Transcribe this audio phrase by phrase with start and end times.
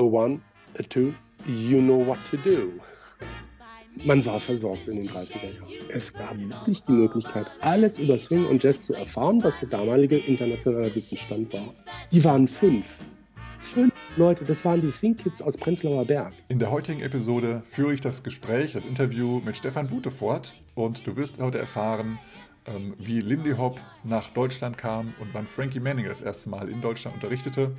[0.00, 0.40] a one,
[0.78, 1.14] a two,
[1.46, 2.72] you know what to do.
[4.04, 5.72] Man war versorgt in den 30er Jahren.
[5.88, 10.16] Es gab wirklich die Möglichkeit, alles über Swing und Jazz zu erfahren, was der damalige
[10.16, 11.74] internationale Wissensstand war.
[12.10, 12.98] Die waren fünf.
[13.58, 16.32] Fünf Leute, das waren die Swing Kids aus Prenzlauer Berg.
[16.48, 21.06] In der heutigen Episode führe ich das Gespräch, das Interview mit Stefan Bute fort und
[21.06, 22.18] du wirst heute erfahren,
[22.66, 26.80] ähm, wie Lindy Hop nach Deutschland kam und wann Frankie Manning das erste Mal in
[26.80, 27.72] Deutschland unterrichtete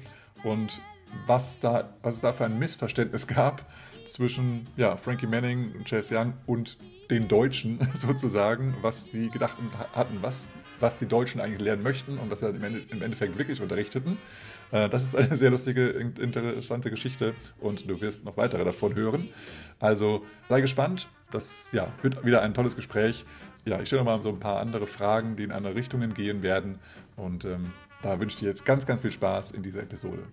[0.44, 0.82] und
[1.28, 3.66] was, da, was es da für ein Missverständnis gab
[4.06, 6.78] zwischen ja, Frankie Manning und Chase Young und
[7.10, 9.58] den Deutschen sozusagen, was die gedacht
[9.94, 13.38] hatten, was, was die Deutschen eigentlich lernen möchten und was sie im, Ende, im Endeffekt
[13.38, 14.18] wirklich unterrichteten.
[14.72, 19.30] Äh, das ist eine sehr lustige, interessante Geschichte und du wirst noch weitere davon hören.
[19.80, 23.26] Also sei gespannt, das ja, wird wieder ein tolles Gespräch.
[23.66, 26.42] Ja, ich stelle noch mal so ein paar andere Fragen, die in andere Richtungen gehen
[26.42, 26.80] werden
[27.16, 30.24] und ähm, da wünsche ich dir jetzt ganz, ganz viel Spaß in dieser Episode.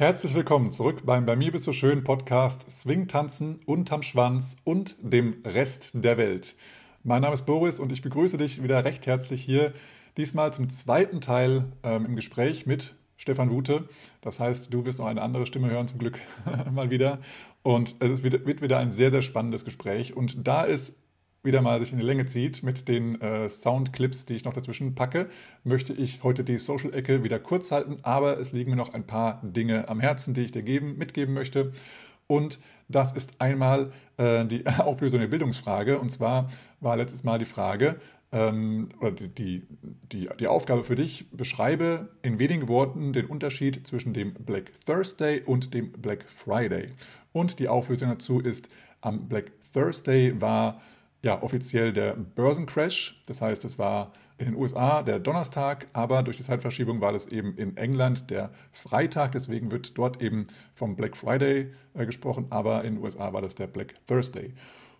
[0.00, 4.96] Herzlich willkommen zurück beim Bei mir bist du schön Podcast Swing tanzen unterm Schwanz und
[5.02, 6.56] dem Rest der Welt.
[7.04, 9.74] Mein Name ist Boris und ich begrüße dich wieder recht herzlich hier.
[10.16, 13.90] Diesmal zum zweiten Teil ähm, im Gespräch mit Stefan Wute.
[14.22, 16.18] Das heißt, du wirst noch eine andere Stimme hören, zum Glück
[16.72, 17.18] mal wieder.
[17.62, 20.16] Und es wird wieder ein sehr, sehr spannendes Gespräch.
[20.16, 20.96] Und da ist
[21.42, 24.94] wieder mal sich in die Länge zieht mit den äh, Soundclips, die ich noch dazwischen
[24.94, 25.28] packe,
[25.64, 29.40] möchte ich heute die Social-Ecke wieder kurz halten, aber es liegen mir noch ein paar
[29.42, 31.72] Dinge am Herzen, die ich dir geben, mitgeben möchte.
[32.26, 35.98] Und das ist einmal äh, die Auflösung der Bildungsfrage.
[35.98, 36.48] Und zwar
[36.80, 37.96] war letztes Mal die Frage,
[38.32, 39.66] ähm, oder die,
[40.12, 45.42] die, die Aufgabe für dich, beschreibe in wenigen Worten den Unterschied zwischen dem Black Thursday
[45.42, 46.90] und dem Black Friday.
[47.32, 50.80] Und die Auflösung dazu ist, am Black Thursday war
[51.22, 53.20] ja, offiziell der Börsencrash.
[53.26, 57.26] Das heißt, es war in den USA der Donnerstag, aber durch die Zeitverschiebung war das
[57.26, 59.32] eben in England der Freitag.
[59.32, 63.54] Deswegen wird dort eben vom Black Friday äh, gesprochen, aber in den USA war das
[63.54, 64.54] der Black Thursday.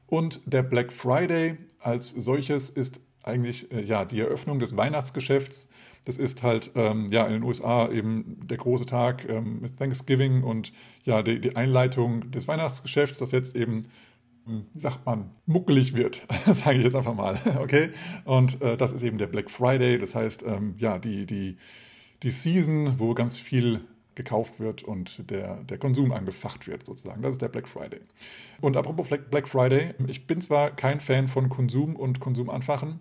[0.07, 5.69] Und der Black Friday als solches ist eigentlich äh, ja, die Eröffnung des Weihnachtsgeschäfts.
[6.05, 10.43] Das ist halt ähm, ja, in den USA eben der große Tag ähm, mit Thanksgiving
[10.43, 10.73] und
[11.05, 13.83] ja, die, die Einleitung des Weihnachtsgeschäfts, das jetzt eben
[14.47, 17.39] wie sagt man, muckelig wird, sage ich jetzt einfach mal.
[17.61, 17.91] Okay?
[18.25, 21.57] Und äh, das ist eben der Black Friday, das heißt, ähm, ja, die, die,
[22.23, 23.83] die Season, wo ganz viel
[24.15, 27.23] gekauft wird und der, der Konsum angefacht wird, sozusagen.
[27.23, 28.01] Das ist der Black Friday.
[28.61, 33.01] Und apropos Black Friday, ich bin zwar kein Fan von Konsum und Konsumanfachen,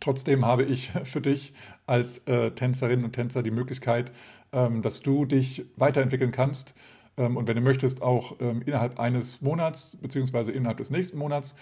[0.00, 1.52] Trotzdem habe ich für dich
[1.86, 4.12] als äh, Tänzerin und Tänzer die Möglichkeit,
[4.52, 6.74] ähm, dass du dich weiterentwickeln kannst
[7.16, 11.56] und wenn du möchtest, auch ähm, innerhalb eines Monats beziehungsweise innerhalb des nächsten Monats.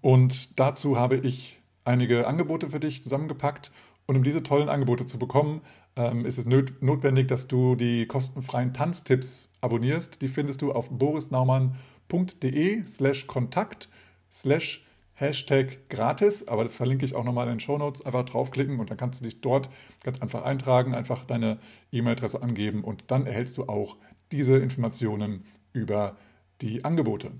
[0.00, 3.72] Und dazu habe ich einige Angebote für dich zusammengepackt.
[4.06, 5.62] Und um diese tollen Angebote zu bekommen,
[5.96, 10.22] ähm, ist es notwendig, dass du die kostenfreien Tanztipps abonnierst.
[10.22, 13.88] Die findest du auf borisnaumann.de slash Kontakt
[14.30, 14.84] slash
[15.18, 18.04] Hashtag gratis, aber das verlinke ich auch nochmal in den Show Notes.
[18.04, 19.70] Einfach draufklicken und dann kannst du dich dort
[20.04, 21.58] ganz einfach eintragen, einfach deine
[21.90, 23.96] E-Mail-Adresse angeben und dann erhältst du auch
[24.32, 26.16] diese Informationen über
[26.60, 27.32] die Angebote.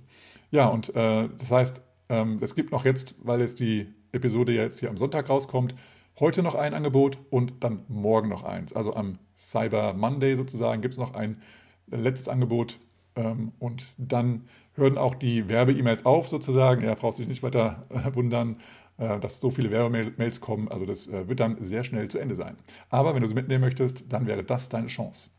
[0.51, 4.81] Ja, und äh, das heißt, ähm, es gibt noch jetzt, weil jetzt die Episode jetzt
[4.81, 5.75] hier am Sonntag rauskommt,
[6.21, 8.73] heute noch ein Angebot und dann morgen noch eins.
[8.73, 11.39] Also am Cyber Monday sozusagen gibt es noch ein
[11.89, 12.79] letztes Angebot
[13.17, 16.83] ähm, und dann hören auch die Werbe-E-Mails auf sozusagen.
[16.83, 18.59] Er braucht sich nicht weiter äh, wundern,
[18.99, 20.69] äh, dass so viele Werbemails kommen.
[20.69, 22.57] Also das äh, wird dann sehr schnell zu Ende sein.
[22.91, 25.31] Aber wenn du sie mitnehmen möchtest, dann wäre das deine Chance.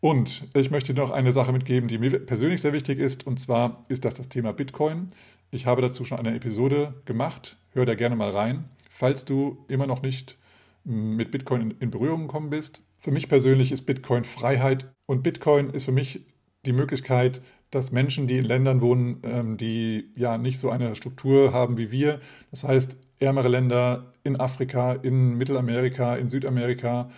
[0.00, 3.84] Und ich möchte noch eine Sache mitgeben, die mir persönlich sehr wichtig ist, und zwar
[3.88, 5.08] ist das das Thema Bitcoin.
[5.50, 8.64] Ich habe dazu schon eine Episode gemacht, hör da gerne mal rein.
[8.88, 10.38] Falls du immer noch nicht
[10.84, 15.84] mit Bitcoin in Berührung gekommen bist, für mich persönlich ist Bitcoin Freiheit und Bitcoin ist
[15.84, 16.20] für mich
[16.64, 17.40] die Möglichkeit,
[17.70, 21.90] dass Menschen, die in Ländern wohnen, ähm, die ja nicht so eine Struktur haben wie
[21.90, 27.08] wir, das heißt ärmere Länder in Afrika, in Mittelamerika, in Südamerika,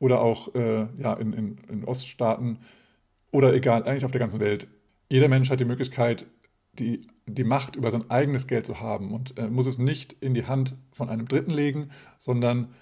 [0.00, 2.58] oder auch äh, ja, in, in, in Oststaaten
[3.30, 4.66] oder egal, eigentlich auf der ganzen Welt.
[5.08, 6.26] Jeder Mensch hat die Möglichkeit,
[6.72, 10.34] die, die Macht über sein eigenes Geld zu haben und äh, muss es nicht in
[10.34, 12.74] die Hand von einem Dritten legen, sondern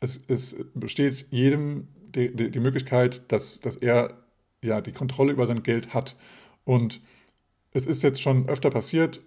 [0.00, 4.18] es, es besteht jedem die, die, die Möglichkeit, dass, dass er
[4.60, 6.16] ja die Kontrolle über sein Geld hat.
[6.64, 7.00] Und
[7.72, 9.20] es ist jetzt schon öfter passiert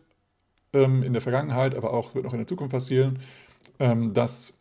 [0.73, 3.19] ähm, in der Vergangenheit, aber auch wird noch in der Zukunft passieren,
[3.79, 4.53] ähm, dass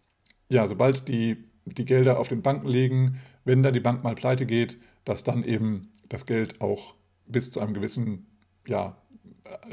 [0.49, 4.47] ja, sobald die die Gelder auf den Banken legen, wenn dann die Bank mal pleite
[4.47, 6.95] geht, dass dann eben das Geld auch
[7.27, 8.27] bis zu einem gewissen
[8.67, 8.97] ja,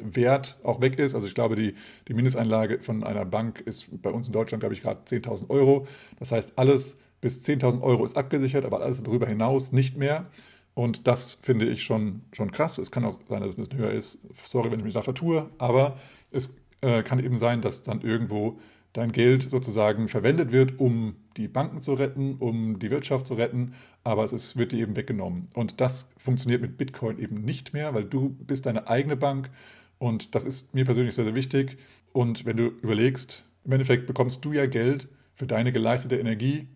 [0.01, 1.15] Wert auch weg ist.
[1.15, 1.75] Also ich glaube, die,
[2.07, 5.87] die Mindesteinlage von einer Bank ist bei uns in Deutschland, glaube ich, gerade 10.000 Euro.
[6.19, 10.27] Das heißt, alles bis 10.000 Euro ist abgesichert, aber alles darüber hinaus nicht mehr.
[10.73, 12.77] Und das finde ich schon, schon krass.
[12.77, 14.21] Es kann auch sein, dass es ein bisschen höher ist.
[14.45, 15.49] Sorry, wenn ich mich da vertue.
[15.57, 15.97] Aber
[16.31, 18.59] es äh, kann eben sein, dass dann irgendwo
[18.93, 23.73] dein Geld sozusagen verwendet wird, um die Banken zu retten, um die Wirtschaft zu retten,
[24.03, 25.47] aber es ist, wird dir eben weggenommen.
[25.53, 29.49] Und das funktioniert mit Bitcoin eben nicht mehr, weil du bist deine eigene Bank
[29.97, 31.77] und das ist mir persönlich sehr, sehr wichtig.
[32.11, 36.67] Und wenn du überlegst, im Endeffekt bekommst du ja Geld für deine geleistete Energie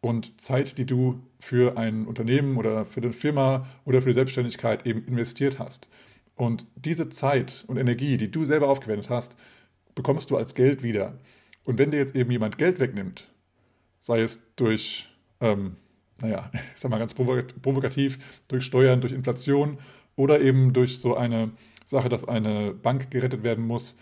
[0.00, 4.86] und Zeit, die du für ein Unternehmen oder für eine Firma oder für die Selbstständigkeit
[4.86, 5.88] eben investiert hast.
[6.36, 9.36] Und diese Zeit und Energie, die du selber aufgewendet hast,
[9.96, 11.18] bekommst du als Geld wieder.
[11.64, 13.28] Und wenn dir jetzt eben jemand Geld wegnimmt,
[14.00, 15.08] sei es durch,
[15.40, 15.76] ähm,
[16.20, 18.18] naja, ich sag mal ganz provokativ,
[18.48, 19.78] durch Steuern, durch Inflation
[20.16, 21.50] oder eben durch so eine
[21.84, 23.98] Sache, dass eine Bank gerettet werden muss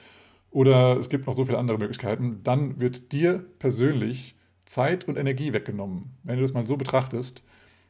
[0.51, 5.53] oder es gibt noch so viele andere Möglichkeiten, dann wird dir persönlich Zeit und Energie
[5.53, 7.45] weggenommen, wenn du das mal so betrachtest.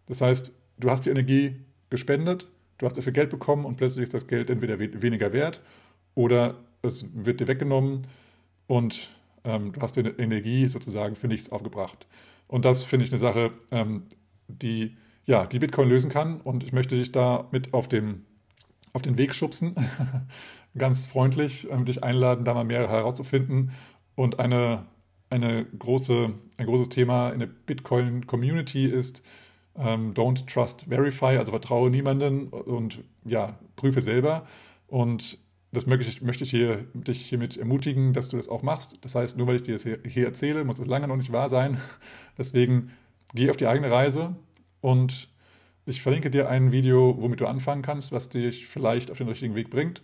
[0.07, 1.57] Das heißt, du hast die Energie
[1.91, 2.49] gespendet,
[2.79, 5.61] du hast dafür Geld bekommen und plötzlich ist das Geld entweder weniger wert
[6.15, 8.07] oder es wird dir weggenommen
[8.67, 9.11] und
[9.47, 12.07] ähm, du hast die Energie sozusagen für nichts aufgebracht.
[12.49, 14.03] Und das finde ich eine Sache, ähm,
[14.49, 16.41] die, ja, die Bitcoin lösen kann.
[16.41, 18.27] Und ich möchte dich da mit auf den,
[18.93, 19.75] auf den Weg schubsen,
[20.79, 23.71] ganz freundlich ähm, dich einladen, da mal mehr herauszufinden.
[24.15, 24.87] Und eine,
[25.31, 29.23] eine große, ein großes Thema in der Bitcoin-Community ist,
[29.79, 34.47] ähm, don't trust verify, also vertraue niemanden und ja, prüfe selber.
[34.87, 35.39] Und
[35.73, 38.99] das möchte ich, möchte ich hier, dich hiermit ermutigen, dass du das auch machst.
[39.03, 41.33] Das heißt, nur weil ich dir das hier, hier erzähle, muss es lange noch nicht
[41.33, 41.79] wahr sein.
[42.39, 42.93] Deswegen
[43.35, 44.37] geh auf die eigene Reise
[44.81, 45.29] und
[45.85, 49.55] ich verlinke dir ein Video, womit du anfangen kannst, was dich vielleicht auf den richtigen
[49.55, 50.03] Weg bringt.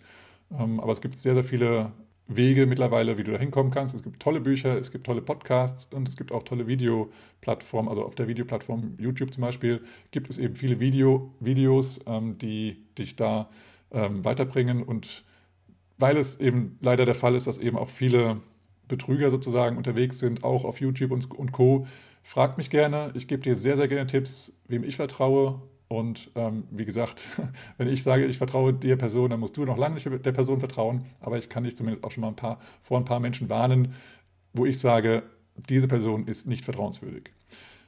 [0.57, 1.91] Ähm, aber es gibt sehr, sehr viele
[2.27, 3.93] Wege mittlerweile, wie du da hinkommen kannst.
[3.93, 7.89] Es gibt tolle Bücher, es gibt tolle Podcasts und es gibt auch tolle Videoplattformen.
[7.89, 9.81] Also auf der Videoplattform YouTube zum Beispiel
[10.11, 13.49] gibt es eben viele Video, Videos, ähm, die dich da
[13.91, 15.23] ähm, weiterbringen und
[16.03, 18.41] weil es eben leider der Fall ist, dass eben auch viele
[18.89, 21.87] Betrüger sozusagen unterwegs sind, auch auf YouTube und, und Co.
[22.23, 23.11] Fragt mich gerne.
[23.13, 25.61] Ich gebe dir sehr, sehr gerne Tipps, wem ich vertraue.
[25.87, 27.29] Und ähm, wie gesagt,
[27.77, 30.59] wenn ich sage, ich vertraue der Person, dann musst du noch lange nicht der Person
[30.59, 31.05] vertrauen.
[31.21, 33.93] Aber ich kann dich zumindest auch schon mal ein paar, vor ein paar Menschen warnen,
[34.51, 35.23] wo ich sage,
[35.69, 37.31] diese Person ist nicht vertrauenswürdig.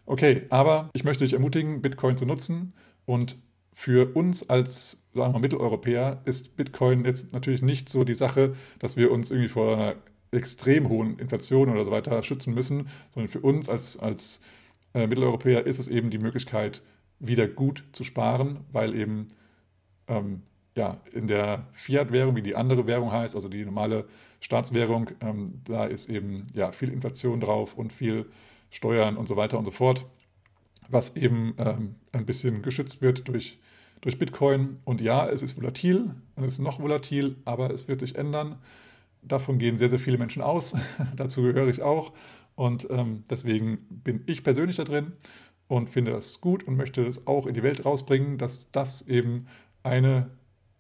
[0.06, 2.72] Okay, aber ich möchte dich ermutigen, Bitcoin zu nutzen
[3.06, 3.36] und
[3.78, 8.96] für uns als, sagen wir, Mitteleuropäer ist Bitcoin jetzt natürlich nicht so die Sache, dass
[8.96, 9.96] wir uns irgendwie vor einer
[10.32, 14.40] extrem hohen Inflation oder so weiter schützen müssen, sondern für uns als, als
[14.94, 16.84] äh, Mitteleuropäer ist es eben die Möglichkeit,
[17.20, 19.28] wieder gut zu sparen, weil eben
[20.08, 20.44] ähm,
[20.78, 24.06] ja, in der Fiat-Währung, wie die andere Währung heißt, also die normale
[24.40, 28.26] Staatswährung, ähm, da ist eben ja, viel Inflation drauf und viel
[28.70, 30.06] Steuern und so weiter und so fort,
[30.88, 33.60] was eben ähm, ein bisschen geschützt wird durch
[34.06, 34.78] durch Bitcoin.
[34.86, 38.58] Und ja, es ist volatil und es ist noch volatil, aber es wird sich ändern.
[39.24, 40.76] Davon gehen sehr, sehr viele Menschen aus.
[41.16, 42.14] Dazu gehöre ich auch.
[42.54, 45.14] Und ähm, deswegen bin ich persönlich da drin
[45.68, 49.48] und finde das gut und möchte es auch in die Welt rausbringen, dass das eben
[49.82, 50.30] eine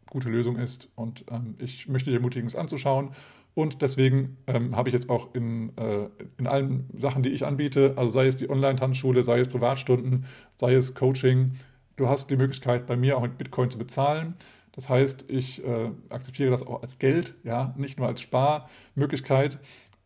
[0.07, 0.91] gute Lösung ist.
[0.93, 3.09] Und ähm, ich möchte dich ermutigen, es anzuschauen.
[3.55, 7.93] Und deswegen ähm, habe ich jetzt auch in, äh, in allen Sachen, die ich anbiete,
[7.95, 10.25] also sei es die Online-Tanzschule, sei es Privatstunden,
[10.57, 11.53] sei es Coaching,
[11.95, 14.35] Du hast die Möglichkeit, bei mir auch mit Bitcoin zu bezahlen.
[14.73, 19.59] Das heißt, ich äh, akzeptiere das auch als Geld, ja, nicht nur als Sparmöglichkeit.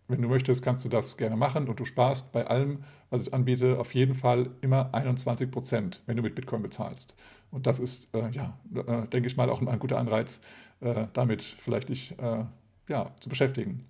[0.07, 3.33] Wenn du möchtest, kannst du das gerne machen und du sparst bei allem, was ich
[3.33, 7.15] anbiete, auf jeden Fall immer 21 Prozent, wenn du mit Bitcoin bezahlst.
[7.51, 10.41] Und das ist, äh, ja, äh, denke ich mal, auch ein guter Anreiz,
[10.81, 12.45] äh, damit vielleicht dich äh,
[12.87, 13.85] ja, zu beschäftigen.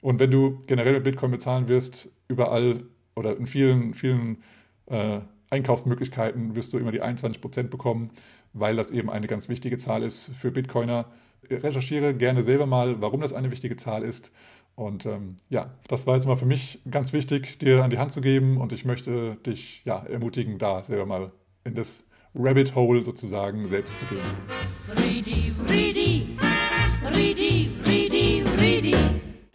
[0.00, 4.42] Und wenn du generell mit Bitcoin bezahlen wirst, überall oder in vielen, vielen
[4.86, 5.20] äh,
[5.54, 8.10] Einkaufsmöglichkeiten wirst du immer die 21 Prozent bekommen,
[8.52, 11.06] weil das eben eine ganz wichtige Zahl ist für Bitcoiner.
[11.48, 14.32] Recherchiere gerne selber mal, warum das eine wichtige Zahl ist.
[14.74, 18.12] Und ähm, ja, das war jetzt mal für mich ganz wichtig, dir an die Hand
[18.12, 18.56] zu geben.
[18.56, 21.32] Und ich möchte dich ja, ermutigen, da selber mal
[21.64, 22.02] in das
[22.34, 24.20] Rabbit Hole sozusagen selbst zu gehen.
[24.96, 26.36] Ready, ready,
[27.14, 28.03] ready.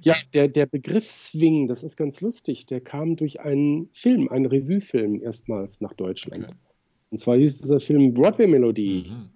[0.01, 4.45] Ja, der, der Begriff Swing, das ist ganz lustig, der kam durch einen Film, einen
[4.45, 6.45] Revue-Film erstmals nach Deutschland.
[6.45, 6.53] Okay.
[7.11, 9.11] Und zwar hieß dieser Film Broadway-Melodie.
[9.11, 9.29] Mhm.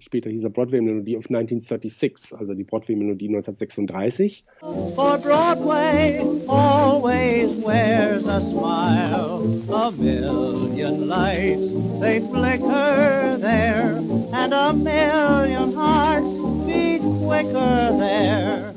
[0.00, 4.44] Später hieß er Broadway-Melodie of 1936, also die Broadway-Melodie 1936.
[4.60, 13.96] For Broadway always wears a smile, a million lights, they flicker there,
[14.34, 16.28] and a million hearts
[16.66, 18.71] beat quicker there.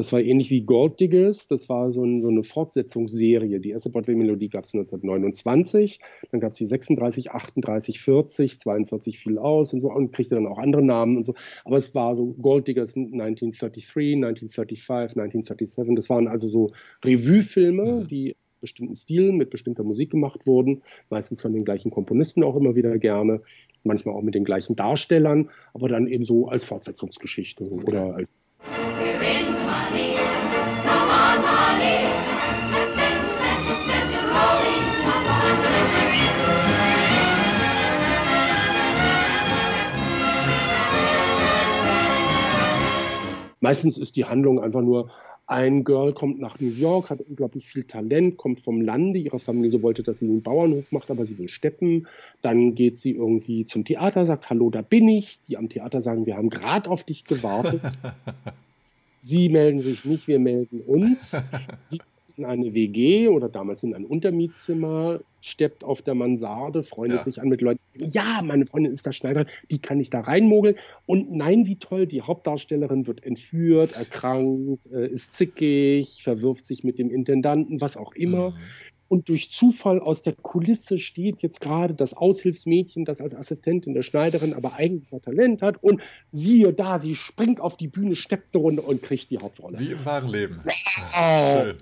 [0.00, 1.46] Das war ähnlich wie Gold Diggers.
[1.46, 3.60] Das war so, ein, so eine Fortsetzungsserie.
[3.60, 6.00] Die erste Broadway-Melodie gab es 1929.
[6.32, 10.46] Dann gab es die 36, 38, 40, 42 fiel aus und so und kriegte dann
[10.46, 11.34] auch andere Namen und so.
[11.66, 15.94] Aber es war so Gold Diggers 1933, 1935, 1937.
[15.94, 16.72] Das waren also so
[17.04, 20.80] Revue-Filme, die bestimmten Stil mit bestimmter Musik gemacht wurden,
[21.10, 23.42] meistens von den gleichen Komponisten auch immer wieder gerne,
[23.84, 27.84] manchmal auch mit den gleichen Darstellern, aber dann eben so als Fortsetzungsgeschichte okay.
[27.84, 28.32] oder als
[43.60, 45.10] Meistens ist die Handlung einfach nur,
[45.50, 49.18] ein Girl kommt nach New York, hat unglaublich viel Talent, kommt vom Lande.
[49.18, 52.06] Ihre Familie wollte, dass sie einen Bauernhof macht, aber sie will steppen.
[52.40, 55.42] Dann geht sie irgendwie zum Theater, sagt, hallo, da bin ich.
[55.42, 57.82] Die am Theater sagen, wir haben gerade auf dich gewartet.
[59.20, 61.32] sie melden sich nicht, wir melden uns.
[61.86, 61.98] Sie
[62.40, 67.24] in eine WG oder damals in ein Untermietzimmer, steppt auf der Mansarde, freundet ja.
[67.24, 67.80] sich an mit Leuten.
[67.94, 70.76] Ja, meine Freundin ist da Schneider, die kann ich da reinmogeln.
[71.06, 76.98] Und nein, wie toll, die Hauptdarstellerin wird entführt, erkrankt, äh, ist zickig, verwirft sich mit
[76.98, 78.50] dem Intendanten, was auch immer.
[78.50, 78.56] Mhm
[79.10, 84.02] und durch Zufall aus der Kulisse steht jetzt gerade das Aushilfsmädchen, das als Assistentin der
[84.02, 86.00] Schneiderin aber eigentlich ein Talent hat und
[86.30, 89.80] siehe da, sie springt auf die Bühne, steppt eine Runde und kriegt die Hauptrolle.
[89.80, 90.60] Wie im wahren Leben.
[90.64, 91.64] Wow.
[91.64, 91.76] Schön.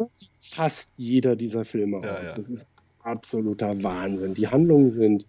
[0.40, 2.26] Fast jeder dieser Filme ja, aus.
[2.26, 2.34] Ja.
[2.34, 2.66] Das ist
[3.04, 4.34] absoluter Wahnsinn.
[4.34, 5.28] Die Handlungen sind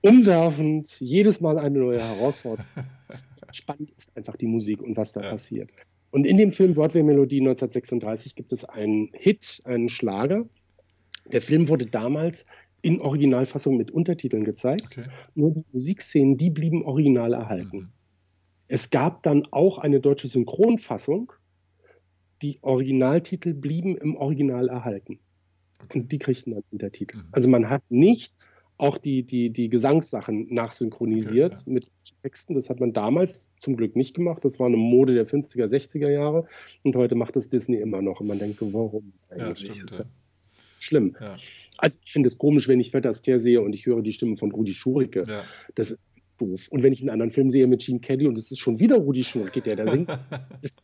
[0.00, 2.64] umwerfend, jedes Mal eine neue Herausforderung.
[3.52, 5.30] Spannend ist einfach die Musik und was da ja.
[5.30, 5.68] passiert.
[6.10, 10.48] Und in dem Film Broadway-Melodie 1936 gibt es einen Hit, einen Schlager.
[11.32, 12.46] Der Film wurde damals
[12.82, 14.86] in Originalfassung mit Untertiteln gezeigt.
[14.86, 15.06] Okay.
[15.34, 17.76] Nur die Musikszenen, die blieben original erhalten.
[17.76, 17.92] Mhm.
[18.68, 21.32] Es gab dann auch eine deutsche Synchronfassung.
[22.42, 25.18] Die Originaltitel blieben im Original erhalten.
[25.82, 25.98] Okay.
[25.98, 27.18] Und die kriegten dann Untertitel.
[27.18, 27.28] Mhm.
[27.32, 28.34] Also man hat nicht
[28.80, 31.72] auch die, die, die Gesangssachen nachsynchronisiert okay, ja.
[31.72, 31.90] mit
[32.22, 32.54] Texten.
[32.54, 34.44] Das hat man damals zum Glück nicht gemacht.
[34.44, 36.46] Das war eine Mode der 50er, 60er Jahre.
[36.82, 38.20] Und heute macht das Disney immer noch.
[38.20, 39.68] Und man denkt so, warum eigentlich?
[39.68, 40.04] Ja, stimmt, ja.
[40.78, 41.16] Schlimm.
[41.76, 44.38] Also ich finde es komisch, wenn ich Fred Astaire sehe und ich höre die Stimme
[44.38, 45.44] von Rudi Schurike.
[45.74, 46.00] Das ist
[46.38, 46.68] doof.
[46.70, 48.96] Und wenn ich einen anderen Film sehe mit Gene Kelly und es ist schon wieder
[48.96, 50.08] Rudi Schurike, der da singt,
[50.62, 50.78] ist,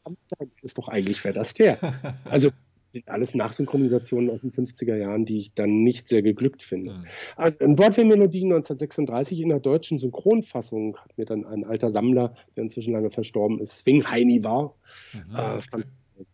[0.62, 1.78] ist doch eigentlich Fred Astaire.
[2.24, 2.50] Also
[2.96, 6.92] sind alles Nachsynchronisationen aus den 50er Jahren, die ich dann nicht sehr geglückt finde.
[6.92, 7.04] Mhm.
[7.36, 12.64] Also in Wortweh-Melodie 1936 in der deutschen Synchronfassung hat mir dann ein alter Sammler, der
[12.64, 14.74] inzwischen lange verstorben ist, Swing Heini war,
[15.12, 15.82] mhm, äh,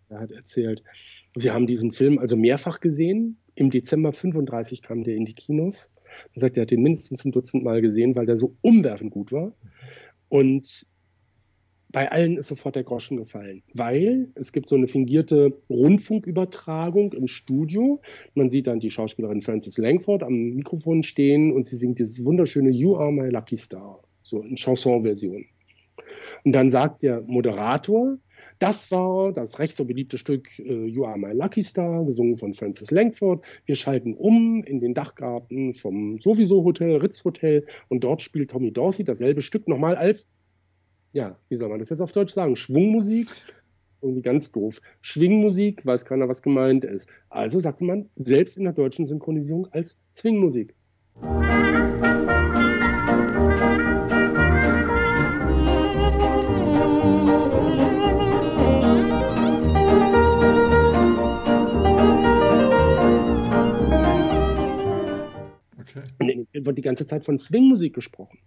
[0.09, 0.85] er hat erzählt,
[1.35, 3.39] sie haben diesen Film also mehrfach gesehen.
[3.55, 5.91] Im Dezember 35 kam der in die Kinos.
[6.35, 9.33] Er sagt, er hat den mindestens ein Dutzend Mal gesehen, weil der so umwerfend gut
[9.33, 9.53] war.
[10.29, 10.87] Und
[11.93, 17.27] bei allen ist sofort der Groschen gefallen, weil es gibt so eine fingierte Rundfunkübertragung im
[17.27, 18.01] Studio.
[18.35, 22.71] Man sieht dann die Schauspielerin Frances Langford am Mikrofon stehen und sie singt dieses wunderschöne
[22.71, 25.45] You Are My Lucky Star, so in Chanson-Version.
[26.45, 28.17] Und dann sagt der Moderator,
[28.59, 32.55] das war das recht so beliebte Stück uh, You Are My Lucky Star, gesungen von
[32.55, 33.45] Frances Langford.
[33.67, 38.73] Wir schalten um in den Dachgarten vom sowieso Hotel, Ritz Hotel, und dort spielt Tommy
[38.73, 40.31] Dorsey dasselbe Stück nochmal als
[41.13, 42.57] ja, wie soll man das jetzt auf Deutsch sagen?
[42.57, 43.29] Schwungmusik?
[44.01, 44.81] Irgendwie ganz doof.
[45.01, 47.09] Schwingmusik, weiß keiner, was gemeint ist.
[47.29, 50.75] Also sagt man selbst in der deutschen Synchronisierung als Zwingmusik.
[65.79, 66.03] Okay.
[66.19, 68.39] Und wird die ganze Zeit von Swingmusik gesprochen.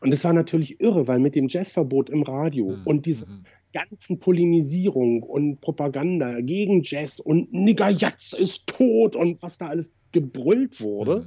[0.00, 2.82] Und das war natürlich irre, weil mit dem Jazzverbot im Radio mhm.
[2.84, 3.44] und diese mhm.
[3.72, 9.94] ganzen Polynisierung und Propaganda gegen Jazz und Nigger Jatz ist tot und was da alles
[10.12, 11.20] gebrüllt wurde.
[11.20, 11.26] Mhm.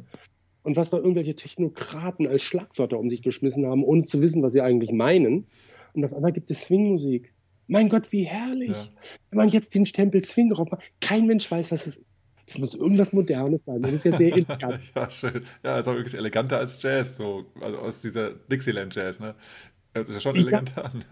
[0.66, 4.54] Und was da irgendwelche Technokraten als Schlagwörter um sich geschmissen haben, ohne zu wissen, was
[4.54, 5.46] sie eigentlich meinen.
[5.92, 7.34] Und auf einmal gibt es Swingmusik.
[7.68, 8.70] Mein Gott, wie herrlich.
[8.70, 9.02] Ja.
[9.30, 12.06] Wenn man jetzt den Stempel Swing drauf macht, kein Mensch weiß, was es ist.
[12.46, 13.82] Es muss irgendwas Modernes sein.
[13.82, 14.80] Das ist ja sehr elegant.
[14.96, 15.44] ja, schön.
[15.64, 19.36] Ja, ist auch wirklich eleganter als Jazz, so, also aus dieser Dixieland-Jazz, ne?
[19.94, 21.04] Das ist ja schon eleganter ja, an.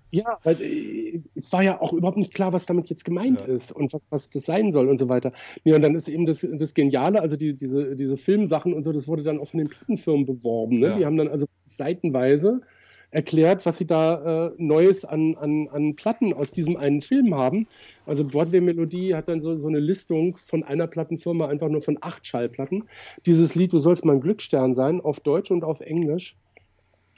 [0.10, 3.46] ja, weil äh, es war ja auch überhaupt nicht klar, was damit jetzt gemeint ja.
[3.48, 5.32] ist und was, was das sein soll und so weiter.
[5.64, 8.92] Ja, und dann ist eben das, das Geniale, also die, diese, diese Filmsachen und so,
[8.92, 10.78] das wurde dann auch von den Plattenfirmen beworben.
[10.78, 10.86] Ne?
[10.88, 10.96] Ja.
[10.96, 12.62] Die haben dann also seitenweise
[13.10, 17.66] erklärt, was sie da äh, Neues an, an, an Platten aus diesem einen Film haben.
[18.06, 21.98] Also Broadway Melodie hat dann so, so eine Listung von einer Plattenfirma, einfach nur von
[22.00, 22.84] acht Schallplatten.
[23.26, 26.36] Dieses Lied, du sollst mein Glücksstern sein, auf Deutsch und auf Englisch.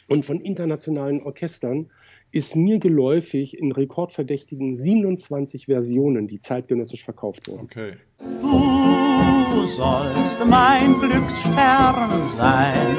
[0.09, 1.91] Und von internationalen Orchestern
[2.33, 7.65] ist mir geläufig in rekordverdächtigen 27 Versionen, die zeitgenössisch verkauft wurden.
[7.65, 7.93] Okay.
[8.19, 12.97] Du sollst mein Glücksstern sein.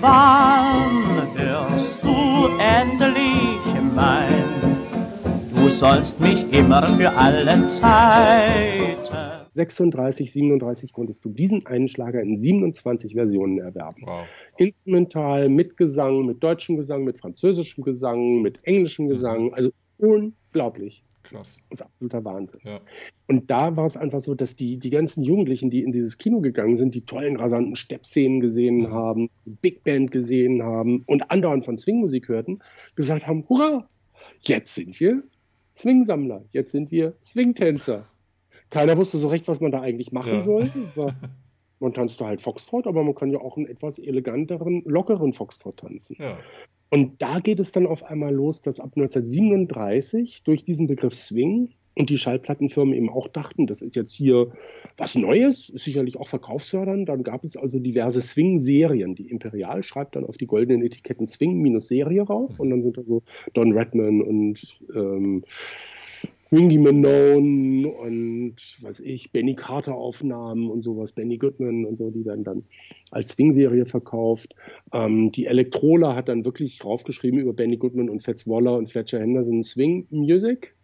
[0.00, 1.34] Wann
[2.58, 3.60] endlich
[3.94, 4.44] mein?
[5.54, 8.98] Du sollst mich immer für alle Zeiten
[9.58, 14.02] 36, 37 konntest du diesen einen Schlager in 27 Versionen erwerben.
[14.04, 14.26] Wow.
[14.56, 19.52] Instrumental, mit Gesang, mit deutschem Gesang, mit französischem Gesang, mit englischem Gesang.
[19.54, 21.04] Also unglaublich.
[21.28, 21.60] Krass.
[21.70, 22.60] Das ist absoluter Wahnsinn.
[22.64, 22.80] Ja.
[23.26, 26.40] Und da war es einfach so, dass die, die ganzen Jugendlichen, die in dieses Kino
[26.40, 28.90] gegangen sind, die tollen, rasanten Steppszenen gesehen Mhm.
[28.92, 29.30] haben,
[29.60, 32.60] Big Band gesehen haben und andauernd von Swingmusik hörten,
[32.94, 33.88] gesagt haben, hurra,
[34.40, 35.22] jetzt sind wir
[35.76, 38.06] Swingsammler, jetzt sind wir Swingtänzer.
[38.70, 40.42] Keiner wusste so recht, was man da eigentlich machen Ja.
[40.42, 40.70] soll.
[41.80, 46.16] Man tanzte halt Foxtrot, aber man kann ja auch einen etwas eleganteren, lockeren Foxtrot tanzen.
[46.18, 46.36] Ja.
[46.90, 51.74] Und da geht es dann auf einmal los, dass ab 1937 durch diesen Begriff Swing
[51.98, 54.50] und die Schallplattenfirmen eben auch dachten, das ist jetzt hier
[54.96, 57.08] was Neues, ist sicherlich auch verkaufsfördernd.
[57.08, 59.16] Dann gab es also diverse Swing-Serien.
[59.16, 63.22] Die Imperial schreibt dann auf die goldenen Etiketten Swing-Serie rauf und dann sind da so
[63.52, 65.44] Don Redman und ähm,
[66.50, 72.24] Wingy Manone und was ich, Benny Carter Aufnahmen und sowas, Benny Goodman und so, die
[72.24, 72.64] werden dann
[73.10, 74.54] als Swing-Serie verkauft.
[74.92, 79.20] Ähm, die Elektrola hat dann wirklich draufgeschrieben über Benny Goodman und Fats Waller und Fletcher
[79.20, 80.74] Henderson Swing Music.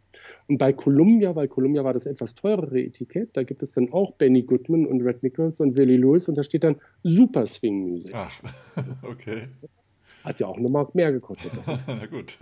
[0.48, 4.12] Und bei Columbia, weil Columbia war das etwas teurere Etikett, da gibt es dann auch
[4.12, 8.12] Benny Goodman und Red Nichols und Willie Lewis und da steht dann Super Swing Music.
[8.14, 8.32] Ach,
[9.02, 9.48] okay.
[10.22, 11.52] Hat ja auch eine Mark mehr gekostet.
[11.56, 12.38] Das ist Na gut.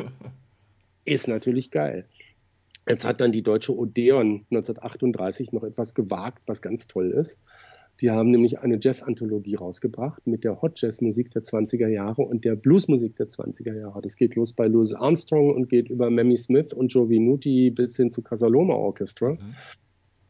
[1.04, 2.06] ist natürlich geil.
[2.88, 7.38] Jetzt hat dann die deutsche Odeon 1938 noch etwas gewagt, was ganz toll ist.
[8.00, 12.56] Die haben nämlich eine Jazz-Anthologie rausgebracht mit der Hot Jazz-Musik der 20er Jahre und der
[12.56, 14.00] Blues-Musik der 20er Jahre.
[14.00, 17.96] Das geht los bei Louis Armstrong und geht über Mamie Smith und Joe Venuti bis
[17.96, 19.54] hin zu Casaloma Orchestra Mhm.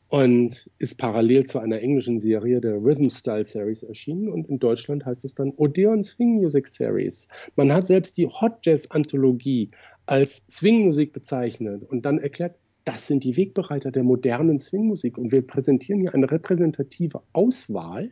[0.09, 5.07] und ist parallel zu einer englischen Serie der Rhythm Style Series erschienen und in Deutschland
[5.07, 7.29] heißt es dann Odeon Swing Music Series.
[7.57, 9.71] Man hat selbst die Hot Jazz Anthologie
[10.07, 15.47] als Swingmusik bezeichnet und dann erklärt, das sind die Wegbereiter der modernen Swingmusik und wir
[15.47, 18.11] präsentieren hier eine repräsentative Auswahl,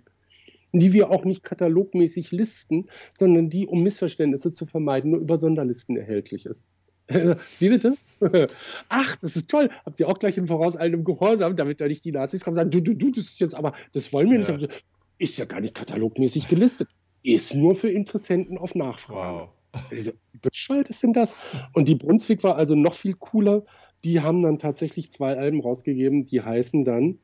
[0.73, 2.87] die wir auch nicht katalogmäßig listen,
[3.19, 6.69] sondern die, um Missverständnisse zu vermeiden, nur über Sonderlisten erhältlich ist.
[7.59, 7.97] Wie bitte?
[8.89, 9.71] Ach, das ist toll.
[9.85, 12.71] Habt ihr auch gleich im vorauseilendem Gehorsam, damit da nicht die Nazis kommen und sagen,
[12.71, 14.57] du, du, du, das ist jetzt aber, das wollen wir Ja.
[14.57, 14.85] nicht.
[15.19, 16.89] Ist ja gar nicht katalogmäßig gelistet.
[17.25, 19.41] Ist nur für Interessenten auf Nachfrage.
[19.41, 19.49] Wow.
[19.91, 21.37] Also, wie bescheuert ist denn das?
[21.73, 23.65] Und die Brunswick war also noch viel cooler.
[24.05, 27.19] Die haben dann tatsächlich zwei Alben rausgegeben, die heißen dann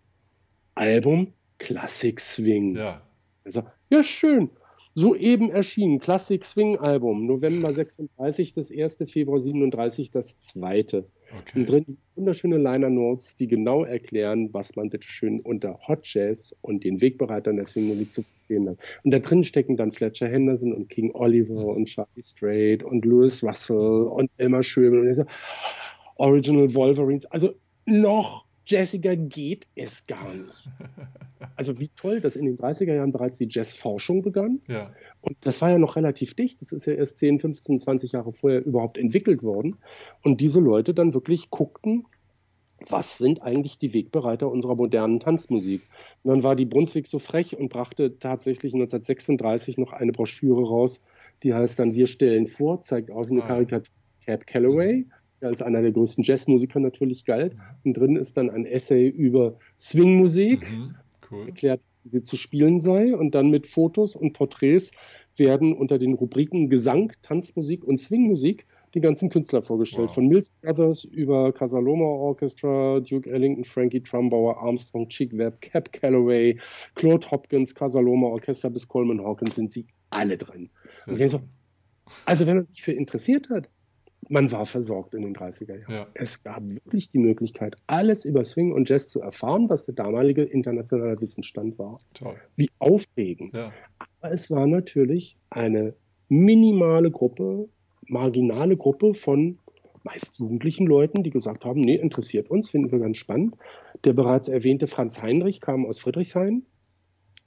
[0.75, 2.77] Album Classic Swing.
[2.77, 3.03] Ja.
[3.45, 4.51] Also, ja, schön.
[4.99, 11.05] Soeben erschienen, Classic Swing Album, November 36, das erste, Februar 37, das zweite.
[11.39, 11.59] Okay.
[11.59, 16.57] Und drin wunderschöne Liner Notes, die genau erklären, was man bitte schön unter Hot Jazz
[16.63, 18.79] und den Wegbereitern der Swingmusik zu verstehen hat.
[19.05, 23.43] Und da drin stecken dann Fletcher Henderson und King Oliver und Charlie Strait und Louis
[23.43, 25.27] Russell und Elmer Schöbel und so
[26.15, 27.27] Original Wolverines.
[27.27, 27.53] Also
[27.85, 30.71] noch jazziger geht es gar nicht.
[31.55, 34.61] Also wie toll, dass in den 30er Jahren bereits die Jazzforschung begann.
[34.69, 34.93] Ja.
[35.21, 36.61] Und das war ja noch relativ dicht.
[36.61, 39.77] Das ist ja erst 10, 15, 20 Jahre vorher überhaupt entwickelt worden.
[40.23, 42.07] Und diese Leute dann wirklich guckten,
[42.89, 45.83] was sind eigentlich die Wegbereiter unserer modernen Tanzmusik?
[46.23, 51.03] Und dann war die Brunswick so frech und brachte tatsächlich 1936 noch eine Broschüre raus,
[51.43, 53.49] die heißt dann Wir stellen vor, zeigt aus eine Ah.
[53.49, 53.93] Karikatur
[54.27, 55.07] Cab Calloway,
[55.47, 57.57] der als einer der größten Jazzmusiker natürlich galt.
[57.85, 60.95] Und drin ist dann ein Essay über Swingmusik Mhm.
[61.31, 61.47] Cool.
[61.47, 63.17] erklärt, wie sie zu spielen sei.
[63.17, 64.91] Und dann mit Fotos und Porträts
[65.37, 70.09] werden unter den Rubriken Gesang, Tanzmusik und Swingmusik die ganzen Künstler vorgestellt.
[70.09, 70.15] Wow.
[70.15, 76.59] Von Mills Brothers über Casaloma Orchestra, Duke Ellington, Frankie Trumbauer, Armstrong, Chick Webb, Cap Calloway,
[76.95, 80.71] Claude Hopkins, Casaloma Orchester bis Coleman Hawkins sind sie alle drin.
[81.07, 81.41] Und ich so.
[82.25, 83.69] Also wenn man sich für interessiert hat,
[84.29, 85.93] man war versorgt in den 30er Jahren.
[85.93, 86.07] Ja.
[86.15, 90.43] Es gab wirklich die Möglichkeit, alles über Swing und Jazz zu erfahren, was der damalige
[90.43, 91.99] internationale Wissensstand war.
[92.15, 92.37] Toll.
[92.57, 93.55] Wie aufregend.
[93.55, 93.73] Ja.
[93.99, 95.95] Aber es war natürlich eine
[96.29, 97.69] minimale Gruppe,
[98.09, 99.59] marginale Gruppe von
[100.03, 103.57] meist jugendlichen Leuten, die gesagt haben, nee, interessiert uns, finden wir ganz spannend.
[104.05, 106.65] Der bereits erwähnte Franz Heinrich kam aus Friedrichshain,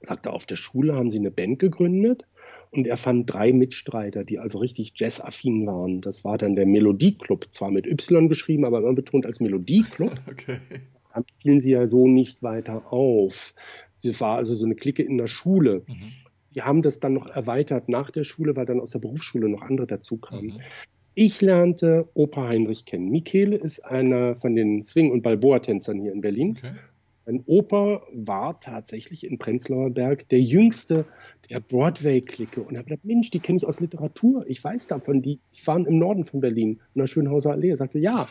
[0.02, 2.26] sagte, auf der Schule haben sie eine Band gegründet
[2.70, 6.00] und er fand drei Mitstreiter, die also richtig jazzaffin waren.
[6.00, 10.60] Das war dann der Melodieclub, zwar mit Y geschrieben, aber immer betont als Melodieclub Okay.
[11.12, 13.54] dann fielen sie ja so nicht weiter auf.
[14.02, 15.82] Es war also so eine Clique in der Schule.
[15.86, 16.12] Mhm.
[16.54, 19.62] die haben das dann noch erweitert nach der Schule, weil dann aus der Berufsschule noch
[19.62, 20.46] andere dazu kamen.
[20.54, 20.60] Mhm.
[21.14, 23.10] Ich lernte Opa Heinrich kennen.
[23.10, 26.56] Michele ist einer von den Swing- und Balboa-Tänzern hier in Berlin.
[26.56, 26.72] Okay.
[27.30, 31.06] Mein Opa war tatsächlich in Prenzlauer Berg der jüngste
[31.48, 32.60] der Broadway-Clique.
[32.60, 34.44] Und er hat gesagt, Mensch, die kenne ich aus Literatur.
[34.48, 37.70] Ich weiß davon, die, die waren im Norden von Berlin, in der Schönhauser Allee.
[37.70, 38.26] Er sagte, ja,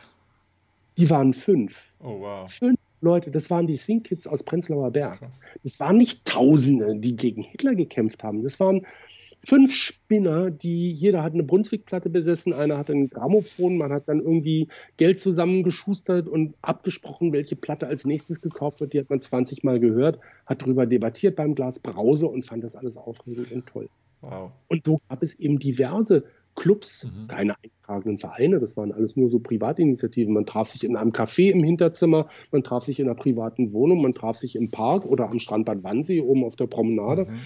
[0.97, 1.93] die waren fünf.
[2.01, 2.51] Oh, wow.
[2.51, 5.19] Fünf Leute, das waren die Swing Kids aus Prenzlauer Berg.
[5.19, 5.45] Krass.
[5.63, 8.43] Das waren nicht Tausende, die gegen Hitler gekämpft haben.
[8.43, 8.85] Das waren
[9.43, 14.19] fünf Spinner, die jeder hat eine Brunswick-Platte besessen, einer hatte ein Grammophon, man hat dann
[14.19, 18.93] irgendwie Geld zusammengeschustert und abgesprochen, welche Platte als nächstes gekauft wird.
[18.93, 22.75] Die hat man 20 Mal gehört, hat darüber debattiert beim Glas Brause und fand das
[22.75, 23.89] alles aufregend und toll.
[24.21, 24.51] Wow.
[24.67, 26.25] Und so gab es eben diverse
[26.55, 27.27] Clubs, mhm.
[27.27, 30.33] keine eintragenden Vereine, das waren alles nur so Privatinitiativen.
[30.33, 34.01] Man traf sich in einem Café im Hinterzimmer, man traf sich in einer privaten Wohnung,
[34.01, 37.25] man traf sich im Park oder am Strandbad Wannsee oben auf der Promenade.
[37.25, 37.39] Mhm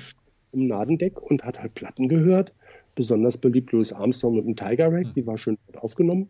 [0.53, 2.53] im Nadendeck und hat halt Platten gehört.
[2.95, 5.13] Besonders beliebt Louis Armstrong mit dem Tiger Rack, hm.
[5.15, 6.29] die war schön aufgenommen.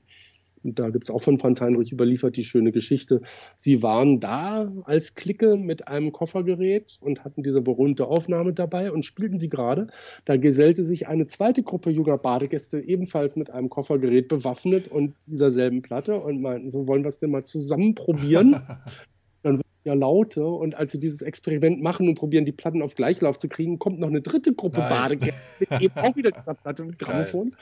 [0.63, 3.21] Und da gibt es auch von Franz Heinrich überliefert die schöne Geschichte.
[3.57, 9.03] Sie waren da als Clique mit einem Koffergerät und hatten diese berühmte Aufnahme dabei und
[9.03, 9.87] spielten sie gerade.
[10.25, 15.51] Da gesellte sich eine zweite Gruppe junger Badegäste ebenfalls mit einem Koffergerät bewaffnet und dieser
[15.51, 18.61] selben Platte und meinten, so wollen wir es denn mal zusammen probieren.
[19.43, 20.47] dann wird es ja lauter.
[20.47, 23.99] Und als sie dieses Experiment machen und probieren, die Platten auf Gleichlauf zu kriegen, kommt
[23.99, 27.55] noch eine dritte Gruppe Badegäste mit eben auch wieder dieser Platte mit Grammophon.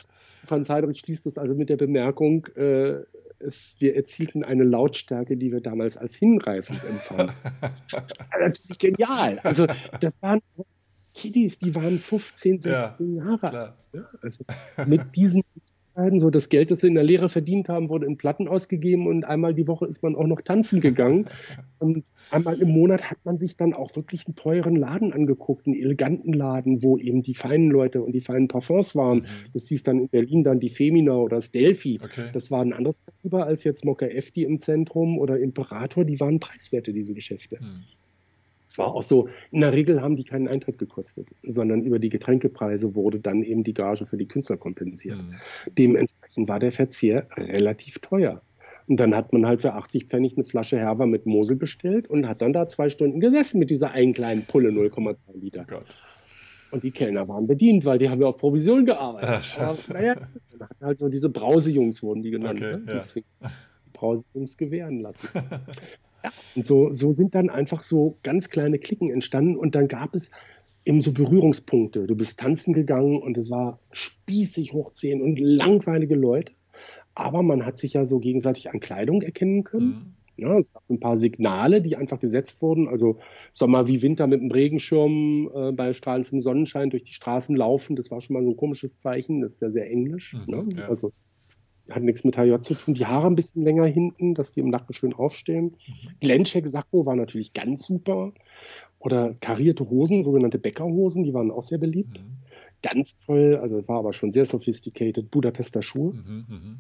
[0.46, 3.02] Franz Heydrich schließt das also mit der Bemerkung, äh,
[3.40, 7.36] es, wir erzielten eine Lautstärke, die wir damals als hinreißend empfanden.
[8.40, 9.40] Natürlich genial.
[9.44, 9.68] Also
[10.00, 10.42] das waren
[11.14, 13.74] Kiddies, die waren 15, 16 ja, Jahre alt.
[13.94, 14.46] Ja, also
[14.86, 15.44] mit diesen
[16.20, 19.26] so das Geld, das sie in der Lehre verdient haben, wurde in Platten ausgegeben und
[19.26, 21.30] einmal die Woche ist man auch noch tanzen gegangen.
[21.80, 25.76] Und einmal im Monat hat man sich dann auch wirklich einen teuren Laden angeguckt, einen
[25.76, 29.20] eleganten Laden, wo eben die feinen Leute und die feinen Parfums waren.
[29.22, 29.26] Mhm.
[29.54, 32.00] Das hieß dann in Berlin dann die Femina oder das Delphi.
[32.04, 32.30] Okay.
[32.34, 36.06] Das war ein anderes Kaliber als jetzt Mokka Efti im Zentrum oder Imperator.
[36.06, 37.58] Die waren preiswerte, diese Geschäfte.
[37.60, 37.84] Mhm.
[38.72, 42.08] Es war auch so, in der Regel haben die keinen Eintritt gekostet, sondern über die
[42.08, 45.22] Getränkepreise wurde dann eben die Gage für die Künstler kompensiert.
[45.22, 45.36] Mhm.
[45.78, 48.42] Dementsprechend war der Verzehr relativ teuer.
[48.88, 52.30] Und dann hat man halt für 80 Pfennig eine Flasche Herber mit Mosel bestellt und
[52.30, 55.66] hat dann da zwei Stunden gesessen mit dieser einen kleinen Pulle 0,2 Liter.
[55.68, 55.98] Gott.
[56.72, 59.58] Und die Kellner waren bedient, weil die haben ja auf Provision gearbeitet.
[59.58, 60.16] Ja, Aber, naja,
[60.58, 62.62] dann hat halt so diese Brausejungs wurden die genannt.
[62.62, 63.02] Okay, ne?
[63.42, 63.52] ja.
[63.92, 65.28] Brausejungs gewähren lassen.
[66.24, 70.14] Ja, und so, so sind dann einfach so ganz kleine Klicken entstanden und dann gab
[70.16, 70.32] es
[70.86, 72.08] eben so Berührungspunkte.
[72.08, 76.54] Du bist tanzen gegangen und es war spießig hochziehen und langweilige Leute.
[77.14, 79.88] Aber man hat sich ja so gegenseitig an Kleidung erkennen können.
[79.88, 80.14] Mhm.
[80.38, 82.88] Ja, es gab ein paar Signale, die einfach gesetzt wurden.
[82.88, 83.20] Also
[83.52, 87.96] Sommer wie Winter mit einem Regenschirm äh, bei strahlendem Sonnenschein durch die Straßen laufen.
[87.96, 89.42] Das war schon mal so ein komisches Zeichen.
[89.42, 90.34] Das ist ja sehr englisch.
[90.34, 90.66] Mhm, ne?
[90.78, 90.88] ja.
[90.88, 91.12] Also
[91.94, 92.94] hat nichts mit HJ zu tun.
[92.94, 95.78] Die Haare ein bisschen länger hinten, dass die im Nacken schön aufstehen.
[95.88, 96.10] Mhm.
[96.20, 98.34] Glencheck Sakko war natürlich ganz super.
[99.00, 102.24] Oder karierte Hosen, sogenannte Bäckerhosen, die waren auch sehr beliebt.
[102.24, 102.38] Mhm.
[102.84, 105.32] Ganz toll, also war aber schon sehr sophisticated.
[105.32, 106.14] Budapester Schuhe.
[106.14, 106.78] Mhm, mh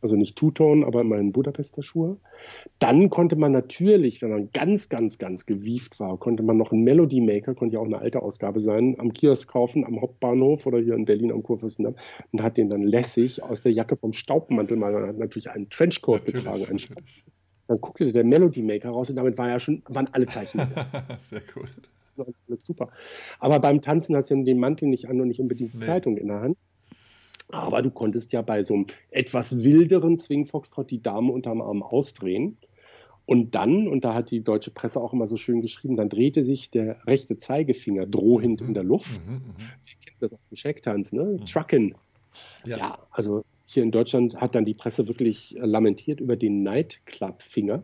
[0.00, 2.16] also nicht Two-Tone, aber immerhin Budapester Schuhe.
[2.78, 6.84] Dann konnte man natürlich, wenn man ganz, ganz, ganz gewieft war, konnte man noch einen
[6.84, 10.78] Melody Maker, konnte ja auch eine alte Ausgabe sein, am Kiosk kaufen, am Hauptbahnhof oder
[10.78, 11.96] hier in Berlin am Kurfürstendamm
[12.32, 16.20] und hat den dann lässig aus der Jacke vom Staubmantel, man hat natürlich einen Trenchcoat
[16.20, 17.24] natürlich, getragen, einen natürlich.
[17.66, 20.60] Dann guckte der Melody Maker raus und damit war ja schon, waren alle Zeichen.
[21.18, 21.66] Sehr cool.
[22.48, 22.88] Alles super.
[23.38, 25.84] Aber beim Tanzen hast du den Mantel nicht an und nicht unbedingt die nee.
[25.84, 26.56] Zeitung in der Hand.
[27.50, 31.82] Aber du konntest ja bei so einem etwas wilderen Swing Foxtrot die Dame unterm Arm
[31.82, 32.58] ausdrehen.
[33.24, 36.44] Und dann, und da hat die deutsche Presse auch immer so schön geschrieben, dann drehte
[36.44, 38.68] sich der rechte Zeigefinger drohend mhm.
[38.68, 39.20] in der Luft.
[39.26, 39.40] Mhm, mh.
[39.58, 41.24] Ihr kennt das auf dem Checktanz, ne?
[41.24, 41.44] Mhm.
[41.44, 41.94] Trucken.
[42.66, 42.78] Ja.
[42.78, 47.82] ja, also hier in Deutschland hat dann die Presse wirklich lamentiert über den Nightclub-Finger.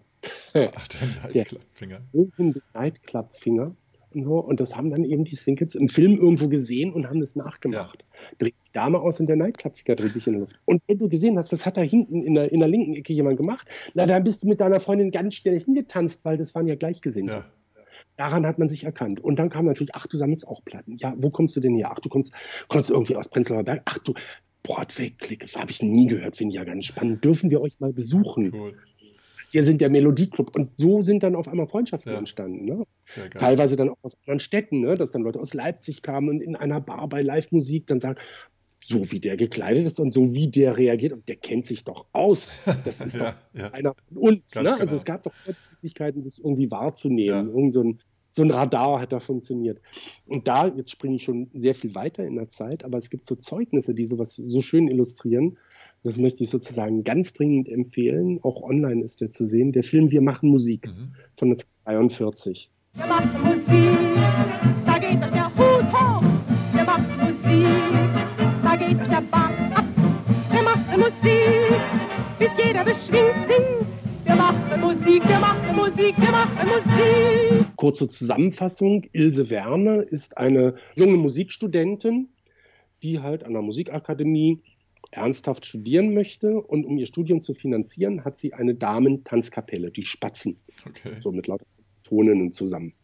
[0.55, 2.01] Ach, der Nightclub-Finger.
[2.15, 3.75] Der Nightclub-Finger.
[4.15, 4.39] Und, so.
[4.39, 8.03] und das haben dann eben die Swinkets im Film irgendwo gesehen und haben das nachgemacht.
[8.03, 8.37] Ja.
[8.39, 10.57] Dreht die Dame aus und der Nightclub-Ficker dreht sich in der Luft.
[10.65, 13.13] Und wenn du gesehen hast, das hat da hinten in der, in der linken Ecke
[13.13, 16.67] jemand gemacht, na, dann bist du mit deiner Freundin ganz schnell hingetanzt, weil das waren
[16.67, 17.39] ja Gleichgesinnte.
[17.39, 17.45] Ja.
[18.17, 19.19] Daran hat man sich erkannt.
[19.21, 20.97] Und dann kam natürlich, ach, du sammelst auch Platten.
[20.97, 21.91] Ja, wo kommst du denn her?
[21.93, 22.33] Ach, du kommst,
[22.69, 23.83] kommst irgendwie aus Prenzlauer Berg.
[23.87, 24.15] Ach, du,
[24.63, 27.25] Broadway-Clique, habe ich nie gehört, finde ich ja ganz spannend.
[27.25, 28.53] Dürfen wir euch mal besuchen?
[28.55, 28.75] Cool
[29.55, 30.55] wir sind der Melodieclub.
[30.57, 32.19] Und so sind dann auf einmal Freundschaften ja.
[32.19, 32.65] entstanden.
[32.65, 32.85] Ne?
[33.39, 34.95] Teilweise dann auch aus anderen Städten, ne?
[34.95, 38.19] dass dann Leute aus Leipzig kamen und in einer Bar bei Live-Musik dann sagen,
[38.87, 42.07] so wie der gekleidet ist und so wie der reagiert, und der kennt sich doch
[42.13, 42.55] aus.
[42.85, 43.71] Das ist ja, doch ja.
[43.71, 44.55] einer von uns.
[44.57, 44.61] Ne?
[44.61, 44.81] Also genau.
[44.81, 47.49] Also es gab doch Möglichkeiten, sich irgendwie wahrzunehmen.
[47.49, 48.01] Irgend so ein
[48.35, 49.81] so ein Radar hat da funktioniert.
[50.27, 53.27] Und da, jetzt springe ich schon sehr viel weiter in der Zeit, aber es gibt
[53.27, 55.57] so Zeugnisse, die sowas so schön illustrieren.
[56.03, 58.41] Das möchte ich sozusagen ganz dringend empfehlen.
[58.43, 59.71] Auch online ist der zu sehen.
[59.71, 61.15] Der Film Wir machen Musik mhm.
[61.37, 62.71] von 1942.
[62.95, 63.99] Wir machen Musik,
[64.85, 66.23] da geht euch der Hut hoch.
[66.73, 69.85] Wir machen Musik, da geht euch der Bart ab.
[70.51, 71.81] Wir machen Musik,
[72.39, 73.87] bis jeder beschwingt singt.
[74.25, 77.74] Wir machen Musik, wir machen Musik, wir machen Musik.
[77.85, 79.05] Kurze Zusammenfassung.
[79.13, 82.31] Ilse Werner ist eine junge Musikstudentin,
[83.03, 84.63] die halt an der Musikakademie
[85.11, 90.57] ernsthaft studieren möchte und um ihr Studium zu finanzieren, hat sie eine Damen-Tanzkapelle, die Spatzen.
[90.89, 91.17] Okay.
[91.21, 91.67] So mit lauter
[92.05, 92.95] Toninnen zusammen.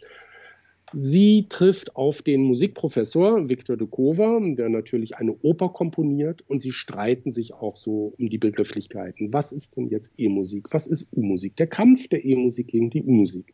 [0.94, 7.32] Sie trifft auf den Musikprofessor Viktor Dukova, der natürlich eine Oper komponiert und sie streiten
[7.32, 9.30] sich auch so um die Begrifflichkeiten.
[9.30, 10.68] Was ist denn jetzt E-Musik?
[10.70, 11.56] Was ist U-Musik?
[11.56, 13.52] Der Kampf der E-Musik gegen die U-Musik.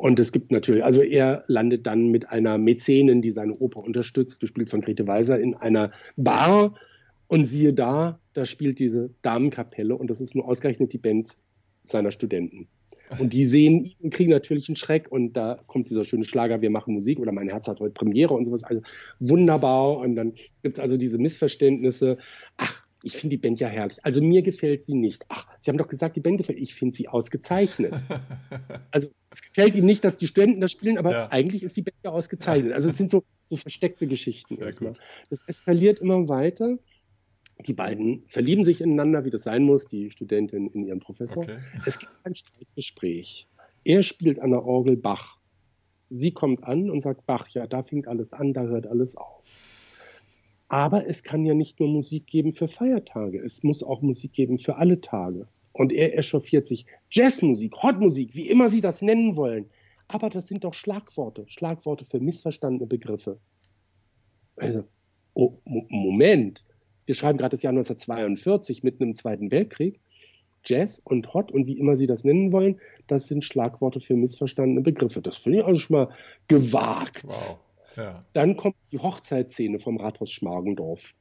[0.00, 4.40] Und es gibt natürlich, also er landet dann mit einer Mäzenin, die seine Oper unterstützt,
[4.40, 6.74] gespielt von Grete Weiser, in einer Bar
[7.26, 11.36] und siehe da, da spielt diese Damenkapelle und das ist nur ausgerechnet die Band
[11.84, 12.66] seiner Studenten.
[13.18, 16.70] Und die sehen ihn kriegen natürlich einen Schreck und da kommt dieser schöne Schlager, wir
[16.70, 18.64] machen Musik oder mein Herz hat heute Premiere und sowas.
[18.64, 18.80] Also
[19.18, 19.98] wunderbar.
[19.98, 20.32] Und dann
[20.62, 22.16] gibt es also diese Missverständnisse.
[22.56, 24.04] Ach, ich finde die Band ja herrlich.
[24.04, 25.24] Also mir gefällt sie nicht.
[25.28, 26.58] Ach, Sie haben doch gesagt, die Band gefällt.
[26.58, 27.94] Ich finde sie ausgezeichnet.
[28.90, 31.28] also es gefällt ihm nicht, dass die Studenten das spielen, aber ja.
[31.30, 32.72] eigentlich ist die Band ja ausgezeichnet.
[32.72, 34.94] Also es sind so, so versteckte Geschichten erstmal.
[35.30, 36.78] Das eskaliert immer weiter
[37.66, 41.42] die beiden verlieben sich ineinander, wie das sein muss, die Studentin in ihren Professor.
[41.42, 41.58] Okay.
[41.86, 43.48] Es gibt ein Streitgespräch.
[43.84, 45.38] Er spielt an der Orgel Bach.
[46.08, 49.44] Sie kommt an und sagt, Bach, ja, da fängt alles an, da hört alles auf.
[50.70, 54.56] Aber es kann ja nicht nur Musik geben für Feiertage, es muss auch Musik geben
[54.60, 55.48] für alle Tage.
[55.72, 56.86] Und er echauffiert sich.
[57.10, 59.68] Jazzmusik, Hotmusik, wie immer Sie das nennen wollen.
[60.06, 63.40] Aber das sind doch Schlagworte, Schlagworte für missverstandene Begriffe.
[64.54, 64.84] Also,
[65.34, 66.64] oh, Moment,
[67.04, 70.00] wir schreiben gerade das Jahr 1942 mitten im Zweiten Weltkrieg.
[70.64, 72.78] Jazz und Hot und wie immer Sie das nennen wollen,
[73.08, 75.20] das sind Schlagworte für missverstandene Begriffe.
[75.20, 76.08] Das finde ich also schon mal
[76.46, 77.24] gewagt.
[77.26, 77.58] Wow.
[77.96, 78.24] Ja.
[78.32, 81.14] Dann kommt die Hochzeitsszene vom Rathaus Schmargendorf.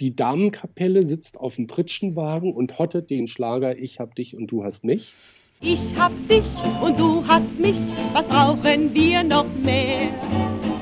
[0.00, 4.64] Die Damenkapelle sitzt auf dem Pritschenwagen und hottet den Schlager Ich hab dich und du
[4.64, 5.14] hast mich.
[5.60, 6.44] Ich hab dich
[6.82, 7.76] und du hast mich,
[8.12, 10.10] was brauchen wir noch mehr?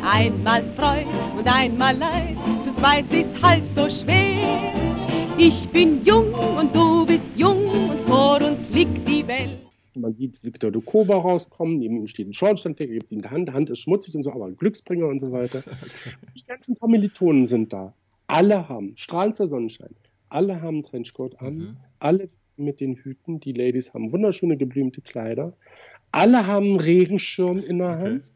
[0.03, 4.73] Einmal Freude und einmal Leid, zu zweit ist halb so schwer.
[5.39, 9.62] Ich bin jung und du bist jung und vor uns liegt die Welt.
[9.95, 13.71] Man sieht Viktor Dukova rauskommen, neben ihm steht ein Schornsteinfeger, gibt ihm die Hand, Hand
[13.71, 15.63] ist schmutzig und so, aber ein Glücksbringer und so weiter.
[16.37, 17.95] Die ganzen Kommilitonen sind da.
[18.27, 19.95] Alle haben strahlender Sonnenschein.
[20.29, 21.55] Alle haben Trenchcoat an.
[21.55, 21.77] Mhm.
[21.99, 23.41] Alle mit den Hüten.
[23.41, 25.55] Die Ladies haben wunderschöne geblümte Kleider.
[26.11, 28.23] Alle haben einen Regenschirm in der Hand.
[28.23, 28.33] Okay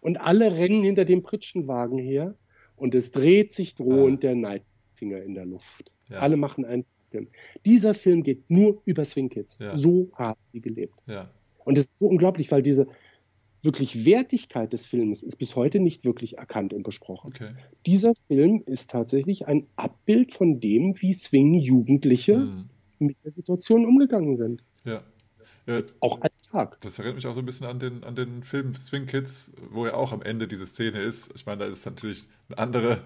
[0.00, 2.34] und alle rennen hinter dem Pritschenwagen her
[2.76, 4.28] und es dreht sich drohend ah.
[4.28, 5.92] der Neidfinger in der Luft.
[6.08, 6.18] Ja.
[6.18, 7.28] Alle machen einen Film.
[7.64, 9.58] Dieser Film geht nur über Swing Kids.
[9.60, 9.76] Ja.
[9.76, 10.94] So haben sie gelebt.
[11.06, 11.30] Ja.
[11.64, 12.86] Und es ist so unglaublich, weil diese
[13.62, 17.32] wirklich Wertigkeit des Films ist bis heute nicht wirklich erkannt und besprochen.
[17.34, 17.50] Okay.
[17.86, 22.64] Dieser Film ist tatsächlich ein Abbild von dem, wie Swing-Jugendliche hm.
[22.98, 24.62] mit der Situation umgegangen sind.
[24.84, 25.02] Ja.
[25.66, 26.78] Ja, auch Alltag.
[26.80, 29.84] Das erinnert mich auch so ein bisschen an den, an den Film Swing Kids, wo
[29.84, 31.30] ja auch am Ende diese Szene ist.
[31.34, 33.02] Ich meine, da ist natürlich ein anderer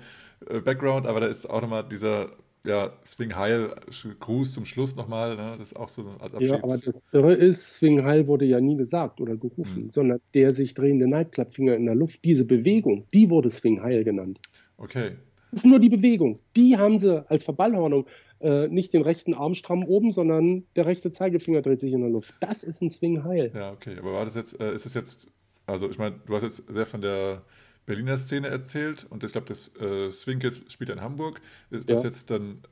[0.48, 2.30] äh, Background, aber da ist auch nochmal dieser
[2.64, 3.74] ja, Swing Heil
[4.20, 5.36] Gruß zum Schluss nochmal.
[5.36, 5.56] Ne?
[5.58, 6.50] Das ist auch so als Abschied.
[6.50, 9.90] Ja, aber das Irre ist, Swing Heil wurde ja nie gesagt oder gerufen, mhm.
[9.90, 14.40] sondern der sich drehende Nightclub-Finger in der Luft, diese Bewegung, die wurde Swing Heil genannt.
[14.76, 15.12] Okay.
[15.50, 16.38] Das ist nur die Bewegung.
[16.56, 18.06] Die haben sie als Verballhornung
[18.40, 22.10] äh, nicht den rechten Arm stramm oben, sondern der rechte Zeigefinger dreht sich in der
[22.10, 22.34] Luft.
[22.40, 23.50] Das ist ein Swing Heil.
[23.54, 23.96] Ja, okay.
[23.98, 25.30] Aber war das jetzt, äh, ist es jetzt,
[25.66, 27.42] also ich meine, du hast jetzt sehr von der
[27.86, 31.40] Berliner Szene erzählt und ich glaube, das äh, Swing Kids spielt in Hamburg.
[31.70, 32.08] Ist das ja.
[32.08, 32.62] jetzt dann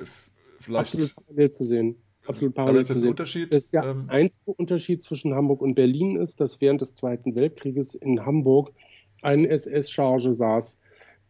[0.00, 0.04] äh,
[0.60, 0.94] vielleicht.
[0.94, 1.96] Absolut parallel zu sehen.
[2.26, 3.10] Absolut parallel Aber ist zu sehen.
[3.10, 3.54] Unterschied?
[3.54, 7.94] Das der ähm, einzige Unterschied zwischen Hamburg und Berlin ist, dass während des Zweiten Weltkrieges
[7.94, 8.72] in Hamburg
[9.22, 10.80] ein SS-Charge saß,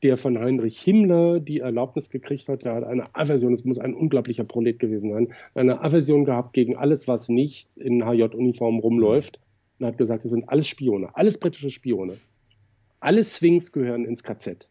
[0.02, 3.94] der von Heinrich Himmler die Erlaubnis gekriegt hat, der hat eine Aversion, es muss ein
[3.94, 9.40] unglaublicher Prolet gewesen sein, eine Aversion gehabt gegen alles, was nicht in HJ-Uniform rumläuft
[9.78, 12.18] und hat gesagt, das sind alles Spione, alles britische Spione.
[13.04, 14.66] Alle Swings gehören ins KZ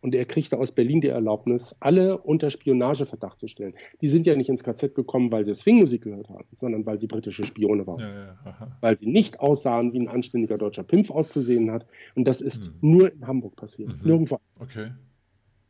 [0.00, 3.74] und er kriegte aus Berlin die Erlaubnis, alle unter Spionageverdacht zu stellen.
[4.00, 7.08] Die sind ja nicht ins KZ gekommen, weil sie Swingmusik gehört haben, sondern weil sie
[7.08, 8.00] britische Spione waren.
[8.00, 11.84] Ja, ja, weil sie nicht aussahen, wie ein anständiger deutscher Pimpf auszusehen hat.
[12.14, 12.90] Und das ist mhm.
[12.90, 14.00] nur in Hamburg passiert, mhm.
[14.02, 14.38] nirgendwo.
[14.60, 14.92] Okay.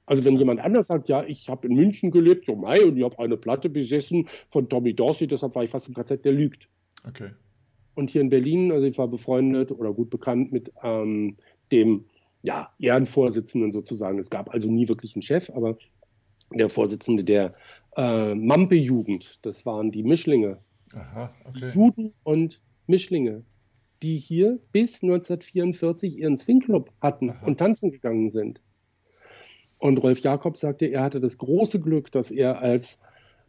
[0.06, 3.02] Also wenn jemand anders sagt, ja, ich habe in München gelebt, so mei, und ich
[3.02, 6.68] habe eine Platte besessen von Tommy Dorsey, deshalb war ich fast im KZ, der lügt.
[7.08, 7.30] Okay.
[7.96, 11.36] Und hier in Berlin, also ich war befreundet oder gut bekannt mit ähm,
[11.72, 12.06] dem
[12.42, 14.18] ja, Ehrenvorsitzenden sozusagen.
[14.18, 15.76] Es gab also nie wirklich einen Chef, aber
[16.52, 17.54] der Vorsitzende der
[17.96, 20.58] äh, Mampe-Jugend, das waren die Mischlinge.
[20.94, 21.70] Aha, okay.
[21.74, 23.44] Juden und Mischlinge,
[24.02, 27.46] die hier bis 1944 ihren Swingclub hatten Aha.
[27.46, 28.62] und tanzen gegangen sind.
[29.78, 33.00] Und Rolf Jakob sagte, er hatte das große Glück, dass er als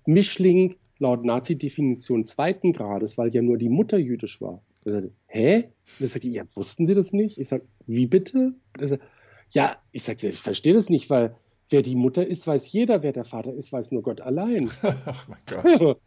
[0.05, 4.61] Mischling laut Nazi-Definition zweiten Grades, weil ja nur die Mutter jüdisch war.
[4.85, 5.55] Er sagte, hä?
[5.99, 7.37] Und ich sagte, ja, wussten Sie das nicht?
[7.37, 8.53] Ich sage, wie bitte?
[8.79, 9.05] Sagte,
[9.51, 11.35] ja, ich sagte, ich verstehe das nicht, weil
[11.69, 14.71] wer die Mutter ist, weiß jeder, wer der Vater ist, weiß nur Gott allein.
[14.81, 16.01] Ach mein Gott.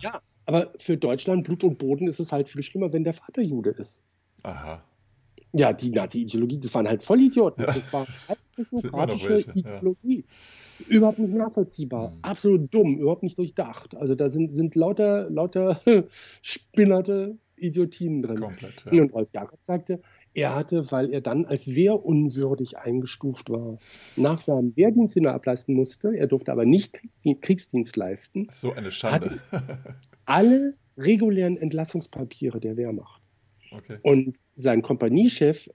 [0.00, 3.42] ja, aber für Deutschland, Blut und Boden, ist es halt viel schlimmer, wenn der Vater
[3.42, 4.02] Jude ist.
[4.42, 4.82] Aha.
[5.52, 7.64] Ja, die Nazi-Ideologie, das waren halt Vollidioten.
[7.64, 10.24] Ja, das war halt technokratische Ideologie.
[10.78, 10.86] Ja.
[10.88, 12.10] Überhaupt nicht nachvollziehbar.
[12.10, 12.18] Mhm.
[12.22, 13.96] Absolut dumm, überhaupt nicht durchdacht.
[13.96, 15.80] Also da sind, sind lauter, lauter
[16.42, 18.40] spinnerte Idiotien drin.
[18.40, 19.02] Komplett, ja.
[19.02, 20.00] Und Rolf Jakob sagte,
[20.34, 23.78] er hatte, weil er dann als wehrunwürdig eingestuft war,
[24.16, 27.02] nach seinem Wehrdienst, den er ableisten musste, er durfte aber nicht
[27.40, 28.48] Kriegsdienst leisten.
[28.50, 29.40] So eine Schande.
[30.24, 33.22] alle regulären Entlassungspapiere der Wehrmacht.
[33.70, 33.98] Okay.
[34.02, 35.68] Und sein Kompaniechef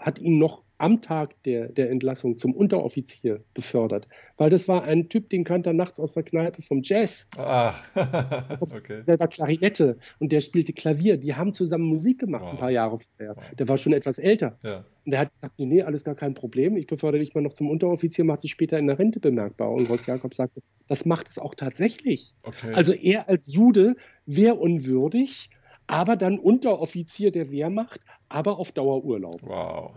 [0.00, 4.06] hat ihn noch am Tag der, der Entlassung zum Unteroffizier befördert.
[4.36, 7.30] Weil das war ein Typ, den kannte er nachts aus der Kneipe vom Jazz.
[7.38, 7.74] Ah,
[8.60, 9.02] okay.
[9.02, 11.16] Selber Klarinette und der spielte Klavier.
[11.16, 12.50] Die haben zusammen Musik gemacht wow.
[12.50, 13.34] ein paar Jahre vorher.
[13.34, 13.44] Wow.
[13.58, 14.58] Der war schon etwas älter.
[14.62, 14.84] Ja.
[15.06, 16.76] Und der hat gesagt, nee, nee, alles gar kein Problem.
[16.76, 19.72] Ich befördere dich mal noch zum Unteroffizier, macht sich später in der Rente bemerkbar.
[19.72, 22.34] Und Rolf Jakob sagte, das macht es auch tatsächlich.
[22.42, 22.72] Okay.
[22.74, 25.48] Also er als Jude wäre unwürdig,
[25.86, 29.40] aber dann Unteroffizier der Wehrmacht, aber auf Dauerurlaub.
[29.42, 29.96] Wow.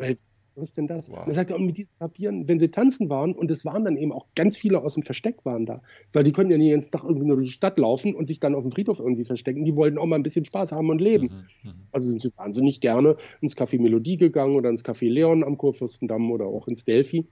[0.58, 1.12] Was ist denn das?
[1.12, 1.20] Wow.
[1.20, 3.96] Und er sagte, und mit diesen Papieren, wenn sie tanzen waren, und es waren dann
[3.96, 6.82] eben auch ganz viele aus dem Versteck waren da, weil die konnten ja nicht jeden
[6.82, 9.66] Tag irgendwie nur durch die Stadt laufen und sich dann auf dem Friedhof irgendwie verstecken.
[9.66, 11.48] Die wollten auch mal ein bisschen Spaß haben und leben.
[11.64, 11.74] Mhm, mhm.
[11.92, 16.32] also sind sie wahnsinnig gerne ins Café Melodie gegangen oder ins Café Leon am Kurfürstendamm
[16.32, 17.28] oder auch ins Delphi.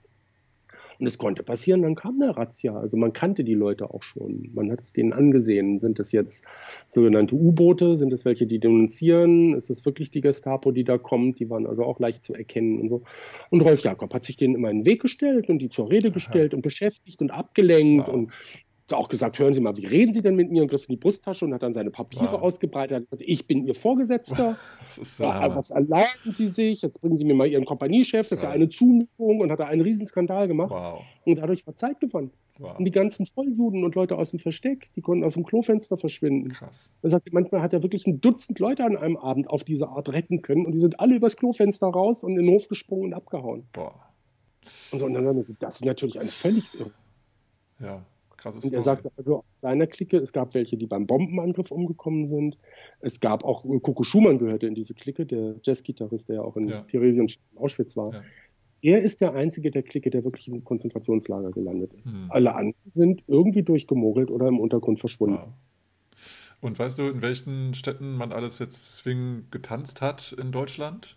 [0.98, 2.76] Und es konnte passieren, dann kam eine Razzia.
[2.76, 4.50] Also man kannte die Leute auch schon.
[4.54, 5.78] Man hat es denen angesehen.
[5.78, 6.44] Sind das jetzt
[6.88, 7.96] sogenannte U-Boote?
[7.96, 9.54] Sind es welche, die denunzieren?
[9.54, 11.38] Ist es wirklich die Gestapo, die da kommt?
[11.38, 13.02] Die waren also auch leicht zu erkennen und so.
[13.50, 16.10] Und Rolf Jakob hat sich denen immer in den Weg gestellt und die zur Rede
[16.10, 16.56] gestellt Aha.
[16.56, 18.14] und beschäftigt und abgelenkt wow.
[18.14, 18.32] und
[18.92, 20.62] auch gesagt, hören Sie mal, wie reden Sie denn mit mir?
[20.62, 22.42] Und griff in die Brusttasche und hat dann seine Papiere wow.
[22.42, 22.98] ausgebreitet.
[22.98, 24.56] Hat gesagt, ich bin Ihr Vorgesetzter.
[24.88, 26.82] So was erlauben Sie sich?
[26.82, 28.28] Jetzt bringen Sie mir mal Ihren Kompaniechef.
[28.28, 30.70] Das ist ja, ja eine Zumutung und hat da einen Riesenskandal gemacht.
[30.70, 31.02] Wow.
[31.24, 32.30] Und dadurch war Zeit gewonnen.
[32.58, 32.78] Wow.
[32.78, 36.50] Und die ganzen Volljuden und Leute aus dem Versteck, die konnten aus dem Klofenster verschwinden.
[36.50, 36.94] Krass.
[37.02, 40.12] Er sagt, manchmal hat er wirklich ein Dutzend Leute an einem Abend auf diese Art
[40.12, 43.14] retten können und die sind alle übers Klofenster raus und in den Hof gesprungen und
[43.14, 43.64] abgehauen.
[43.72, 43.94] Boah.
[44.90, 46.92] Und, so, und dann sagen wir, das ist natürlich ein völlig irre.
[47.80, 48.04] Ja.
[48.52, 52.26] Krasse und er sagte also aus seiner Clique, es gab welche, die beim Bombenangriff umgekommen
[52.26, 52.58] sind.
[53.00, 56.68] Es gab auch, Coco Schumann gehörte in diese Clique, der Jazzgitarrist, der ja auch in
[56.68, 56.82] ja.
[56.82, 58.12] Theresienstadt in Auschwitz war.
[58.12, 58.22] Ja.
[58.82, 62.16] Er ist der einzige der Clique, der wirklich ins Konzentrationslager gelandet ist.
[62.16, 62.26] Mhm.
[62.28, 65.38] Alle anderen sind irgendwie durchgemogelt oder im Untergrund verschwunden.
[65.38, 65.48] Wow.
[66.60, 71.16] Und weißt du, in welchen Städten man alles jetzt Swing getanzt hat in Deutschland?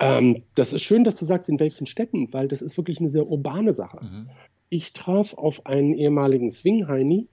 [0.00, 3.10] Ähm, das ist schön, dass du sagst, in welchen Städten, weil das ist wirklich eine
[3.10, 4.04] sehr urbane Sache.
[4.04, 4.30] Mhm.
[4.68, 7.28] Ich traf auf einen ehemaligen Swing-Heini,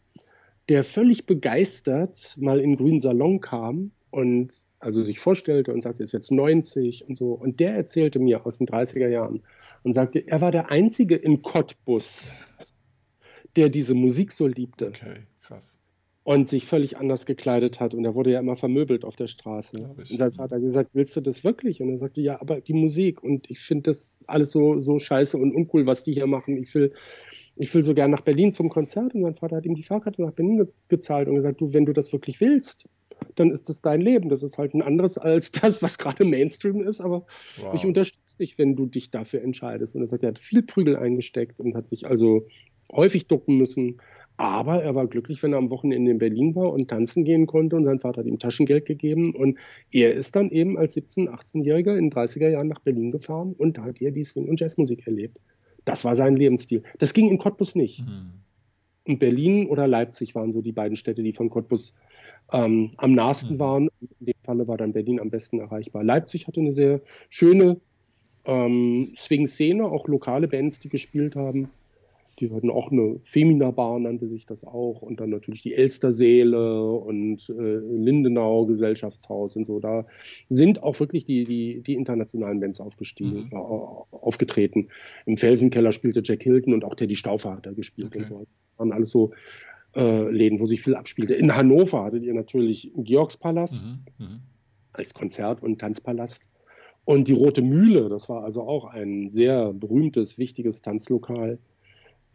[0.69, 6.11] der völlig begeistert mal in grünen Salon kam und also sich vorstellte und sagte, ist
[6.11, 7.33] jetzt 90 und so.
[7.33, 9.41] Und der erzählte mir aus den 30er Jahren
[9.83, 12.29] und sagte, er war der Einzige in Cottbus,
[13.55, 14.87] der diese Musik so liebte.
[14.87, 15.79] Okay, krass
[16.25, 17.93] und sich völlig anders gekleidet hat.
[17.93, 19.77] Und er wurde ja immer vermöbelt auf der Straße.
[19.77, 21.83] Und sein Vater hat gesagt, willst du das wirklich?
[21.83, 23.23] Und er sagte, ja, aber die Musik.
[23.23, 26.57] Und ich finde das alles so, so scheiße und uncool, was die hier machen.
[26.57, 26.93] Ich will,
[27.57, 29.13] ich will so gern nach Berlin zum Konzert.
[29.13, 31.85] Und sein Vater hat ihm die Fahrkarte nach Berlin ge gezahlt und gesagt, du, wenn
[31.85, 32.85] du das wirklich willst,
[33.35, 34.29] dann ist das dein Leben.
[34.29, 37.01] Das ist halt ein anderes als das, was gerade Mainstream ist.
[37.01, 37.75] Aber wow.
[37.75, 39.95] ich unterstütze dich, wenn du dich dafür entscheidest.
[39.95, 42.47] Und er sagt, er hat viel Prügel eingesteckt und hat sich also
[42.91, 44.01] häufig ducken müssen
[44.37, 47.75] aber er war glücklich, wenn er am Wochenende in Berlin war und tanzen gehen konnte
[47.75, 49.33] und sein Vater hat ihm Taschengeld gegeben.
[49.33, 49.57] Und
[49.91, 53.77] er ist dann eben als 17-, 18-Jähriger in den 30er Jahren nach Berlin gefahren und
[53.77, 55.37] da hat er die Swing- und Jazzmusik erlebt.
[55.85, 56.83] Das war sein Lebensstil.
[56.97, 58.01] Das ging in Cottbus nicht.
[58.01, 58.31] Mhm.
[59.07, 61.95] Und Berlin oder Leipzig waren so die beiden Städte, die von Cottbus
[62.51, 63.59] ähm, am nahesten mhm.
[63.59, 63.89] waren.
[64.19, 66.03] In dem Falle war dann Berlin am besten erreichbar.
[66.03, 67.79] Leipzig hatte eine sehr schöne
[68.45, 71.69] ähm, Swing-Szene, auch lokale Bands, die gespielt haben.
[72.39, 75.01] Die hatten auch eine Femina-Bar, nannte sich das auch.
[75.01, 79.79] Und dann natürlich die Elsterseele und äh, Lindenau Gesellschaftshaus und so.
[79.79, 80.05] Da
[80.49, 83.49] sind auch wirklich die, die, die internationalen Bands aufgestiegen, mhm.
[83.51, 84.89] äh, aufgetreten.
[85.25, 88.19] Im Felsenkeller spielte Jack Hilton und auch Teddy Stauffer hat da gespielt okay.
[88.19, 88.39] und so.
[88.39, 89.31] Das waren alles so
[89.95, 91.35] äh, Läden, wo sich viel abspielte.
[91.35, 94.39] In Hannover hattet ihr natürlich Georgspalast mhm, mhm,
[94.91, 96.49] als Konzert- und Tanzpalast.
[97.05, 101.59] Und die Rote Mühle, das war also auch ein sehr berühmtes, wichtiges Tanzlokal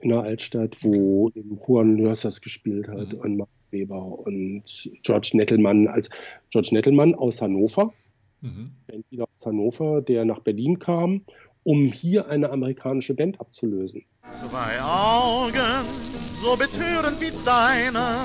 [0.01, 3.21] in der Altstadt, wo Juan Lörsers gespielt hat mhm.
[3.21, 6.11] und Mark Weber und George Nettelmann als
[6.51, 7.93] George Nettelmann aus Hannover,
[8.41, 8.67] mhm.
[8.87, 11.23] Bandleader aus Hannover, der nach Berlin kam,
[11.63, 14.05] um hier eine amerikanische Band abzulösen.
[14.49, 15.85] Zwei Augen,
[16.43, 18.25] so betörend wie deine,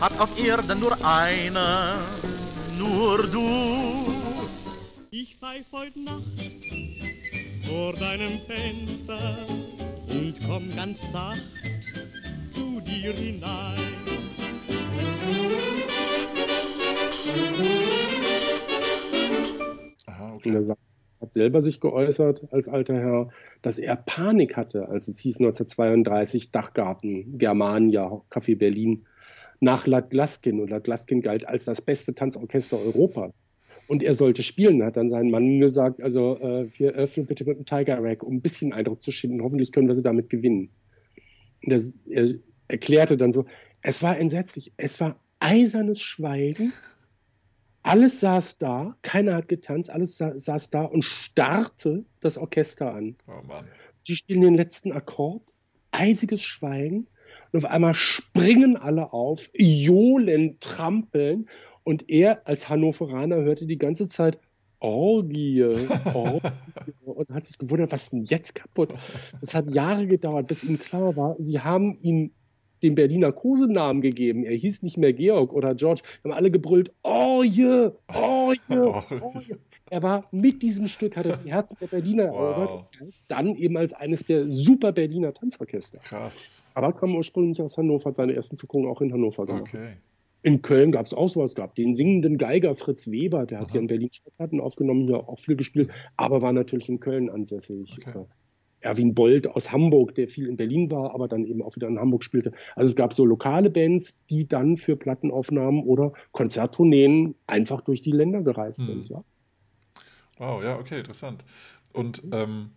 [0.00, 1.94] hat auf Erden nur eine,
[2.78, 4.10] nur du.
[5.10, 6.22] Ich pfeif heute Nacht
[7.66, 9.46] vor deinem Fenster
[10.10, 11.42] und komm ganz sacht
[12.48, 13.78] zu dir hinein.
[20.06, 20.54] Aha, okay.
[20.54, 20.76] Er
[21.20, 23.28] hat selber sich geäußert als alter Herr,
[23.62, 29.06] dass er Panik hatte, als es hieß 1932 Dachgarten, Germania, Café Berlin,
[29.60, 30.60] nach Lad Glaskin.
[30.60, 33.44] Und Lad Glaskin galt als das beste Tanzorchester Europas.
[33.90, 37.56] Und er sollte spielen, hat dann seinen Mann gesagt, also äh, wir öffnen bitte mit
[37.56, 39.42] einem Tiger Rack, um ein bisschen Eindruck zu schieben.
[39.42, 40.70] Hoffentlich können wir sie damit gewinnen.
[41.64, 42.34] Und er, er
[42.68, 43.46] erklärte dann so,
[43.82, 46.72] es war entsetzlich, es war eisernes Schweigen.
[47.82, 53.16] Alles saß da, keiner hat getanzt, alles sa saß da und starrte das Orchester an.
[53.26, 53.66] Oh Mann.
[54.06, 55.42] Die spielen den letzten Akkord,
[55.90, 57.08] eisiges Schweigen
[57.50, 61.48] und auf einmal springen alle auf, johlen, trampeln
[61.90, 64.38] und er als Hannoveraner hörte die ganze Zeit
[64.78, 65.64] Orgie,
[66.14, 66.48] Orgie
[67.04, 68.94] und hat sich gewundert, was denn jetzt kaputt?
[69.42, 72.30] Es hat Jahre gedauert, bis ihm klar war, sie haben ihm
[72.84, 74.44] den Berliner Kosenamen gegeben.
[74.44, 76.02] Er hieß nicht mehr Georg oder George.
[76.22, 79.58] Wir haben alle gebrüllt, Orje, Orje, Orje.
[79.90, 82.70] Er war mit diesem Stück, hat er die Herzen der Berliner erobert.
[82.70, 83.10] Wow.
[83.26, 85.98] Dann eben als eines der super Berliner Tanzorchester.
[85.98, 86.64] Krass.
[86.74, 89.74] Aber kam ursprünglich aus Hannover, hat seine ersten Zuckungen auch in Hannover gemacht.
[89.74, 89.90] Okay.
[90.42, 93.72] In Köln gab es auch sowas, gab den singenden Geiger Fritz Weber, der hat Aha.
[93.72, 97.96] hier in Berlin Stadtplatten aufgenommen, hier auch viel gespielt, aber war natürlich in Köln ansässig.
[97.98, 98.24] Okay.
[98.80, 101.98] Erwin Bold aus Hamburg, der viel in Berlin war, aber dann eben auch wieder in
[101.98, 102.52] Hamburg spielte.
[102.76, 108.12] Also es gab so lokale Bands, die dann für Plattenaufnahmen oder Konzerttourneen einfach durch die
[108.12, 108.86] Länder gereist hm.
[108.86, 109.08] sind.
[109.10, 109.24] Ja.
[110.38, 111.44] Wow, ja, okay, interessant.
[111.92, 112.70] Und ähm,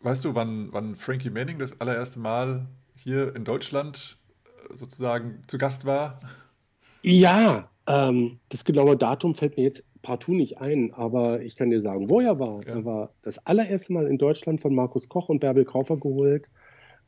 [0.00, 2.66] weißt du, wann, wann Frankie Manning das allererste Mal
[2.96, 6.20] hier in Deutschland äh, sozusagen zu Gast war?
[7.02, 11.80] Ja, ähm, das genaue Datum fällt mir jetzt partout nicht ein, aber ich kann dir
[11.80, 12.60] sagen, wo er war.
[12.66, 12.76] Ja.
[12.76, 16.48] Er war das allererste Mal in Deutschland von Markus Koch und Bärbel Kaufer geholt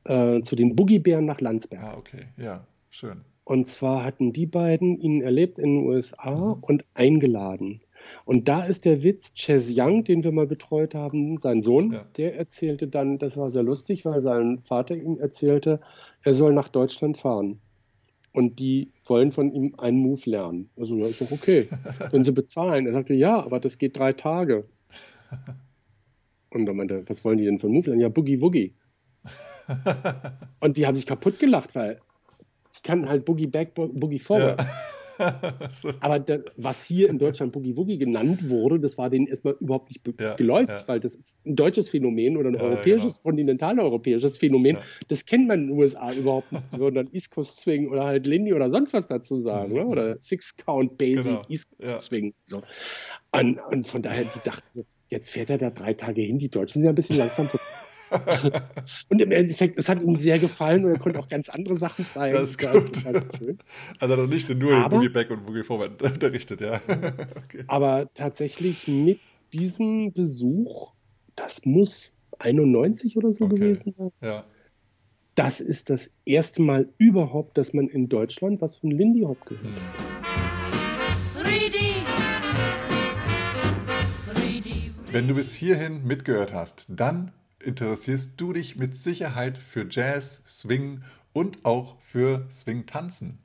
[0.04, 1.82] äh, zu den Boogiebären nach Landsberg.
[1.82, 3.22] Ah, okay, ja, schön.
[3.44, 6.62] Und zwar hatten die beiden ihn erlebt in den USA mhm.
[6.62, 7.80] und eingeladen.
[8.24, 12.04] Und da ist der Witz, Ches Young, den wir mal betreut haben, sein Sohn, ja.
[12.16, 15.80] der erzählte dann, das war sehr lustig, weil sein Vater ihm erzählte,
[16.22, 17.60] er soll nach Deutschland fahren
[18.32, 20.70] und die wollen von ihm einen Move lernen.
[20.76, 21.68] Also ja, ich sage, okay,
[22.10, 22.86] wenn sie bezahlen.
[22.86, 24.64] Er sagte, ja, aber das geht drei Tage.
[26.50, 28.00] Und dann meinte er, was wollen die denn einen Move lernen?
[28.00, 28.74] Ja, Boogie Woogie.
[30.60, 32.00] und die haben sich kaputt gelacht, weil
[32.72, 34.60] ich kann halt Boogie Back, Boogie Forward.
[34.60, 34.66] Ja.
[35.82, 35.92] so.
[36.00, 39.88] Aber da, was hier in Deutschland Boogie Woogie genannt wurde, das war denen erstmal überhaupt
[39.88, 40.88] nicht ja, geläufig, ja.
[40.88, 43.30] weil das ist ein deutsches Phänomen oder ein europäisches, genau.
[43.30, 44.78] kontinentaleuropäisches Phänomen.
[45.08, 46.64] Das kennt man in den USA überhaupt nicht.
[46.72, 49.74] Die würden dann East Coast Swing oder halt Lindy oder sonst was dazu sagen.
[49.74, 49.86] Mhm.
[49.86, 51.42] Oder Six Count Basic genau.
[51.48, 52.34] East Coast Swing.
[52.46, 52.62] So.
[53.32, 56.48] Und, und von daher, die dachten so, jetzt fährt er da drei Tage hin, die
[56.48, 57.48] Deutschen sind ja ein bisschen langsam
[59.08, 62.06] und im Endeffekt, es hat ihm sehr gefallen und er konnte auch ganz andere Sachen
[62.06, 62.36] zeigen.
[62.36, 62.98] Das ist gut.
[63.98, 66.80] Also noch nicht nur aber, Boogie Back und Boogie Forward unterrichtet, ja.
[66.88, 67.64] okay.
[67.66, 69.20] Aber tatsächlich mit
[69.52, 70.92] diesem Besuch,
[71.36, 73.54] das muss 91 oder so okay.
[73.54, 74.12] gewesen sein.
[74.20, 74.44] Ja.
[75.34, 79.64] Das ist das erste Mal überhaupt, dass man in Deutschland was von Lindy Hop gehört.
[79.64, 80.22] Hm.
[85.12, 87.32] Wenn du bis hierhin mitgehört hast, dann
[87.62, 91.02] interessierst du dich mit Sicherheit für Jazz, Swing
[91.32, 93.38] und auch für Swing-Tanzen.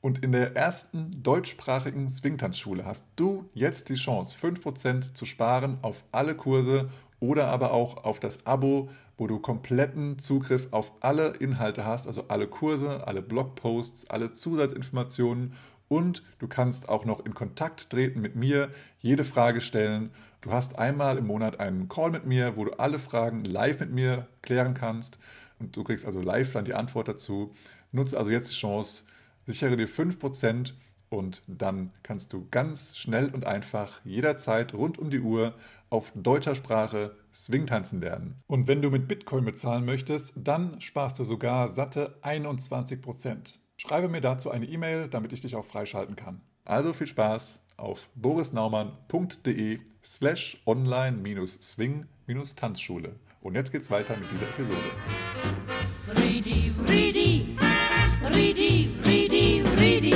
[0.00, 6.04] Und in der ersten deutschsprachigen Swing-Tanzschule hast du jetzt die Chance, 5% zu sparen auf
[6.10, 6.88] alle Kurse
[7.20, 12.24] oder aber auch auf das Abo, wo du kompletten Zugriff auf alle Inhalte hast, also
[12.28, 15.52] alle Kurse, alle Blogposts, alle Zusatzinformationen
[15.90, 20.10] und du kannst auch noch in Kontakt treten mit mir, jede Frage stellen.
[20.42, 23.90] Du hast einmal im Monat einen Call mit mir, wo du alle Fragen live mit
[23.90, 25.18] mir klären kannst
[25.58, 27.52] und du kriegst also live dann die Antwort dazu.
[27.92, 29.04] Nutze also jetzt die Chance,
[29.44, 30.72] sichere dir 5%
[31.10, 35.54] und dann kannst du ganz schnell und einfach jederzeit rund um die Uhr
[35.90, 38.40] auf deutscher Sprache Swing tanzen lernen.
[38.46, 43.58] Und wenn du mit Bitcoin bezahlen möchtest, dann sparst du sogar satte 21%.
[43.76, 46.40] Schreibe mir dazu eine E-Mail, damit ich dich auch freischalten kann.
[46.64, 53.16] Also viel Spaß auf borisnaumann.de slash online-swing-tanzschule.
[53.40, 54.76] Und jetzt geht's weiter mit dieser Episode.
[56.16, 57.56] Ridi, Ridi,
[58.34, 60.14] Ridi, Ridi, Ridi.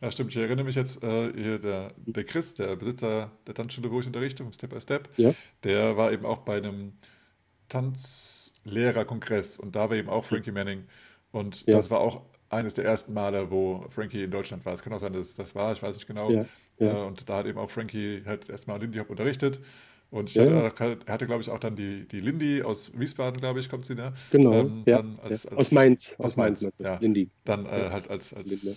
[0.00, 0.30] Ja, stimmt.
[0.30, 4.06] Ich erinnere mich jetzt, äh, hier der, der Chris, der Besitzer der Tanzschule, wo ich
[4.06, 5.34] unterrichte, vom Step by Step, Ja.
[5.64, 6.92] der war eben auch bei einem
[7.68, 10.84] Tanzlehrerkongress und da war eben auch Frankie Manning.
[11.30, 11.76] Und Ja.
[11.76, 12.22] das war auch
[12.52, 14.72] eines der ersten Male, wo Frankie in Deutschland war.
[14.72, 16.30] Es kann auch sein, dass es das war, ich weiß nicht genau.
[16.30, 16.44] Ja,
[16.78, 17.04] ja.
[17.04, 19.60] Äh, Und da hat eben auch Frankie halt das erste Mal Lindy Hop unterrichtet.
[20.10, 23.40] Und Ja, hatte, auch- er hatte, glaube ich, auch dann die, die Lindy aus Wiesbaden,
[23.40, 24.12] glaube ich, kommt sie, ne?
[24.30, 24.52] Genau.
[24.52, 26.14] Ähm, dann als, als, aus Mainz.
[26.18, 26.96] aus Mainz, ja.
[27.00, 27.30] Lindy.
[27.46, 28.76] Dann äh, halt als, als Linde.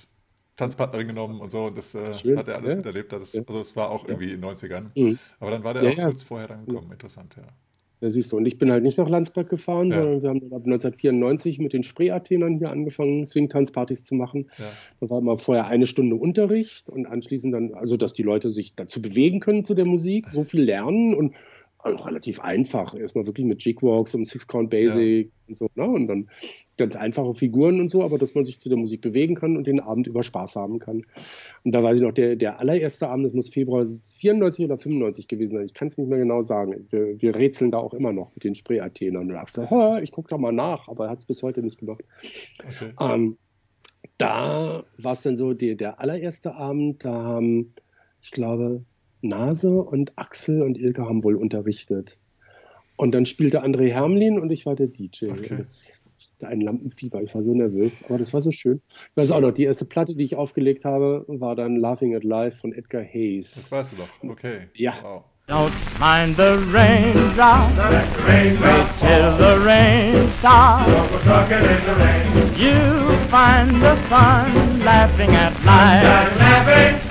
[0.56, 1.66] Tanzpartnerin genommen und so.
[1.66, 3.12] Und das äh, hat er alles miterlebt.
[3.12, 3.36] Das.
[3.36, 4.86] Also es war auch irgendwie in den 90ern.
[4.96, 5.20] Mhm.
[5.42, 6.92] Aber dann war der auch kurz vorher dann gekommen.
[6.94, 7.44] Interessant, ja.
[8.02, 8.38] Da siehst du.
[8.38, 9.96] Und ich bin halt nicht nach Landsberg gefahren, Ja.
[10.02, 14.48] sondern wir haben dann ab 1994 mit den Spree-Athenern hier angefangen, Swing-Tanzpartys zu machen.
[14.58, 14.66] ja.
[15.00, 18.76] Da war immer vorher eine Stunde Unterricht und anschließend dann, also dass die Leute sich
[18.76, 21.36] dazu bewegen können zu der Musik, so viel lernen und
[21.80, 22.96] auch relativ einfach.
[22.96, 25.86] Erstmal wirklich mit Jigwalks und Six-Count Basic und so, ne?
[25.88, 26.30] Und dann
[26.78, 29.68] ganz einfache Figuren und so, aber dass man sich zu der Musik bewegen kann und
[29.68, 31.04] den Abend über Spaß haben kann.
[31.64, 35.28] Und da weiß ich noch, der, der allererste Abend, das muss Februar 94 oder 95
[35.28, 35.66] gewesen sein.
[35.66, 36.86] Ich kann es nicht mehr genau sagen.
[36.90, 39.24] Wir, wir rätseln da auch immer noch mit den Spree-Athenern.
[39.24, 41.42] Und da dachte ich, "Ha, ich gucke da mal nach, aber er hat es bis
[41.44, 42.04] heute nicht gemacht.
[42.60, 42.92] Okay.
[43.00, 43.38] Ähm,
[44.18, 47.74] da war es dann so, die, der allererste Abend, da haben,
[48.22, 48.84] ich glaube,
[49.22, 52.18] Nase und Axel und Ilke haben wohl unterrichtet.
[52.98, 55.28] Und dann spielte André Hermlin und ich war der DJ.
[55.32, 55.56] Okay.
[55.58, 56.05] Das
[56.40, 58.82] war ein Lampenfieber, ich war so nervös, aber das war so schön.
[59.12, 62.24] Ich weiß auch noch, die erste Platte, die ich aufgelegt habe, war dann Laughing at
[62.24, 63.72] Life von Edgar Das Hayes.
[63.72, 64.32] weißt du doch.
[64.32, 64.68] Okay.
[64.74, 64.94] Ja.
[65.02, 65.24] Wow.
[65.48, 67.78] Don't mind the raindrops.
[68.26, 68.58] Wait
[69.00, 70.90] till the rain stops.
[72.58, 72.72] You
[73.30, 77.06] find the sun laughing at life.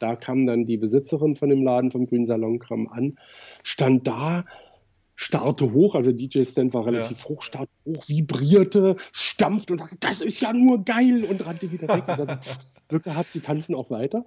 [0.00, 3.16] da kam dann die Besitzerin von dem Laden vom Grünen Salon kam an,
[3.62, 4.44] stand da,
[5.20, 10.40] starrte hoch, also DJ-Stand war relativ hoch, starrte hoch, vibrierte, stampfte und sagte, das ist
[10.40, 12.04] ja nur geil und rannte wieder weg.
[12.08, 12.40] Und dann
[12.88, 14.24] Glück gehabt, sie tanzen auch weiter.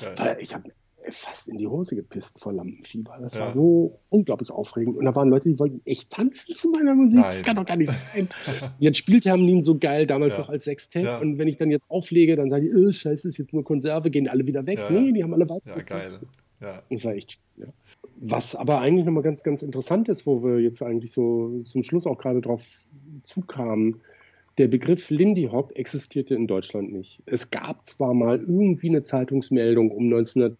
[0.00, 0.14] Geil.
[0.16, 0.70] Weil ich habe
[1.10, 3.18] fast in die Hose gepisst vor Lampenfieber.
[3.20, 3.40] Das Ja.
[3.40, 4.96] war so unglaublich aufregend.
[4.96, 7.18] Und da waren Leute, die wollten echt tanzen zu meiner Musik.
[7.20, 7.30] Nein.
[7.30, 8.28] Das kann doch gar nicht sein.
[8.78, 10.38] Jetzt spielt Hermelin so geil, damals Ja.
[10.40, 11.04] noch als Sextett.
[11.04, 11.18] Ja.
[11.18, 14.10] Und wenn ich dann jetzt auflege, dann sagen die, oh, scheiße, ist jetzt nur Konserve,
[14.10, 14.78] gehen alle wieder weg.
[14.78, 15.12] Ja, nee, ja.
[15.12, 15.76] die haben alle weiter.
[15.76, 16.10] Ja, geil.
[16.60, 16.82] Ja.
[16.90, 17.66] Das war echt ja.
[18.20, 22.06] Was aber eigentlich nochmal ganz, ganz interessant ist, wo wir jetzt eigentlich so zum Schluss
[22.06, 22.64] auch gerade drauf
[23.22, 24.00] zukamen,
[24.58, 27.22] der Begriff Lindy Hop existierte in Deutschland nicht.
[27.26, 30.58] Es gab zwar mal irgendwie eine Zeitungsmeldung um 1900,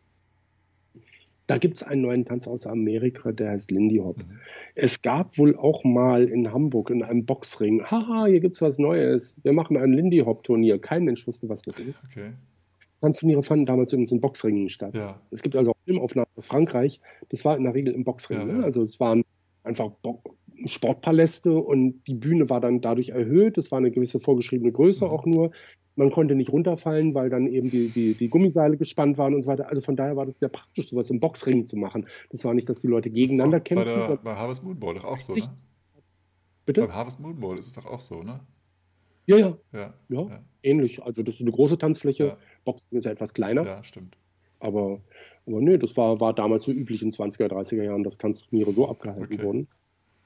[1.49, 4.19] da gibt es einen neuen Tanz aus Amerika, der heißt Lindy Hop.
[4.19, 4.39] Mhm.
[4.77, 9.41] Es gab wohl auch mal in Hamburg in einem Boxring, haha, hier gibt's was Neues,
[9.43, 10.79] wir machen ein Lindy Hop Turnier.
[10.79, 12.09] Kein Mensch wusste, was das ist.
[12.13, 12.33] Okay.
[13.01, 14.97] Tanzturniere fanden damals übrigens in Boxringen statt.
[14.97, 15.21] Ja.
[15.31, 17.01] Es gibt also auch Filmaufnahmen aus Frankreich.
[17.31, 18.39] Das war in der Regel im Boxring.
[18.39, 18.63] Ja, ne?
[18.65, 19.25] Also es waren
[19.65, 20.23] einfach Bo
[20.67, 23.59] Sportpaläste und die Bühne war dann dadurch erhöht.
[23.59, 25.11] Es war eine gewisse vorgeschriebene Größe Mhm.
[25.11, 25.51] auch nur.
[25.95, 29.51] Man konnte nicht runterfallen, weil dann eben die, die, die Gummiseile gespannt waren und so
[29.51, 29.69] weiter.
[29.69, 32.07] Also von daher war das sehr praktisch, sowas im Boxring zu machen.
[32.31, 33.85] Das war nicht, dass die Leute gegeneinander kämpfen.
[34.01, 35.43] Bei, der, bei Harvest Moon Bowl doch auch so, ne?
[36.67, 36.83] Bitte?
[36.83, 38.41] Beim Harvest Moon Bowl ist es doch auch so, ne?
[39.27, 39.95] Ja, ja, Ja.
[40.09, 40.45] ja, Ja.
[40.63, 41.03] ähnlich.
[41.03, 42.37] Also das ist eine große Tanzfläche.
[42.65, 43.65] Boxring ist ja etwas kleiner.
[43.65, 44.17] Ja, stimmt.
[44.61, 45.01] Aber,
[45.47, 48.89] aber nee, das war, war damals so üblich in 20er, 30er Jahren, dass Tanzturniere so
[48.89, 49.43] abgehalten Okay.
[49.43, 49.69] wurden.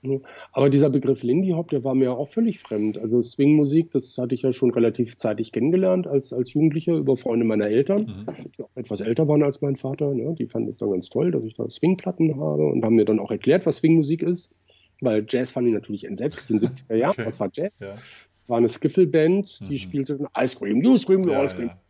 [0.05, 0.19] Ja.
[0.51, 2.99] Aber dieser Begriff Lindy Hop, der war mir auch völlig fremd.
[2.99, 7.45] Also Swingmusik, das hatte ich ja schon relativ zeitig kennengelernt als, als Jugendlicher über Freunde
[7.47, 8.27] meiner Eltern, Mhm.
[8.59, 10.13] die auch etwas älter waren als mein Vater.
[10.13, 10.35] Ne?
[10.37, 13.21] Die fanden es dann ganz toll, dass ich da Swingplatten habe und haben mir dann
[13.21, 14.53] auch erklärt, was Swingmusik ist.
[15.01, 17.11] Weil Jazz fand ich natürlich entsetzlich in den 70er Jahren.
[17.13, 17.27] Okay.
[17.27, 17.73] Was war Jazz?
[17.81, 17.95] Ja.
[18.41, 19.79] Es war eine Skiffle-Band, die Mhm.
[19.79, 21.69] spielte Ice Cream, You Scream, You Ja, Ice Cream.
[21.69, 21.81] ja.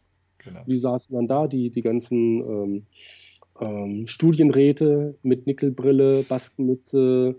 [0.45, 0.61] Genau.
[0.66, 2.86] Die saßen dann da, die, die ganzen ähm,
[3.61, 7.36] ähm, Studienräte mit Nickelbrille, Baskenmütze,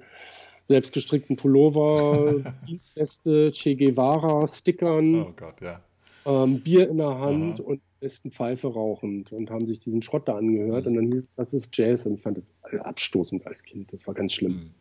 [0.65, 5.81] selbstgestrickten Pullover, Dienstweste, Che Guevara, Stickern, Oh Gott, ja.
[6.25, 7.67] ähm, Bier in der Hand Aha.
[7.67, 10.85] und besten Pfeife rauchend und haben sich diesen Schrott da angehört.
[10.85, 10.91] Mhm.
[10.91, 13.93] Und dann hieß es, das ist Jazz und ich fand das abstoßend als Kind.
[13.93, 14.53] Das war ganz schlimm.
[14.53, 14.71] Mhm.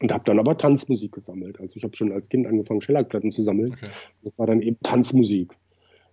[0.00, 1.60] Und habe dann aber Tanzmusik gesammelt.
[1.60, 3.72] Also ich habe schon als Kind angefangen, Schellackplatten zu sammeln.
[3.72, 3.88] Okay.
[4.22, 5.56] Das war dann eben Tanzmusik.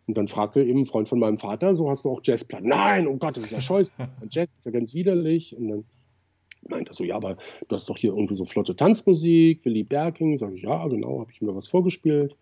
[0.08, 2.68] Und dann fragte eben ein Freund von meinem Vater, so hast du auch Jazzplatten?
[2.68, 3.94] Nein, um Gott, das ist ja scheiße.
[4.30, 5.56] Jazz ist ja ganz widerlich.
[5.56, 5.86] Und dann
[6.68, 7.38] meinte er so, ja, aber
[7.68, 10.38] du hast doch hier irgendwie so flotte Tanzmusik, Willy Berking.
[10.38, 12.36] Sag ich, ja, genau, habe ich mir was vorgespielt.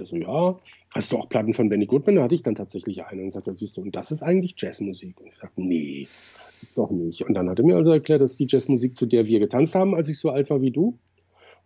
[0.00, 0.58] er so, ja,
[0.98, 2.16] hast du auch Platten von Benny Goodman?
[2.16, 3.22] Da hatte ich dann tatsächlich eine.
[3.22, 5.20] Und sagte, siehst du, und das ist eigentlich Jazzmusik.
[5.20, 6.08] Und ich sagte, nee,
[6.60, 7.22] ist doch nicht.
[7.22, 9.94] Und dann hat er mir also erklärt, dass die Jazzmusik, zu der wir getanzt haben,
[9.94, 10.98] als ich so alt war wie du.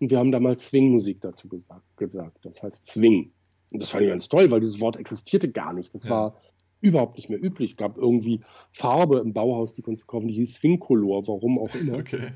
[0.01, 2.45] Und wir haben damals Swing-Musik dazu gesagt, gesagt.
[2.45, 3.33] Das heißt Swing.
[3.71, 5.95] Und das fand ich ganz toll, weil dieses Wort existierte gar nicht.
[5.95, 6.11] Das ja.
[6.11, 6.37] war
[6.83, 7.71] überhaupt nicht mehr üblich.
[7.71, 11.75] Es gab irgendwie Farbe im Bauhaus, die konntest du kaufen, die hieß Swing-Color, warum auch
[11.75, 11.97] immer.
[11.99, 12.33] Okay.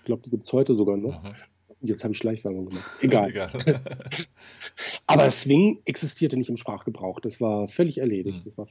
[0.00, 1.24] Ich glaube, die gibt es heute sogar noch.
[1.24, 1.34] Aha.
[1.82, 2.90] Jetzt habe ich Schleichwerbung gemacht.
[3.00, 3.30] Egal.
[3.30, 3.48] Egal.
[5.06, 7.20] Aber Swing existierte nicht im Sprachgebrauch.
[7.20, 8.44] Das war völlig erledigt.
[8.44, 8.46] Mhm.
[8.48, 8.66] Das war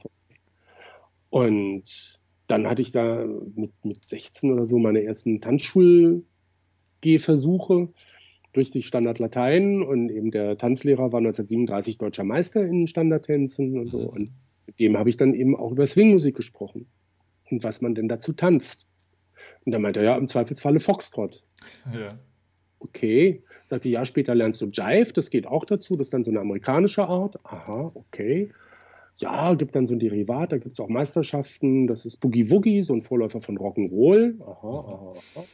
[1.30, 7.88] Und dann hatte ich da mit, mit 16 oder so meine ersten Tanzschulgehversuche
[8.52, 13.90] durch die Standard Latein und eben der Tanzlehrer war 1937 deutscher Meister in Standardtänzen und
[13.90, 13.98] so.
[13.98, 14.08] Mhm.
[14.08, 14.30] Und
[14.66, 16.86] mit dem habe ich dann eben auch über Swingmusik gesprochen
[17.50, 18.86] und was man denn dazu tanzt.
[19.64, 21.42] Und da meinte er, ja, im Zweifelsfalle Foxtrot.
[21.92, 22.08] Ja
[22.80, 23.42] okay.
[23.66, 26.40] Sagte, ja, später lernst du Jive, das geht auch dazu, das ist dann so eine
[26.40, 27.38] amerikanische Art.
[27.44, 28.50] Aha, okay.
[29.18, 32.82] Ja, gibt dann so ein Derivat, da gibt es auch Meisterschaften, das ist Boogie Woogie,
[32.82, 34.40] so ein Vorläufer von Rock'n'Roll.
[34.40, 35.44] Aha, aha, aha.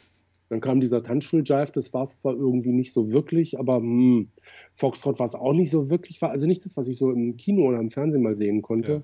[0.48, 4.28] Dann kam dieser Tanzschul-Jive, das war es zwar irgendwie nicht so wirklich, aber mh, hm,
[4.74, 7.66] Foxtrot war es auch nicht so wirklich, also nicht das, was ich so im Kino
[7.68, 8.92] oder im Fernsehen mal sehen konnte.
[8.92, 9.02] Ja.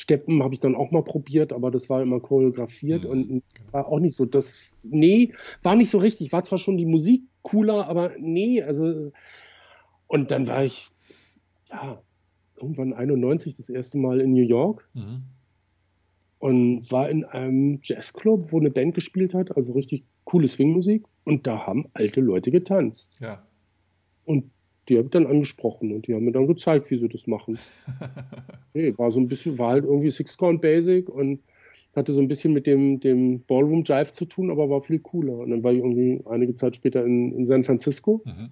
[0.00, 3.10] Steppen habe ich dann auch mal probiert, aber das war immer choreografiert mhm.
[3.10, 4.24] und war auch nicht so.
[4.24, 6.32] Das, nee, war nicht so richtig.
[6.32, 9.12] War zwar schon die Musik cooler, aber nee, also.
[10.06, 10.88] Und dann war ich,
[11.70, 12.02] ja,
[12.56, 15.24] irgendwann 91 das erste Mal in New York mhm.
[16.38, 21.04] und war in einem Jazzclub, wo eine Band gespielt hat, also richtig coole Swingmusik.
[21.24, 23.16] Und da haben alte Leute getanzt.
[23.20, 23.46] Ja.
[24.24, 24.50] Und
[24.88, 27.58] die habe ich dann angesprochen und die haben mir dann gezeigt, wie sie das machen.
[28.72, 31.40] hey, war so ein bisschen, war halt irgendwie Six Count Basic und
[31.94, 35.38] hatte so ein bisschen mit dem, dem Ballroom Jive zu tun, aber war viel cooler.
[35.38, 38.22] Und dann war ich irgendwie einige Zeit später in, in San Francisco.
[38.24, 38.50] Mhm.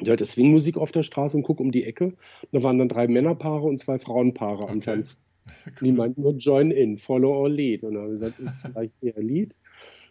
[0.00, 2.14] Ich hörte Swingmusik auf der Straße und guck um die Ecke.
[2.52, 4.72] Da waren dann drei Männerpaare und zwei Frauenpaare okay.
[4.72, 5.20] am Tanz.
[5.66, 5.72] Cool.
[5.82, 7.82] Die meinten nur Join in, Follow or Lead.
[7.82, 9.56] Und dann habe ich gesagt, ist vielleicht eher Lead.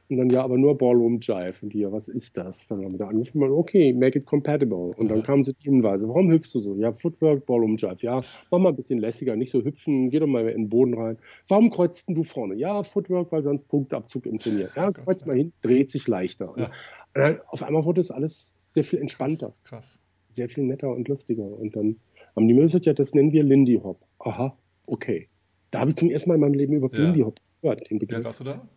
[0.10, 1.58] Und dann ja, aber nur Ballroom Jive.
[1.62, 2.68] Und die, ja, was ist das?
[2.68, 4.94] Dann haben wir da angefangen, okay, make it compatible.
[4.96, 6.76] Und dann kamen sie die Hinweise, warum hüpfst du so?
[6.76, 7.98] Ja, Footwork, Ballroom Jive.
[8.00, 10.94] Ja, mach mal ein bisschen lässiger, nicht so hüpfen, geh doch mal in den Boden
[10.94, 11.18] rein.
[11.50, 12.56] Warum kreuzt du vorne?
[12.56, 14.70] Ja, Footwork, weil sonst Punktabzug im Turnier.
[14.76, 16.54] Ja, kreuz mal hin, dreht sich leichter.
[16.58, 16.66] Ja.
[16.66, 16.72] Und
[17.14, 19.54] dann, auf einmal wurde es alles sehr viel entspannter.
[19.66, 20.00] Krass.
[20.30, 21.44] Sehr viel netter und lustiger.
[21.44, 21.98] Und dann
[22.36, 24.00] haben die mir gesagt, ja, das nennen wir Lindy Hop.
[24.20, 24.56] Aha,
[24.86, 25.28] okay.
[25.72, 27.04] Da habe ich zum ersten Mal in meinem Leben über ja.
[27.04, 27.90] Lindy Hop gehört.
[27.90, 28.20] Den Begriff.
[28.20, 28.68] Wie warst du da?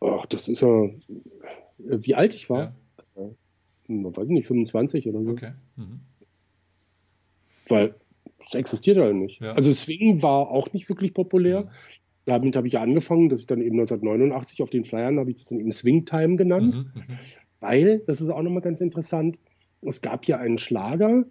[0.00, 0.88] Ach, das ist ja,
[1.78, 2.74] wie alt ich war.
[3.16, 3.30] Ja.
[3.86, 5.30] Man weiß nicht, 25 oder so.
[5.30, 5.52] Okay.
[5.76, 6.00] Mhm.
[7.68, 7.94] Weil
[8.46, 9.40] es existiert halt nicht.
[9.40, 9.52] Ja.
[9.52, 11.62] Also Swing war auch nicht wirklich populär.
[11.62, 11.68] Mhm.
[12.26, 15.36] Damit habe ich ja angefangen, dass ich dann eben 1989 auf den Flyern habe ich
[15.36, 16.76] das dann eben Swing Time genannt.
[16.76, 17.02] Mhm.
[17.02, 17.18] mhm.
[17.60, 19.38] Weil, das ist auch nochmal ganz interessant,
[19.80, 21.24] es gab ja einen Schlager,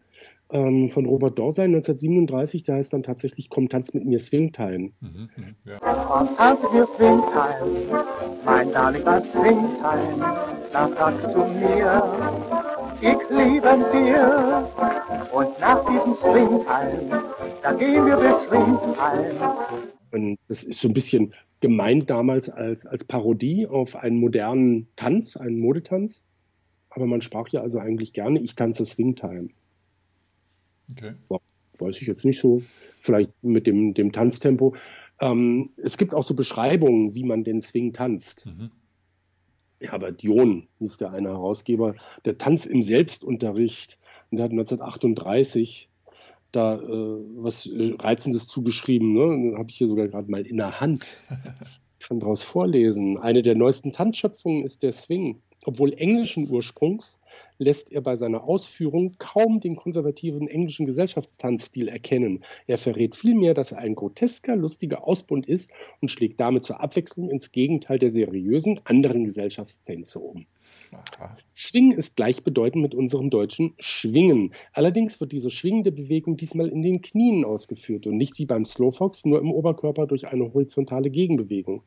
[0.53, 4.91] ähm, von Robert Dorsein 1937, der heißt dann tatsächlich Komm, tanz mit mir Swingtime.
[5.01, 5.79] Mhm, mhm, ja.
[5.79, 8.05] Komm, tanz mit mir Swingtime,
[8.45, 10.35] mein Darling, das Swingtime,
[10.71, 12.03] das sagst du mir,
[13.01, 14.69] ich liebe dir.
[15.33, 17.23] Und nach diesem Swingtime,
[17.63, 19.55] da gehen wir bis Swingtime.
[20.11, 25.35] Und das ist so ein bisschen gemeint damals als, als Parodie auf einen modernen Tanz,
[25.35, 26.23] einen Modetanz.
[26.91, 29.49] Aber man sprach ja also eigentlich gerne, ich tanze Swingtime.
[30.91, 31.13] Okay.
[31.79, 32.61] Weiß ich jetzt nicht so.
[32.99, 34.75] Vielleicht mit dem, dem Tanztempo.
[35.19, 38.45] Ähm, es gibt auch so Beschreibungen, wie man den Swing tanzt.
[38.45, 38.71] Mhm.
[39.79, 43.97] Herbert John hieß der eine Herausgeber, der Tanz im Selbstunterricht.
[44.31, 45.89] Und der hat 1938
[46.51, 46.79] da äh,
[47.35, 49.13] was Reizendes zugeschrieben.
[49.13, 49.57] Ne?
[49.57, 51.05] Habe ich hier sogar gerade mal in der Hand.
[51.99, 53.17] Ich kann daraus vorlesen.
[53.17, 55.41] Eine der neuesten Tanzschöpfungen ist der Swing.
[55.65, 57.19] Obwohl englischen Ursprungs
[57.57, 62.43] lässt er bei seiner Ausführung kaum den konservativen englischen Gesellschaftstanzstil erkennen.
[62.67, 65.71] Er verrät vielmehr, dass er ein grotesker, lustiger Ausbund ist
[66.01, 70.45] und schlägt damit zur Abwechslung ins Gegenteil der seriösen anderen Gesellschaftstänze um.
[70.91, 71.35] Aha.
[71.55, 74.53] Swing ist gleichbedeutend mit unserem deutschen Schwingen.
[74.73, 79.25] Allerdings wird diese schwingende Bewegung diesmal in den Knien ausgeführt und nicht wie beim Slowfox
[79.25, 81.83] nur im Oberkörper durch eine horizontale Gegenbewegung.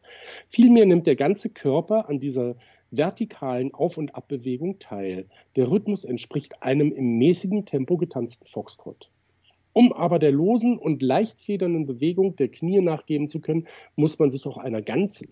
[0.49, 2.57] Vielmehr nimmt der ganze Körper an dieser
[2.97, 5.27] vertikalen Auf- und Abbewegung teil.
[5.57, 9.11] Der Rhythmus entspricht einem im mäßigen Tempo getanzten Foxtrot.
[9.77, 14.31] Um aber der losen und leicht federnden Bewegung der Knie nachgeben zu können, muss man
[14.31, 15.23] sich auch einer ganz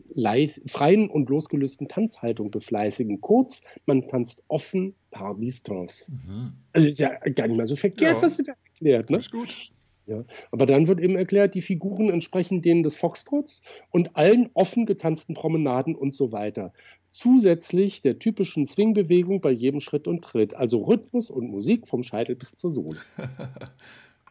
[0.67, 3.23] freien und losgelösten Tanzhaltung befleißigen.
[3.23, 6.13] Kurz, man tanzt offen par distance.
[6.13, 6.53] Mhm.
[6.75, 8.23] Also ist ja gar nicht mal so verkehrt, ja.
[8.23, 9.09] was du da erklärt.
[9.09, 9.17] Ne?
[9.17, 9.73] Das ist gut.
[10.07, 14.85] Ja, aber dann wird eben erklärt, die Figuren entsprechen denen des Foxtrots und allen offen
[14.85, 16.75] getanzten Promenaden und so weiter.
[17.15, 20.55] Zusätzlich der typischen Swing-Bewegung bei jedem Schritt und Tritt.
[20.55, 23.01] Also Rhythmus und Musik vom Scheitel bis zur Sohle.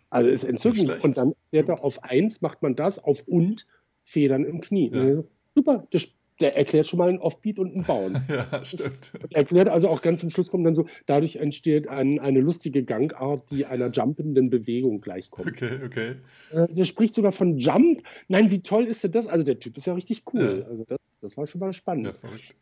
[0.10, 1.04] Also ist entzückend.
[1.04, 3.66] Und dann erklärt er, auf eins macht man das, auf und
[4.04, 4.92] Federn im Knie.
[4.94, 5.24] Ja.
[5.56, 6.10] Super, das,
[6.40, 8.28] der erklärt schon mal einen Offbeat und einen Bounce.
[8.32, 9.12] ja, stimmt.
[9.32, 12.84] Er erklärt also auch ganz zum Schluss kommt dann so, dadurch entsteht ein, eine lustige
[12.84, 15.48] Gangart, die einer jumpenden Bewegung gleichkommt.
[15.48, 16.16] Okay, okay.
[16.52, 18.04] Äh, der spricht sogar von Jump.
[18.28, 19.26] Nein, wie toll ist denn das?
[19.26, 20.60] Also der Typ ist ja richtig cool.
[20.60, 20.70] Ja.
[20.70, 22.06] Also das, das war schon mal spannend.
[22.06, 22.56] Ja, verrückt.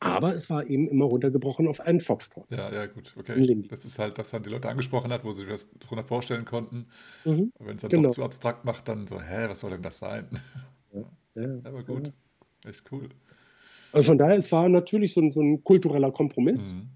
[0.00, 2.50] Aber es war eben immer runtergebrochen auf einen Foxtrot.
[2.50, 3.64] Ja, ja, gut, okay.
[3.68, 6.86] Das ist halt, das dann die Leute angesprochen hat, wo sie das darunter vorstellen konnten.
[7.24, 7.52] Mhm.
[7.58, 8.08] Wenn es dann genau.
[8.08, 10.28] doch zu abstrakt macht, dann so, hä, was soll denn das sein?
[10.92, 12.12] Ja, ja aber gut,
[12.64, 12.70] ja.
[12.70, 13.08] echt cool.
[13.92, 16.74] Also von daher, es war natürlich so ein, so ein kultureller Kompromiss.
[16.74, 16.88] Mhm.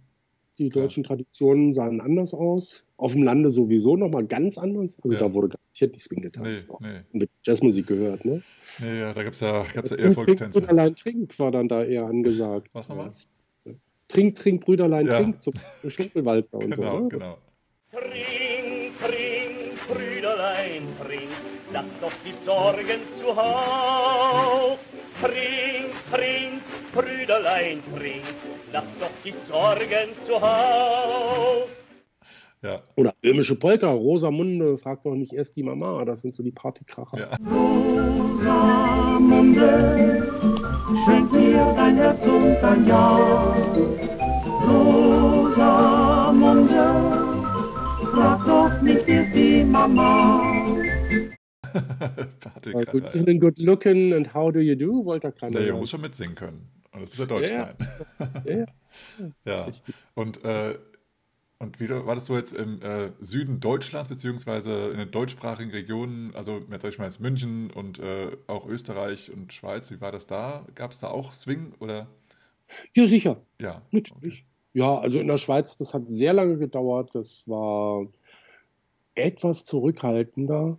[0.59, 1.05] Die deutschen.
[1.05, 2.83] Traditionen sahen anders aus.
[2.97, 4.99] Auf dem Lande sowieso nochmal ganz anders.
[5.05, 6.69] Also da wurde garantiert nicht Swing getanzt.
[6.81, 7.01] Nee, nee.
[7.13, 8.43] Mit Jazzmusik gehört, ne?
[8.79, 10.61] Nee, ja, da gab es ja, gab's ja eher Volkstänze.
[10.61, 12.69] Brüderlein Trink war dann da eher angesagt.
[12.73, 13.11] Was nochmal?
[14.09, 15.19] Trink, Trink, Brüderlein ja.
[15.19, 15.55] Trink zum
[15.89, 17.03] Schunkelwalzer und genau, so.
[17.03, 17.09] Ne?
[17.09, 17.39] Genau,
[17.91, 21.31] Trink, trink, Brüderlein, trink,
[21.73, 24.79] lass doch die Sorgen zu Haus.
[25.21, 26.63] Trink, trink,
[26.93, 28.25] Brüderlein, trink,
[28.73, 31.78] lass doch die Sorgen zu Haus.
[32.63, 32.83] Ja.
[32.97, 37.19] Oder böhmische Polka, Rosamunde, frag doch nicht erst die Mama, das sind so die Partykracher.
[37.19, 37.31] Ja.
[37.49, 38.59] Rosamunde,
[41.05, 43.17] schenk mir dein Herz und dein Ja.
[44.67, 45.95] Rosamunde,
[48.13, 50.43] frag doch nicht erst die Mama.
[52.41, 52.91] Partykracher.
[52.91, 55.05] Good evening, good looking and how do you do?
[55.05, 55.61] Wollte er keiner.
[55.61, 56.67] Nee, muss schon mitsingen können.
[56.93, 57.77] Und das muss ja Deutsch ja, sein.
[58.45, 58.67] Ja, ja.
[59.45, 59.73] ja.
[60.15, 60.77] Und äh,
[61.61, 66.33] und wie war das so jetzt im äh, Süden Deutschlands, beziehungsweise in den deutschsprachigen Regionen,
[66.35, 70.13] also jetzt sag ich mal jetzt München und äh, auch Österreich und Schweiz, wie war
[70.13, 70.65] das da?
[70.77, 72.07] Gab es da auch Swing oder?
[72.95, 73.43] Ja, sicher.
[73.61, 73.83] Ja.
[73.91, 74.35] Natürlich.
[74.35, 74.45] Okay.
[74.75, 77.11] Ja, also in der Schweiz, das hat sehr lange gedauert.
[77.15, 78.07] Das war
[79.17, 80.79] etwas zurückhaltender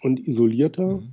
[0.00, 1.00] und isolierter.
[1.00, 1.12] Mhm.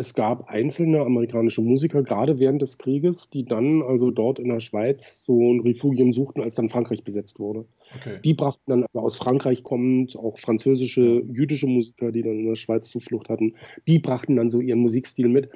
[0.00, 4.60] Es gab einzelne amerikanische Musiker, gerade während des Krieges, die dann also dort in der
[4.60, 7.66] Schweiz so ein Refugium suchten, als dann Frankreich besetzt wurde.
[7.94, 8.18] Okay.
[8.24, 12.56] Die brachten dann also aus Frankreich kommend, auch französische, jüdische Musiker, die dann in der
[12.56, 15.50] Schweiz Zuflucht hatten, die brachten dann so ihren Musikstil mit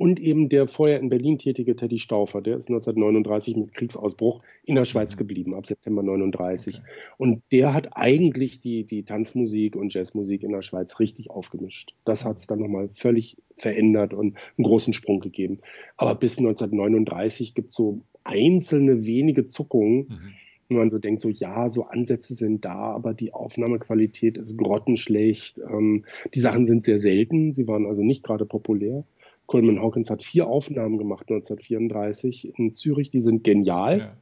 [0.00, 4.74] und eben der vorher in Berlin tätige Teddy Stauffer, der ist 1939 mit Kriegsausbruch in
[4.74, 5.18] der Schweiz mhm.
[5.18, 6.76] geblieben, ab September 39.
[6.76, 6.86] Okay.
[7.18, 11.94] Und der hat eigentlich die, die Tanzmusik und Jazzmusik in der Schweiz richtig aufgemischt.
[12.06, 15.58] Das hat es dann nochmal völlig verändert und einen großen Sprung gegeben.
[15.98, 20.06] Aber bis 1939 gibt es so einzelne wenige Zuckungen.
[20.08, 20.34] Mhm
[20.70, 25.58] wenn man so denkt, so ja, so Ansätze sind da, aber die Aufnahmequalität ist grottenschlecht.
[25.58, 29.02] Ähm, die Sachen sind sehr selten, sie waren also nicht gerade populär.
[29.50, 34.16] Coleman Hawkins hat vier Aufnahmen gemacht 1934 in Zürich, die sind genial, ja.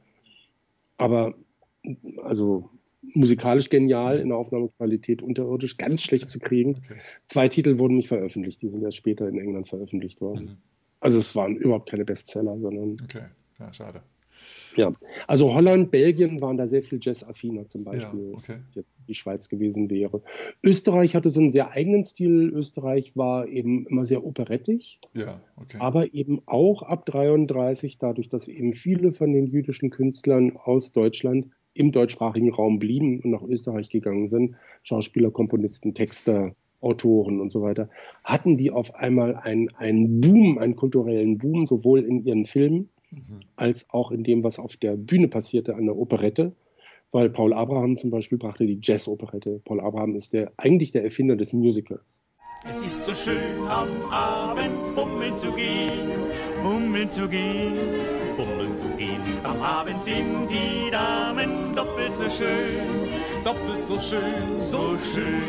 [0.97, 1.35] aber
[2.23, 2.71] also
[3.13, 6.77] musikalisch genial, in der Aufnahmequalität unterirdisch, ganz schlecht zu kriegen.
[6.83, 6.99] Okay.
[7.25, 10.45] Zwei Titel wurden nicht veröffentlicht, die sind erst später in England veröffentlicht worden.
[10.45, 10.57] Mhm.
[10.99, 12.97] Also es waren überhaupt keine Bestseller, sondern.
[13.03, 13.25] Okay,
[13.59, 14.01] ja, schade.
[14.75, 14.93] Ja,
[15.27, 18.53] also Holland, Belgien waren da sehr viel Jazz-affiner zum Beispiel, ja, okay.
[18.65, 20.21] als jetzt die Schweiz gewesen wäre.
[20.63, 22.49] Österreich hatte so einen sehr eigenen Stil.
[22.53, 25.77] Österreich war eben immer sehr operettig, ja, okay.
[25.79, 31.47] aber eben auch ab 33, dadurch, dass eben viele von den jüdischen Künstlern aus Deutschland
[31.73, 37.61] im deutschsprachigen Raum blieben und nach Österreich gegangen sind, Schauspieler, Komponisten, Texter, Autoren und so
[37.61, 37.89] weiter,
[38.23, 43.41] hatten die auf einmal einen, einen Boom, einen kulturellen Boom, sowohl in ihren Filmen mhm.
[43.55, 46.53] als auch in dem, was auf der Bühne passierte an der Operette.
[47.11, 49.61] Weil Paul Abraham zum Beispiel brachte die Jazz-Operette.
[49.65, 52.21] Paul Abraham ist der, eigentlich der Erfinder des Musicals.
[52.69, 56.11] Es ist so schön am Abend bummeln zu gehen,
[56.61, 57.73] bummeln zu gehen,
[58.35, 59.21] bummeln zu gehen.
[59.43, 62.83] Am Abend sind die Damen doppelt so schön,
[63.45, 65.41] doppelt so schön, so schön.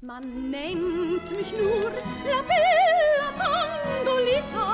[0.00, 1.92] Man nennt mich nur
[2.28, 4.73] La Bella Tangolita.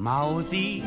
[0.00, 0.80] Mausi,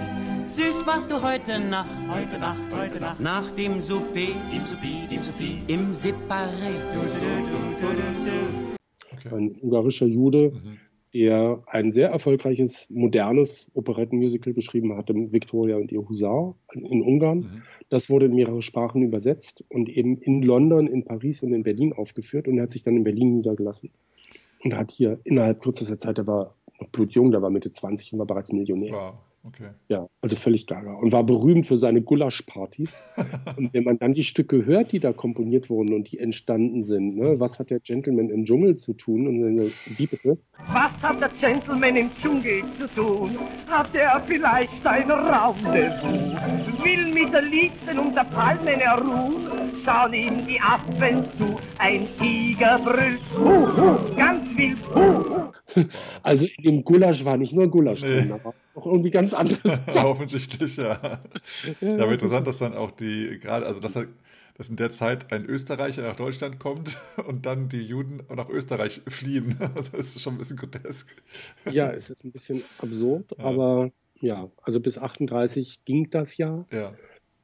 [0.46, 5.22] süß warst du heute Nacht, heute Nacht, heute Nacht, nach dem Souper, dem Souper, dem
[5.22, 6.72] Souper, im Separé.
[9.12, 9.36] Okay.
[9.36, 10.78] Ein ungarischer Jude, mhm.
[11.14, 17.40] der ein sehr erfolgreiches, modernes Operettenmusical geschrieben hatte, Victoria und ihr Husar in Ungarn.
[17.40, 17.62] Mhm.
[17.90, 21.92] Das wurde in mehrere Sprachen übersetzt und eben in London, in Paris und in Berlin
[21.92, 23.90] aufgeführt und er hat sich dann in Berlin niedergelassen.
[24.64, 26.56] Und hat hier innerhalb kürzester Zeit, der war
[26.92, 28.94] blutjung, der war Mitte 20 und war bereits Millionär.
[28.94, 29.14] Wow,
[29.44, 29.70] okay.
[29.90, 30.94] Ja, also völlig gaga.
[30.94, 33.04] Und war berühmt für seine Gulaschpartys.
[33.58, 37.18] und wenn man dann die Stücke hört, die da komponiert wurden und die entstanden sind,
[37.18, 39.28] ne, was hat der Gentleman im Dschungel zu tun?
[39.28, 40.38] Und dann, wie bitte?
[40.72, 43.38] Was hat der Gentleman im Dschungel zu tun?
[43.68, 46.84] Hat er vielleicht ein Rendezvous?
[46.84, 49.48] Will mit der Liebsten unter Palmen er ruhen?
[49.86, 55.52] Schauen ihm die Affen zu, ein Tiger brüllt, hu, hu, ganz wild, hu.
[56.24, 58.08] Also in dem Gulasch war nicht nur Gulasch Nee.
[58.08, 59.96] drin, da war noch irgendwie ganz anderes.
[59.96, 61.22] Offensichtlich, ja.
[61.82, 65.46] Ja, aber interessant, dass dann auch die, gerade, also dass, dass in der Zeit ein
[65.46, 66.98] Österreicher nach Deutschland kommt
[67.28, 69.58] und dann die Juden nach Österreich fliehen.
[69.76, 71.16] Also das ist schon ein bisschen grotesk.
[71.70, 73.44] Ja, es ist ein bisschen absurd, Ja.
[73.44, 76.66] aber ja, also bis 38 ging das ja.
[76.72, 76.94] Ja,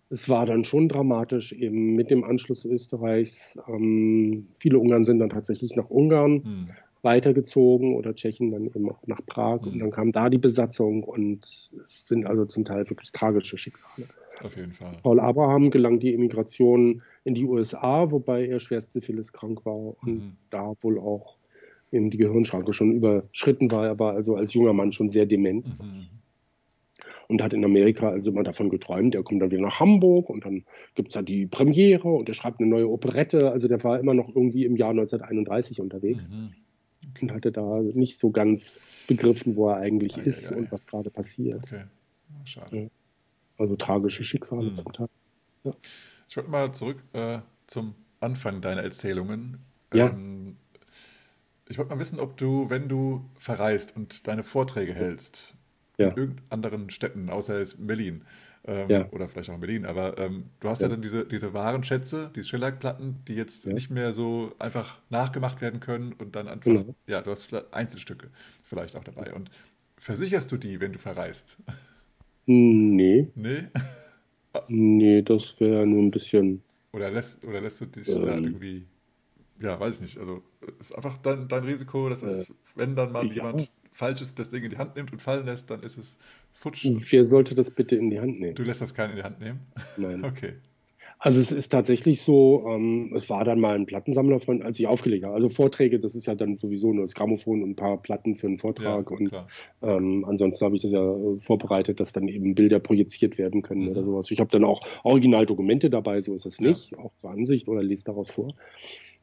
[0.09, 3.59] Es war dann schon dramatisch, eben mit dem Anschluss Österreichs.
[3.67, 6.69] Ähm, viele Ungarn sind dann tatsächlich nach Ungarn hm.
[7.07, 9.67] Weitergezogen oder Tschechen dann eben auch nach Prag Mhm.
[9.71, 11.45] und dann kam da die Besatzung und
[11.79, 14.07] es sind also zum Teil wirklich tragische Schicksale.
[14.43, 14.97] auf jeden Fall.
[15.01, 20.17] Paul Abraham gelang die Emigration in die USA, wobei er schwerst Syphilis krank war und
[20.17, 20.33] Mhm.
[20.51, 21.37] da wohl auch
[21.91, 23.85] eben die Gehirnschranke schon überschritten war.
[23.87, 26.07] Er war also als junger Mann schon sehr dement Mhm.
[27.29, 30.45] und hat in Amerika also immer davon geträumt, er kommt dann wieder nach Hamburg und
[30.45, 33.51] dann gibt es da die Premiere und er schreibt eine neue Operette.
[33.51, 36.51] Also der war immer noch irgendwie im Jahr 1931 unterwegs Mhm.
[37.31, 40.59] Hatte da nicht so ganz begriffen, wo er eigentlich Ei, ist ei, ei.
[40.59, 41.65] und was gerade passiert.
[41.65, 41.83] Okay,
[42.29, 42.77] Ja, schade.
[42.77, 42.87] Ja.
[43.57, 44.75] Also tragische Schicksale Mhm.
[44.75, 45.07] zum Teil.
[46.29, 49.57] Ich wollte mal zurück äh, zum Anfang deiner Erzählungen.
[49.93, 50.09] Ja.
[50.09, 50.57] Ähm,
[51.69, 55.53] ich wollte mal wissen, ob du, wenn du verreist und deine Vorträge hältst,
[55.97, 56.09] Ja.
[56.09, 58.23] in irgendeinen anderen Städten, außer jetzt Berlin,
[58.67, 59.09] ähm, Ja.
[59.11, 60.87] oder vielleicht auch in Berlin, aber ähm, du hast ja.
[60.87, 60.91] Ja.
[60.93, 63.73] dann diese, diese wahren Schätze, diese Schellackplatten, die jetzt Ja.
[63.73, 66.95] nicht mehr so einfach nachgemacht werden können und dann einfach, Genau.
[67.07, 68.29] ja, du hast Einzelstücke
[68.63, 69.33] vielleicht auch dabei.
[69.33, 69.49] Und
[69.97, 71.57] versicherst du die, wenn du verreist?
[72.45, 73.63] Nee, nee?
[74.67, 76.61] nee, das wäre nur ein bisschen.
[76.93, 78.45] Oder lässt, oder lässt du dich da Ähm.
[78.45, 78.87] irgendwie,
[79.61, 80.17] ja, weiß ich nicht.
[80.17, 80.43] Also
[80.79, 84.63] ist einfach dein, dein Risiko, dass es, wenn dann mal Äh, jemand Falsches das Ding
[84.63, 86.17] in die Hand nimmt und fallen lässt, dann ist es
[86.57, 86.87] futsch.
[87.11, 88.55] Wer sollte das bitte in die Hand nehmen?
[88.55, 89.59] Du lässt das keinen in die Hand nehmen?
[89.97, 90.23] Nein.
[90.25, 90.53] Okay.
[91.19, 94.85] Also es ist tatsächlich so, ähm, es war dann mal ein Plattensammler von, als ich
[94.85, 95.33] aufgelegt habe.
[95.33, 98.45] Also Vorträge, das ist ja dann sowieso nur das Grammophon und ein paar Platten für
[98.45, 99.09] einen Ja, Vortrag.
[99.09, 99.47] und klar.
[99.81, 103.85] ähm, ansonsten habe ich das ja äh, vorbereitet, dass dann eben Bilder projiziert werden können
[103.85, 103.89] Mhm.
[103.89, 104.29] oder sowas.
[104.29, 106.67] Ich habe dann auch Originaldokumente dabei, so ist es Ja.
[106.67, 108.53] nicht, auch zur Ansicht oder lese daraus vor.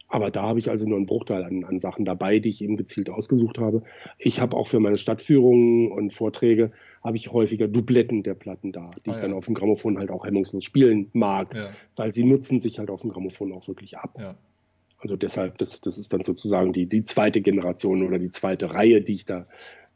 [0.09, 2.77] Aber da habe ich also nur einen Bruchteil an, an Sachen dabei, die ich eben
[2.77, 3.83] gezielt ausgesucht habe.
[4.19, 6.73] Ich habe auch für meine Stadtführungen und Vorträge
[7.05, 9.37] habe ich häufiger Dubletten der Platten da, die Ah, ich dann ja.
[9.37, 13.03] auf dem Grammophon halt auch hemmungslos spielen mag, Ja, weil sie nutzen sich halt auf
[13.03, 14.17] dem Grammophon auch wirklich ab.
[14.19, 14.35] ja.
[14.99, 19.03] Also deshalb, das, das ist dann sozusagen die, die zweite Generation oder die zweite Reihe,
[19.03, 19.47] die ich da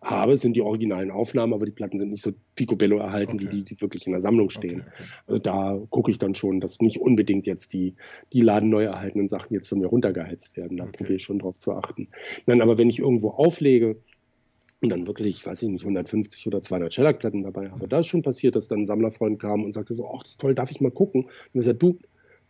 [0.02, 3.44] habe, sind die originalen Aufnahmen, aber die Platten sind nicht so picobello erhalten, Okay.
[3.50, 4.82] wie die, die wirklich in der Sammlung stehen.
[4.82, 5.04] Okay, okay.
[5.26, 7.94] Also da gucke ich dann schon, dass nicht unbedingt jetzt die,
[8.34, 10.76] die Laden neu erhaltenen Sachen jetzt von mir runtergeheizt werden.
[10.76, 12.08] Da probiere ich schon drauf zu achten.
[12.44, 13.96] Nein, aber wenn ich irgendwo auflege
[14.80, 18.22] und dann wirklich, weiß ich nicht, 150 oder 200 Shellac-Platten dabei habe, da ist schon
[18.22, 20.80] passiert, dass dann ein Sammlerfreund kam und sagte so, ach, das ist toll, darf ich
[20.80, 21.24] mal gucken?
[21.24, 21.98] Und er sagt, du,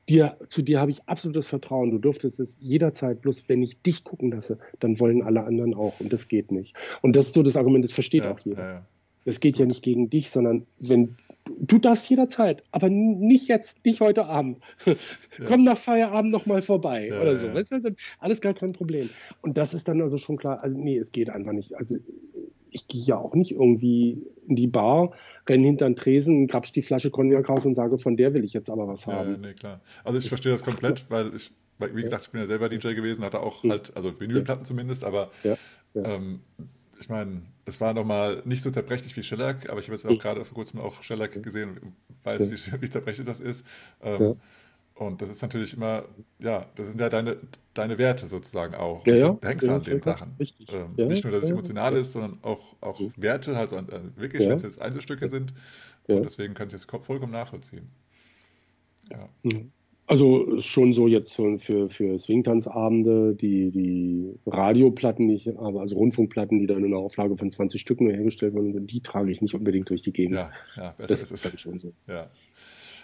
[0.09, 1.91] dir, zu dir habe ich absolutes Vertrauen.
[1.91, 6.01] Du dürftest es jederzeit, bloß wenn ich dich gucken lasse, dann wollen alle anderen auch.
[6.01, 6.77] Und das geht nicht.
[7.03, 8.63] Und das ist so das Argument, das versteht Ja, auch jeder.
[8.63, 8.87] ja, ja.
[9.25, 11.17] Es geht ja nicht gegen dich, sondern wenn
[11.61, 14.59] du darfst jederzeit, aber nicht jetzt, nicht heute Abend.
[15.47, 17.47] Komm nach Feierabend noch mal vorbei Ja, oder so.
[17.47, 17.55] ja.
[17.55, 19.09] Weißt du, alles gar kein Problem.
[19.41, 20.63] Und das ist dann also schon klar.
[20.63, 21.75] Also nee, es geht einfach nicht.
[21.75, 21.99] Also
[22.71, 25.13] ich gehe ja auch nicht irgendwie in die Bar,
[25.49, 28.53] renne hinter den Tresen, grabst die Flasche Cognac raus und sage, von der will ich
[28.53, 29.33] jetzt aber was haben.
[29.35, 29.81] ja, nee, klar.
[30.05, 32.69] Also ich Das- verstehe das komplett, weil ich, weil, wie gesagt, ich bin ja selber
[32.69, 35.31] DJ gewesen, hatte auch halt, also Vinylplatten zumindest, aber
[35.95, 36.41] ähm,
[37.01, 40.19] ich meine, das war nochmal nicht so zerbrechlich wie Shellac, aber ich habe jetzt auch
[40.19, 42.53] gerade vor kurzem auch Shellac gesehen und weiß, Ja.
[42.53, 43.67] wie, wie zerbrechlich das ist.
[44.03, 44.35] Ähm, Ja.
[44.95, 46.07] Und das ist natürlich immer,
[46.41, 47.37] ja, das sind ja deine,
[47.73, 49.07] deine Werte sozusagen auch.
[49.07, 49.39] Ja, ja.
[49.41, 50.03] Da hängst du Ja, an den.
[50.03, 50.35] Sachen.
[50.41, 50.73] Richtig.
[50.75, 53.01] Ähm, Ja, nicht nur, dass es emotional ist, sondern auch, auch.
[53.17, 55.55] Werte, so an, an, wirklich, wenn es jetzt Einzelstücke sind.
[56.09, 57.89] Und deswegen kann ich das vollkommen nachvollziehen.
[59.09, 59.29] Ja.
[59.45, 59.71] Mhm.
[60.09, 61.59] Also schon so jetzt für,
[61.91, 67.37] für, Swingtanzabende, die, die Radioplatten, die ich habe, also Rundfunkplatten, die dann in einer Auflage
[67.37, 70.37] von 20 Stück nur hergestellt wurden, die trage ich nicht unbedingt durch die Gegend.
[70.37, 71.93] Ja, ja, besser das ist dann schon so.
[72.07, 72.31] Ja.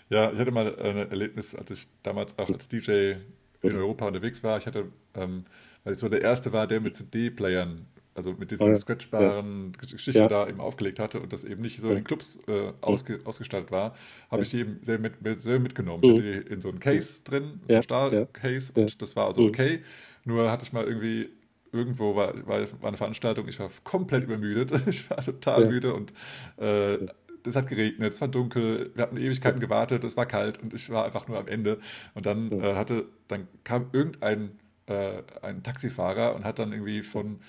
[0.08, 3.16] ja, ich hatte mal ein Erlebnis, als ich damals auch als DJ
[3.60, 4.56] in Europa unterwegs war.
[4.56, 5.44] Ich hatte, ähm,
[5.84, 7.84] weil ich so der Erste war, der mit CD-Playern,
[8.14, 8.74] also mit diesen ja.
[8.74, 10.28] scratchbaren Geschichten Ja.
[10.28, 12.00] da eben aufgelegt hatte und das eben nicht so in Ja.
[12.02, 13.94] Clubs äh, ausge, ausgestattet war,
[14.30, 14.42] habe Ja.
[14.42, 16.02] ich die eben sehr, mit, sehr mitgenommen.
[16.04, 16.14] Ich Mhm.
[16.16, 18.82] hatte die in so einem Case drin, so Ja, ein Stahl-Case ja.
[18.82, 19.48] und das war also Mhm.
[19.48, 19.80] okay.
[20.24, 21.28] Nur hatte ich mal irgendwie
[21.72, 25.68] irgendwo war, war, war eine Veranstaltung, ich war komplett übermüdet, ich war total Ja.
[25.68, 26.12] müde und
[26.58, 26.98] äh,
[27.46, 30.88] es hat geregnet, es war dunkel, wir hatten Ewigkeiten gewartet, es war kalt und ich
[30.88, 31.78] war einfach nur am Ende.
[32.14, 32.70] Und dann Ja.
[32.70, 34.52] äh, hatte, dann kam irgendein
[34.86, 37.40] äh, ein Taxifahrer und hat dann irgendwie von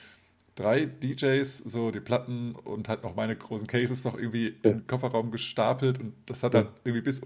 [0.55, 4.71] drei DJs so die Platten und hat noch meine großen Cases noch irgendwie Ja.
[4.71, 7.21] im Kofferraum gestapelt und das hat dann irgendwie bis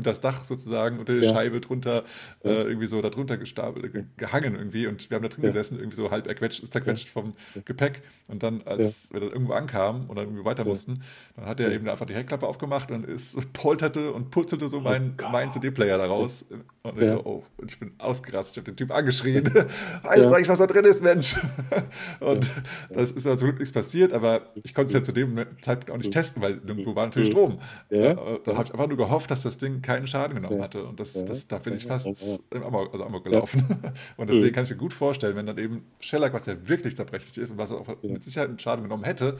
[0.00, 1.32] unter das Dach sozusagen, unter die Ja.
[1.32, 2.04] Scheibe drunter,
[2.44, 4.86] äh, irgendwie so da drunter gestapelt, ge gehangen irgendwie.
[4.86, 5.48] Und wir haben da drin Ja.
[5.50, 7.34] gesessen, irgendwie so halb erquetscht, zerquetscht vom
[7.64, 8.02] Gepäck.
[8.28, 11.02] Und dann, als wir dann irgendwo ankamen und dann irgendwie weiter mussten,
[11.36, 15.14] dann hat er eben einfach die Heckklappe aufgemacht und es polterte und purzelte so mein,
[15.16, 15.30] Gott.
[15.32, 16.44] mein CD-Player da raus.
[16.82, 19.44] Und ich so, oh, und ich bin ausgerastet, ich habe den Typ angeschrien,
[20.02, 21.36] weißt du eigentlich, was da drin ist, Mensch?
[22.20, 22.50] Und
[22.90, 26.12] das ist also nichts passiert, aber ich konnte es ja zu dem Zeitpunkt auch nicht
[26.12, 27.58] testen, weil nirgendwo war natürlich Strom.
[27.90, 28.12] Ja.
[28.12, 30.64] Äh, Da habe ich einfach nur gehofft, dass das Ding keinen Schaden genommen Ja.
[30.64, 30.84] hatte.
[30.84, 31.24] Und das, Ja.
[31.24, 32.38] das, da bin ich Ja, fast ja, ja.
[32.56, 33.60] im Amok, also Amok gelaufen.
[34.16, 34.52] Und deswegen Mhm.
[34.52, 37.58] kann ich mir gut vorstellen, wenn dann eben Shellac, was ja wirklich zerbrechlich ist und
[37.58, 39.38] was auch mit Sicherheit einen Schaden genommen hätte,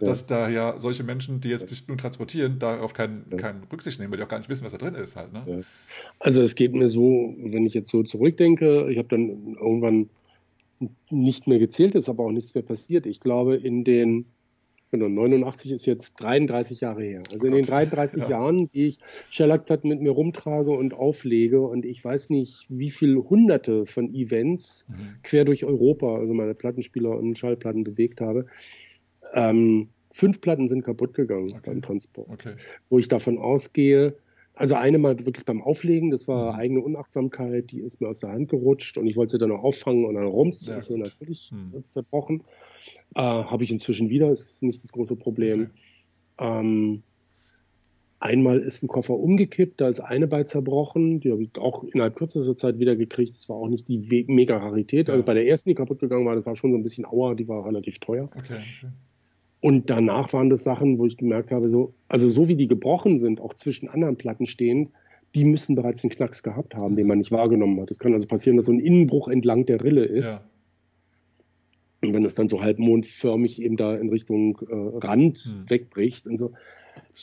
[0.00, 4.12] dass da ja solche Menschen, die jetzt dich nun transportieren, darauf keinen keinen Rücksicht nehmen,
[4.12, 5.32] weil die auch gar nicht wissen, was da drin ist halt.
[5.32, 5.42] Ne?
[5.46, 5.56] Ja.
[6.20, 10.08] Also es geht mir so, wenn ich jetzt so zurückdenke, ich habe dann irgendwann
[11.10, 13.06] nicht mehr gezählt, ist aber auch nichts mehr passiert.
[13.06, 14.26] Ich glaube, in den,
[14.90, 17.28] genau, 89 ist jetzt 33 Jahre her.
[17.32, 17.70] Also in den Gott.
[17.70, 18.28] 33 Ja.
[18.28, 18.98] Jahren, die ich
[19.30, 24.86] Shellac-Platten mit mir rumtrage und auflege und ich weiß nicht, wie viele hunderte von Events
[24.88, 25.18] Mhm.
[25.22, 28.46] quer durch Europa, also meine Plattenspieler und Schallplatten bewegt habe,
[29.34, 31.70] ähm, fünf Platten sind kaputt gegangen Okay.
[31.70, 32.54] beim Transport Okay.
[32.88, 34.16] wo ich davon ausgehe,
[34.54, 36.58] also eine mal wirklich beim Auflegen, das war Mhm.
[36.58, 39.62] eigene Unachtsamkeit, die ist mir aus der Hand gerutscht und ich wollte sie dann noch
[39.62, 41.84] auffangen und dann rums, ist sie natürlich Mhm.
[41.86, 42.44] zerbrochen.
[43.14, 45.70] Äh, Habe ich inzwischen wieder, ist nicht das große Problem.
[46.36, 46.60] Okay.
[46.60, 47.02] Ähm,
[48.20, 52.16] einmal ist ein Koffer umgekippt, da ist eine bei zerbrochen, die habe ich auch innerhalb
[52.16, 53.34] kürzester Zeit wieder gekriegt.
[53.34, 55.08] Das war auch nicht die mega Rarität.
[55.08, 55.14] Ja.
[55.14, 57.34] Also bei der ersten, die kaputt gegangen war, das war schon so ein bisschen Aua,
[57.34, 58.24] die war relativ teuer.
[58.36, 58.54] Okay.
[58.54, 58.92] okay.
[59.60, 63.18] Und danach waren das Sachen, wo ich gemerkt habe, so, also so wie die gebrochen
[63.18, 64.90] sind, auch zwischen anderen Platten stehend,
[65.34, 67.90] die müssen bereits einen Knacks gehabt haben, den man nicht wahrgenommen hat.
[67.90, 70.40] Es kann also passieren, dass so ein Innenbruch entlang der Rille ist.
[70.40, 70.48] Ja.
[72.00, 74.74] Und wenn es dann so halbmondförmig eben da in Richtung äh,
[75.06, 75.64] Rand Hm.
[75.68, 76.52] wegbricht und so,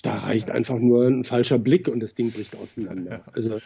[0.03, 3.23] da reicht einfach nur ein falscher Blick und das Ding bricht auseinander.
[3.34, 3.59] Also,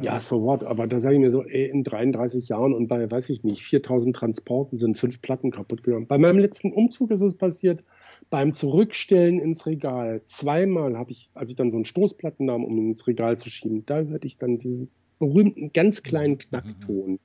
[0.00, 0.62] ja, so what.
[0.64, 3.62] Aber da sage ich mir so, ey, in 33 Jahren und bei, weiß ich nicht,
[3.62, 6.06] 4000 Transporten sind fünf Platten kaputt gegangen.
[6.06, 7.82] Bei meinem letzten Umzug ist es passiert,
[8.30, 10.22] beim Zurückstellen ins Regal.
[10.24, 13.50] Zweimal habe ich, als ich dann so einen Stoßplatten nahm, um ihn ins Regal zu
[13.50, 16.38] schieben, da hörte ich dann diesen berühmten, ganz kleinen Mhm.
[16.38, 17.18] Knackton.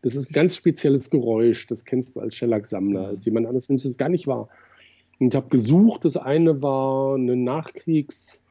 [0.00, 3.00] Das ist ein ganz spezielles Geräusch, das kennst du als Shellac-Sammler.
[3.00, 3.06] Mhm.
[3.06, 4.48] Als jemand anderes nimmt es gar nicht wahr.
[5.20, 8.42] Und ich habe gesucht, das eine war eine Nachkriegs-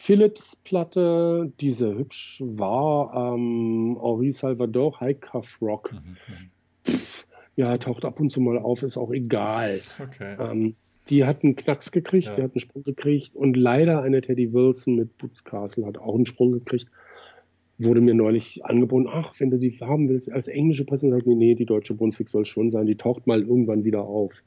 [0.00, 5.92] Philips-Platte, die sehr hübsch war, ähm, Henri Salvador, High Cuff Rock.
[5.92, 6.50] Mhm, mhm.
[6.84, 9.80] Pff, ja, taucht ab und zu mal auf, ist auch egal.
[10.00, 10.36] Okay.
[10.38, 10.76] Ähm,
[11.10, 12.34] die hat einen Knacks gekriegt, Ja.
[12.36, 16.14] die hat einen Sprung gekriegt und leider eine Teddy Wilson mit Boots Castle hat auch
[16.14, 16.86] einen Sprung gekriegt.
[17.80, 21.34] Wurde mir neulich angeboten, ach, wenn du die haben willst, als englische Presse, sagt, nee,
[21.36, 24.42] nee, die deutsche Brunswick soll schon sein, die taucht mal irgendwann wieder auf.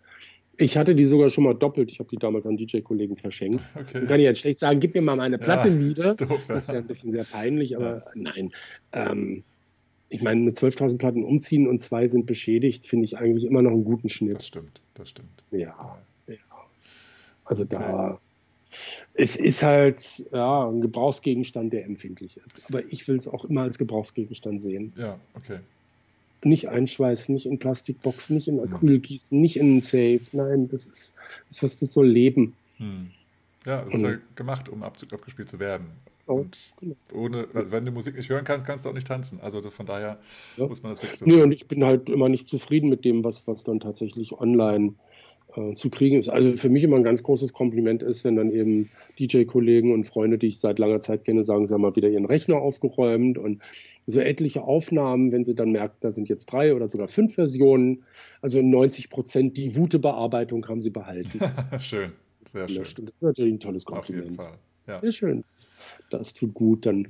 [0.58, 3.62] Ich hatte die sogar schon mal doppelt, ich habe die damals an DJ-Kollegen verschenkt.
[3.76, 4.06] okay.
[4.06, 6.10] Kann ich jetzt schlecht sagen, gib mir mal meine Platte Ja, wieder.
[6.12, 6.54] ist doof, ja.
[6.56, 8.52] Das wäre ein bisschen sehr peinlich, aber nein.
[8.92, 9.44] Ähm,
[10.10, 13.72] ich meine, mit 12.000 Platten umziehen und zwei sind beschädigt, finde ich eigentlich immer noch
[13.72, 14.44] einen guten Das Schnitt.
[14.44, 15.30] stimmt, das stimmt.
[15.52, 15.74] Ja,
[16.28, 16.36] ja.
[17.46, 18.20] Also da,
[19.14, 22.62] es ist halt ja, ein Gebrauchsgegenstand, der empfindlich ist.
[22.68, 24.94] Aber ich will es auch immer als Gebrauchsgegenstand sehen.
[24.98, 25.60] Ja, okay.
[26.44, 28.74] Nicht einschweißen, nicht in Plastikboxen, nicht in Mhm.
[28.74, 30.22] Acryl gießen, nicht in einen Safe.
[30.34, 31.14] Nein, das ist,
[31.48, 32.54] das ist was das soll leben.
[32.78, 33.12] Hm.
[33.66, 35.86] Ja, es ist ja gemacht, um abgespielt zu werden.
[36.26, 36.96] Oh, Und genau.
[37.14, 39.40] ohne, also wenn du Musik nicht hören kannst, kannst du auch nicht tanzen.
[39.42, 40.18] Also das- von daher
[40.58, 40.66] Ja.
[40.68, 41.26] muss man das wirklich so.
[41.28, 44.88] Nee, und ich bin halt immer nicht zufrieden mit dem, was, was dann tatsächlich online
[44.88, 44.94] äh,
[45.76, 46.30] zu kriegen ist.
[46.30, 48.90] Also für mich immer ein ganz großes Kompliment ist, wenn dann eben
[49.20, 52.26] DJ-Kollegen und Freunde, die ich seit langer Zeit kenne, sagen, sie haben mal wieder ihren
[52.26, 53.62] Rechner aufgeräumt und
[54.08, 58.04] so etliche Aufnahmen, wenn sie dann merken, da sind jetzt drei oder sogar fünf Versionen,
[58.42, 61.40] also 90 Prozent die Wute-Bearbeitung haben sie behalten.
[61.80, 62.12] schön,
[62.52, 62.84] sehr schön.
[62.84, 64.38] Das ist natürlich ein tolles Auf jeden Kompliment.
[64.38, 64.58] Fall.
[64.88, 65.00] Ja.
[65.00, 65.44] Sehr schön.
[65.54, 65.72] Das,
[66.10, 66.88] das tut gut.
[66.88, 67.08] Dann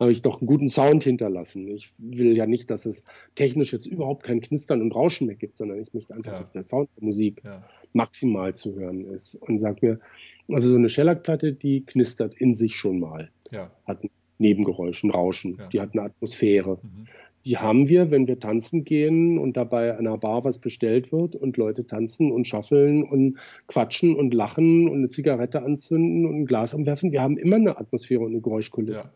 [0.00, 1.68] habe ich doch einen guten Sound hinterlassen.
[1.68, 5.58] Ich will ja nicht, dass es technisch jetzt überhaupt kein Knistern und Rauschen mehr gibt,
[5.58, 6.38] sondern ich möchte einfach, Ja.
[6.38, 7.62] dass der Sound der Musik Ja.
[7.92, 9.34] Maximal zu hören ist.
[9.34, 10.00] Und sag mir,
[10.48, 13.30] also so eine Shellac-Platte, die knistert in sich schon mal.
[13.50, 13.70] ja.
[13.86, 15.56] Hat ein Nebengeräusch, ein Rauschen.
[15.58, 15.68] Ja.
[15.68, 16.78] Die hat eine Atmosphäre.
[16.82, 17.06] Mhm.
[17.44, 21.36] Die haben wir, wenn wir tanzen gehen und dabei an einer Bar was bestellt wird
[21.36, 26.46] und Leute tanzen und schaffeln und quatschen und lachen und eine Zigarette anzünden und ein
[26.46, 27.12] Glas umwerfen.
[27.12, 29.04] Wir haben immer eine Atmosphäre und eine Geräuschkulisse.
[29.04, 29.12] ja.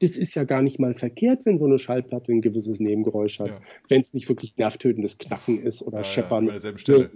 [0.00, 3.48] das ist ja gar nicht mal verkehrt, wenn so eine Schallplatte ein gewisses Nebengeräusch hat.
[3.48, 3.60] Ja.
[3.88, 6.44] Wenn es nicht wirklich nervtötendes Knacken ist oder Ja, Scheppern.
[6.44, 7.10] Ja, bei derselben Stelle.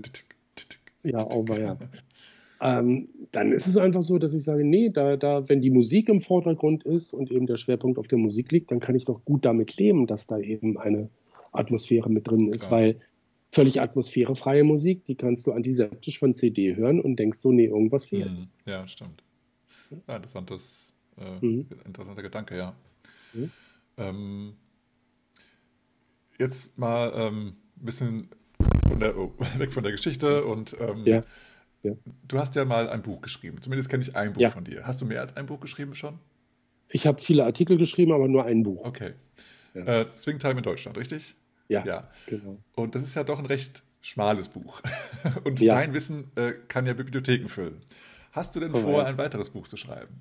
[1.03, 1.79] Ja, aber ja.
[2.61, 6.09] ähm, dann ist es einfach so, dass ich sage, nee, da, da, wenn die Musik
[6.09, 9.25] im Vordergrund ist und eben der Schwerpunkt auf der Musik liegt, dann kann ich doch
[9.25, 11.09] gut damit leben, dass da eben eine
[11.53, 12.71] Atmosphäre mit drin ist, Ja.
[12.73, 13.01] weil
[13.51, 18.05] völlig atmosphärefreie Musik, die kannst du antiseptisch von CD hören und denkst so, nee, irgendwas
[18.05, 18.31] fehlt.
[18.31, 18.49] Mhm.
[18.67, 19.23] Ja, stimmt.
[20.07, 21.67] Ja, interessantes, äh, Mhm.
[21.87, 22.75] interessanter Gedanke, ja.
[23.33, 23.51] Mhm.
[23.97, 24.53] Ähm,
[26.39, 28.29] jetzt mal ähm, ein bisschen
[28.89, 31.23] von der, oh, weg von der Geschichte und ähm, Ja,
[31.83, 31.93] ja.
[32.27, 33.61] du hast ja mal ein Buch geschrieben.
[33.61, 34.51] Zumindest kenne ich ein Buch Ja.
[34.51, 34.87] von dir.
[34.87, 36.19] Hast du mehr als ein Buch geschrieben schon?
[36.89, 38.85] Ich habe viele Artikel geschrieben, aber nur ein Buch.
[38.87, 39.13] Okay.
[39.75, 40.01] Ja.
[40.01, 41.35] Äh, Swingtime in Deutschland, richtig?
[41.69, 42.11] Ja, Ja.
[42.27, 42.59] genau.
[42.75, 44.81] Und das ist ja doch ein recht schmales Buch.
[45.45, 45.75] Und Ja.
[45.75, 47.83] dein Wissen äh, kann ja Bibliotheken füllen.
[48.33, 50.21] Hast du denn Oh, vor, ein weiteres Buch zu schreiben?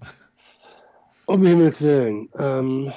[1.26, 2.30] Um Himmels Willen.
[2.38, 2.92] Ähm,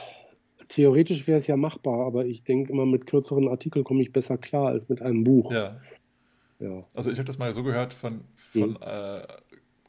[0.70, 4.38] theoretisch wäre es ja machbar, aber ich denke immer, mit kürzeren Artikeln komme ich besser
[4.38, 5.50] klar als mit einem Buch.
[5.52, 5.80] Ja.
[6.60, 6.84] Ja.
[6.94, 8.76] Also ich habe das mal so gehört von, von Mhm.
[8.82, 9.22] äh,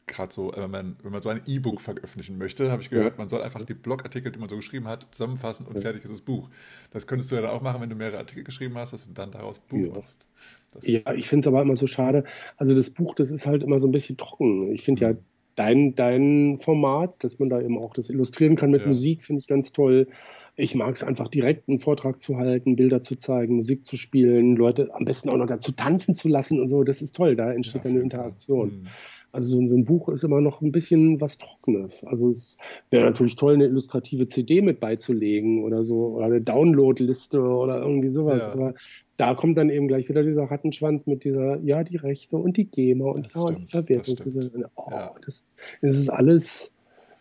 [0.07, 3.29] gerade so, wenn man, wenn man so ein E-Book veröffentlichen möchte, habe ich gehört, man
[3.29, 5.82] soll einfach die Blogartikel, die man so geschrieben hat, zusammenfassen und Ja.
[5.82, 6.49] fertig ist das Buch.
[6.91, 9.13] Das könntest du ja dann auch machen, wenn du mehrere Artikel geschrieben hast, dass du
[9.13, 9.93] dann daraus Buch Ja.
[9.93, 10.25] machst.
[10.73, 12.23] Das, Ja, ich finde es aber immer so schade.
[12.57, 14.71] Also das Buch, das ist halt immer so ein bisschen trocken.
[14.71, 15.17] Ich finde ja Mhm.
[15.55, 18.88] dein, dein Format, dass man da eben auch das illustrieren kann mit Ja.
[18.88, 20.07] Musik, finde ich ganz toll.
[20.55, 24.55] Ich mag es einfach direkt einen Vortrag zu halten, Bilder zu zeigen, Musik zu spielen,
[24.55, 26.83] Leute am besten auch noch dazu tanzen zu lassen und so.
[26.83, 28.01] Das ist toll, da entsteht Ja, eine.
[28.01, 28.81] Interaktion.
[28.81, 28.87] Mhm.
[29.33, 32.03] Also so, ein Buch ist immer noch ein bisschen was Trockenes.
[32.03, 32.57] Also es
[32.89, 38.09] wäre natürlich toll, eine illustrative CD mit beizulegen oder so, oder eine Downloadliste oder irgendwie
[38.09, 38.47] sowas.
[38.47, 38.51] Ja.
[38.51, 38.73] Aber
[39.15, 42.65] da kommt dann eben gleich wieder dieser Rattenschwanz mit dieser, ja, die Rechte und die
[42.65, 44.15] GEMA und Das ja, und die Verwertung.
[44.17, 44.35] das.
[44.75, 45.15] Oh, Ja.
[45.25, 45.45] das,
[45.81, 46.73] das ist alles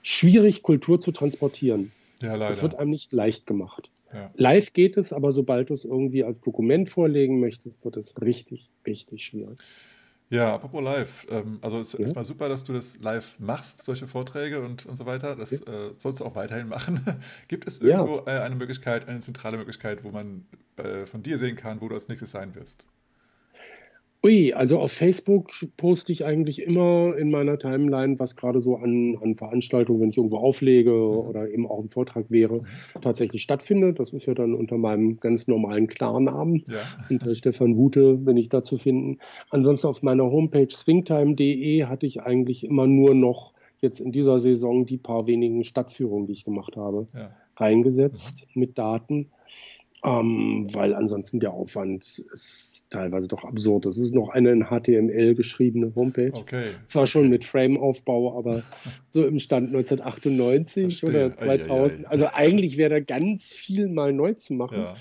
[0.02, 1.92] schwierig, Kultur zu transportieren.
[2.22, 2.82] Ja, Das wird leider.
[2.82, 3.90] einem nicht leicht gemacht.
[4.12, 4.30] Ja.
[4.34, 8.70] Live geht es, aber sobald du es irgendwie als Dokument vorlegen möchtest, wird es richtig,
[8.86, 9.58] richtig schwierig.
[10.30, 11.26] Ja, apropos live.
[11.30, 12.00] Ähm, also es ist Ja.
[12.04, 15.34] erstmal super, dass du das live machst, solche Vorträge und, und so weiter.
[15.34, 17.00] Das äh, sollst du auch weiterhin machen.
[17.48, 18.00] Gibt es Ja.
[18.00, 20.46] irgendwo äh, eine Möglichkeit, eine zentrale Möglichkeit, wo man
[20.76, 22.84] äh, von dir sehen kann, wo du als nächstes sein wirst?
[24.22, 29.16] Ui, also auf Facebook poste ich eigentlich immer in meiner Timeline, was gerade so an,
[29.22, 32.62] an Veranstaltungen, wenn ich irgendwo auflege oder eben auch ein Vortrag wäre,
[33.00, 33.98] tatsächlich stattfindet.
[33.98, 36.64] Das ist ja dann unter meinem ganz normalen Klarnamen.
[36.68, 36.82] Ja.
[37.08, 39.20] Unter Stefan Wute bin ich da zu finden.
[39.48, 44.84] Ansonsten auf meiner Homepage swingtime.de hatte ich eigentlich immer nur noch jetzt in dieser Saison
[44.84, 47.30] die paar wenigen Stadtführungen, die ich gemacht habe, Ja.
[47.56, 49.30] reingesetzt mit Daten.
[50.04, 53.86] Ähm, weil ansonsten der Aufwand ist teilweise doch absurd.
[53.86, 56.32] Es ist noch eine in HTML geschriebene Homepage.
[56.34, 56.66] Okay.
[56.86, 58.62] Zwar schon mit Frame-Aufbau, aber
[59.10, 61.26] so im Stand 1998 Verstehe.
[61.26, 61.70] oder 2000.
[61.70, 62.10] Ei, ei, ei.
[62.10, 64.78] Also eigentlich wäre da ganz viel mal neu zu machen.
[64.78, 64.94] Ja.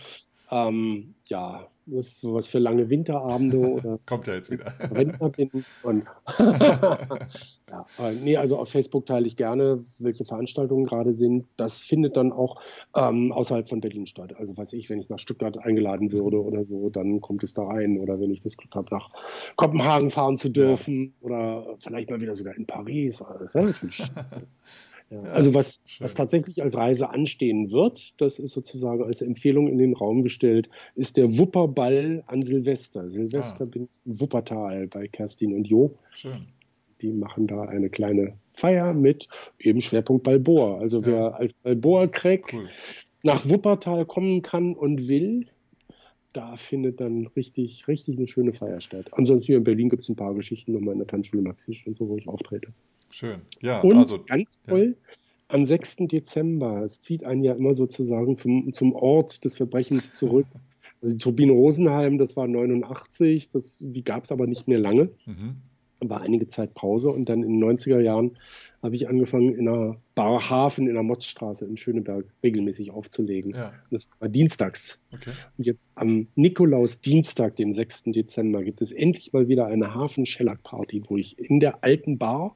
[0.52, 4.74] Ähm, ja, ist sowas für lange Winterabende oder Kommt ja jetzt wieder.
[4.92, 5.66] Rentner bin.
[5.84, 6.06] Und
[6.40, 11.46] ja, aber nee, also auf Facebook teile ich gerne, welche Veranstaltungen gerade sind.
[11.58, 12.62] Das findet dann auch
[12.96, 14.36] ähm, außerhalb von Berlin statt.
[14.38, 17.64] Also weiß ich, wenn ich nach Stuttgart eingeladen würde oder so, dann kommt es da
[17.64, 18.00] rein.
[18.00, 19.10] Oder wenn ich das Glück habe, nach
[19.56, 23.22] Kopenhagen fahren zu dürfen oder vielleicht mal wieder sogar in Paris.
[23.22, 24.04] Also, natürlich
[25.10, 26.03] ja, also was, schön.
[26.03, 30.70] was tatsächlich als Reise anstehen wird, das ist sozusagen als Empfehlung in den Raum gestellt,
[30.95, 33.10] ist der Wupperball an Silvester.
[33.10, 33.68] Silvester Ah.
[33.68, 35.95] bin ich in Wuppertal bei Kerstin und Jo.
[36.12, 36.47] Schön.
[37.01, 39.28] Die machen da eine kleine Feier mit
[39.60, 40.80] eben Schwerpunkt Balboa.
[40.80, 42.68] Also wer als Balboa-Crack Cool.
[43.24, 45.45] nach Wuppertal kommen kann und will,
[46.34, 49.07] da findet dann richtig, richtig eine schöne Feier statt.
[49.14, 51.95] Ansonsten hier in Berlin gibt es ein paar Geschichten nochmal in der Tanzschule Maxis und
[51.97, 52.68] so, wo ich auftrete.
[53.10, 53.41] Schön.
[53.62, 54.24] Ja, Und also.
[54.26, 54.95] ganz toll,
[55.47, 55.97] am 6.
[56.07, 60.45] Dezember, es zieht einen ja immer sozusagen zum, zum Ort des Verbrechens zurück.
[61.02, 65.10] Also die Turbine Rosenheim, das war 89, das, die gab es aber nicht mehr lange,
[65.26, 65.56] Mhm.
[66.02, 68.38] war einige Zeit Pause und dann in den 90er Jahren
[68.84, 73.53] habe ich angefangen, in einer Bar Hafen in der Motzstraße in Schöneberg regelmäßig aufzulegen.
[73.56, 74.99] Ja, Das war dienstags.
[75.14, 75.31] okay.
[75.57, 78.03] Und jetzt am Nikolaus-Dienstag, dem 6.
[78.07, 82.52] Dezember, gibt es endlich mal wieder eine Hafen-Shellac-Party, wo ich in der alten Bar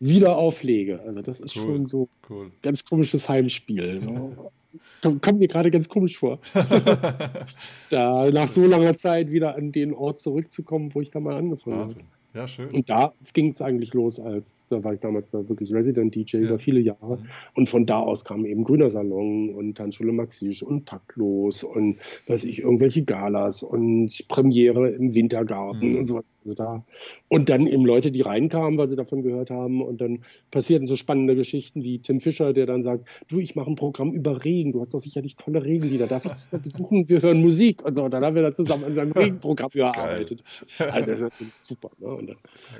[0.00, 1.00] wieder auflege.
[1.06, 1.62] Also das ist Cool.
[1.62, 2.50] schon so Cool.
[2.62, 4.00] ganz komisches Heimspiel.
[5.22, 6.38] Kommt, mir gerade ganz komisch vor,
[7.90, 11.76] da nach so langer Zeit wieder an den Ort zurückzukommen, wo ich da mal angefangen
[11.78, 11.94] habe.
[12.34, 12.68] Ja, schön.
[12.70, 16.36] Und da ging es eigentlich los, als da war ich damals da wirklich Resident DJ
[16.36, 16.42] Ja.
[16.42, 17.16] über viele Jahre.
[17.16, 17.26] Mhm.
[17.54, 21.96] Und von da aus kamen eben Grüner Salon und Tanzschule Maxisch und Taktlos und
[22.26, 25.98] weiß ich, irgendwelche Galas und Premiere im Wintergarten Mhm.
[25.98, 26.26] und so weiter.
[26.46, 26.84] Also da.
[27.28, 29.82] Und dann eben Leute, die reinkamen, weil sie davon gehört haben.
[29.82, 30.20] Und dann
[30.52, 34.12] passierten so spannende Geschichten wie Tim Fischer, der dann sagt: Du, ich mache ein Programm
[34.12, 34.72] über Regen.
[34.72, 36.06] Du hast doch sicherlich tolle Regenlieder.
[36.06, 37.08] Darf ich das mal besuchen?
[37.08, 37.84] Wir hören Musik.
[37.84, 38.04] Und so.
[38.04, 40.44] Und dann haben wir da zusammen an seinem Regenprogramm gearbeitet.
[40.78, 41.90] Also, das ist super.
[41.98, 42.08] Ne?
[42.08, 42.36] Und dann,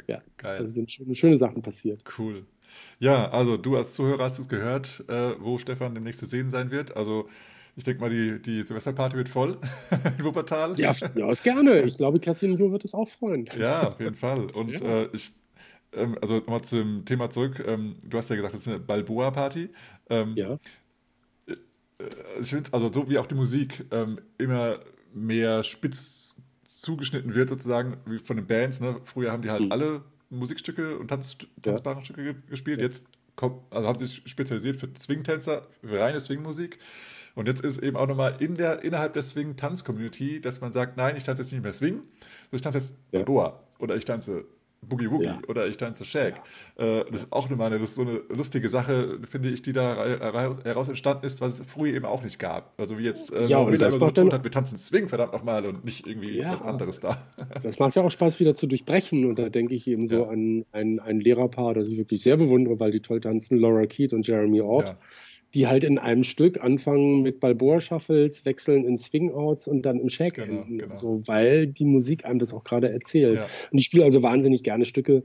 [0.07, 0.59] ja, Geil.
[0.59, 2.01] also sind schöne, schöne Sachen passiert.
[2.19, 2.45] Cool.
[2.99, 6.71] Ja, also du als Zuhörer hast es gehört, äh, wo Stefan demnächst zu sehen sein
[6.71, 6.97] wird.
[6.97, 7.27] Also
[7.77, 9.59] ich denke mal, die, die Silvesterparty wird voll
[10.19, 10.79] in Wuppertal.
[10.81, 11.83] Ja, mir aus gerne.
[11.83, 13.47] Ich glaube, Jo wird es auch freuen.
[13.59, 14.51] Ja, auf jeden Fall.
[14.51, 15.03] Und Ja.
[15.03, 15.33] äh, ich,
[15.93, 17.63] ähm, also nochmal zum Thema zurück.
[17.67, 19.69] Ähm, du hast ja gesagt, das ist eine Balboa-Party.
[20.11, 20.59] Ähm, Ja.
[22.41, 24.81] ich finde, also so wie auch die Musik ähm, immer
[25.15, 28.81] mehr spitz zugeschnitten wird, sozusagen, wie von den Bands.
[28.81, 29.01] Ne?
[29.05, 29.73] Früher haben die halt Mhm.
[29.73, 32.81] alle Musikstücke und Tanz, tanzbare Stücke ge- gespielt.
[32.81, 36.79] Jetzt kommt, also haben sie sich spezialisiert für Swing-Tänzer, für reine Swing-Musik.
[37.37, 41.17] Und jetzt ist eben auch nochmal in der, innerhalb der Swing-Tanz-Community, dass man sagt, nein,
[41.17, 42.03] ich tanze jetzt nicht mehr Swing,
[42.51, 43.23] sondern ich tanze jetzt Ja.
[43.23, 44.45] Boa oder ich tanze
[44.83, 45.41] Boogie Woogie Ja.
[45.49, 46.35] oder ich tanze Shag.
[46.77, 49.73] Äh, das ist auch nochmal eine, das ist so eine lustige Sache, finde ich, die
[49.73, 52.73] da ra- ra- heraus entstanden ist, was es früher eben auch nicht gab.
[52.79, 55.85] Also wie jetzt äh, Ja, immer so betont hat, wir tanzen Swing verdammt nochmal und
[55.85, 57.17] nicht irgendwie Ja, was anderes da.
[57.63, 59.25] Das macht ja auch Spaß, wieder zu durchbrechen.
[59.27, 60.29] Und da denke ich eben so Ja.
[60.29, 64.13] an ein, ein Lehrerpaar, das ich wirklich sehr bewundere, weil die toll tanzen, Laura Keat
[64.13, 64.97] und Jeremy Ort, Ja.
[65.57, 70.35] Die halt in einem Stück anfangen mit Balboa-Shuffles, wechseln in Swing-Outs und dann im Shake
[70.35, 70.79] Genau, enden.
[70.79, 70.95] genau.
[70.97, 73.37] So, weil die Musik einem das auch gerade erzählt.
[73.39, 73.47] Ja.
[73.73, 75.23] Und ich spiele also wahnsinnig gerne Stücke,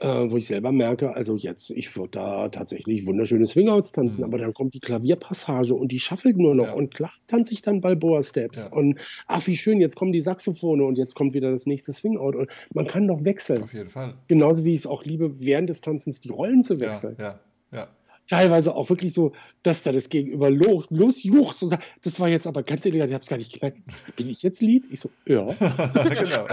[0.00, 4.24] äh, wo ich selber merke, also jetzt, ich würde da tatsächlich wunderschöne Swing-Outs tanzen, Mhm.
[4.26, 6.66] aber dann kommt die Klavierpassage und die shuffelt nur noch.
[6.66, 6.72] Ja.
[6.74, 8.66] Und klar tanze ich dann Balboa-Steps.
[8.70, 8.76] Ja.
[8.76, 12.36] Und ach, wie schön, jetzt kommen die Saxophone und jetzt kommt wieder das nächste Swing-Out.
[12.36, 13.62] Und man kann doch wechseln.
[13.62, 14.14] Auf jeden Fall.
[14.28, 17.16] Genauso wie ich es auch liebe, während des Tanzens die Rollen zu Ja, wechseln.
[17.18, 17.40] ja,
[17.72, 17.88] ja.
[18.28, 19.32] Teilweise auch wirklich so,
[19.62, 23.14] dass da das Gegenüber los, losjuchzt und sagt, das war jetzt aber ganz elegant, ich
[23.14, 23.78] habe es gar nicht gemerkt.
[24.16, 24.86] Bin ich jetzt Lied?
[24.90, 25.44] Ich so, ja.
[25.58, 26.46] genau.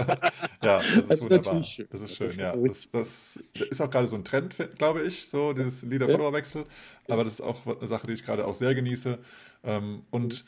[0.62, 1.54] Ja, das ist Das ist wunderbar.
[1.54, 1.88] natürlich schön.
[1.90, 2.56] Das ist Das schön, ist ja.
[2.56, 3.40] Das, das
[3.70, 6.64] ist auch gerade so ein Trend, glaube ich, so dieses Lieder-Follower-Wechsel.
[7.08, 9.18] Aber das ist auch eine Sache, die ich gerade auch sehr genieße.
[9.64, 10.44] Ähm, und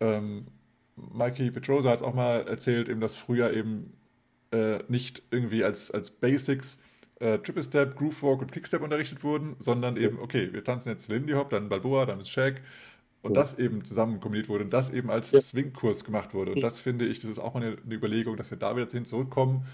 [0.00, 0.46] ähm,
[0.96, 3.94] Mikey Petrosa hat auch mal erzählt, eben, dass früher eben
[4.52, 6.80] äh, nicht irgendwie als, als Basics
[7.22, 11.08] äh, Triple Step, Groove Walk und Kickstep unterrichtet wurden, sondern eben, okay, wir tanzen jetzt
[11.08, 12.60] Lindy Hop, dann Balboa, dann ist Shag
[13.22, 13.42] und Ja.
[13.42, 15.40] das eben zusammen kombiniert wurde und das eben als Ja.
[15.40, 16.52] Swing-Kurs gemacht wurde.
[16.52, 18.88] Und das finde ich, das ist auch mal eine, eine Überlegung, dass wir da wieder
[18.90, 19.64] hin zurückkommen,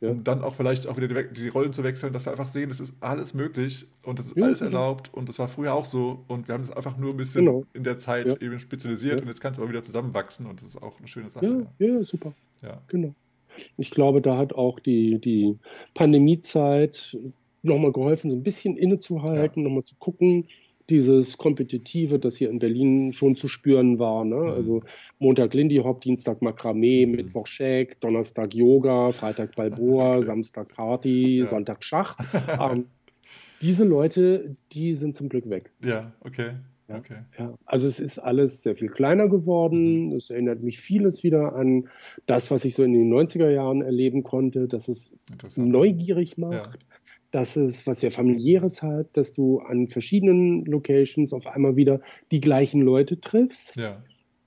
[0.00, 0.10] Ja.
[0.10, 2.70] um dann auch vielleicht auch wieder die, die Rollen zu wechseln, dass wir einfach sehen,
[2.70, 4.70] es ist alles möglich und es ist Ja, alles genau.
[4.72, 7.44] erlaubt und das war früher auch so und wir haben es einfach nur ein bisschen
[7.44, 7.64] Genau.
[7.72, 10.82] in der Zeit eben spezialisiert und jetzt kann es aber wieder zusammenwachsen und das ist
[10.82, 11.68] auch eine schöne Sache.
[11.78, 12.32] Ja, ja, super.
[12.62, 12.80] Ja.
[12.88, 13.14] Genau.
[13.76, 15.58] Ich glaube, da hat auch die, die
[15.94, 17.16] Pandemiezeit
[17.62, 20.46] nochmal geholfen, so ein bisschen innezuhalten, nochmal zu gucken,
[20.90, 24.24] dieses Kompetitive, das hier in Berlin schon zu spüren war.
[24.24, 24.36] Ne?
[24.36, 24.48] Mhm.
[24.48, 24.82] Also
[25.18, 31.46] Montag Lindy Hop, Dienstag Makramee, Mittwoch Shake, Donnerstag Yoga, Freitag Balboa, Samstag Party, Ja.
[31.46, 32.16] Sonntag Schach.
[32.60, 32.86] ähm,
[33.60, 35.70] diese Leute, die sind zum Glück weg.
[35.84, 36.54] Ja, okay.
[36.88, 36.98] Ja.
[36.98, 37.18] Okay.
[37.38, 40.04] Ja, also es ist alles sehr viel kleiner geworden.
[40.04, 40.16] Mhm.
[40.16, 41.88] Es erinnert mich vieles wieder an
[42.26, 45.14] das, was ich so in den 90er Jahren erleben konnte, dass es
[45.56, 46.80] neugierig macht,
[47.30, 52.00] dass es was sehr familiäres hat, dass du an verschiedenen Locations auf einmal wieder
[52.30, 53.76] die gleichen Leute triffst.
[53.76, 54.02] Ja.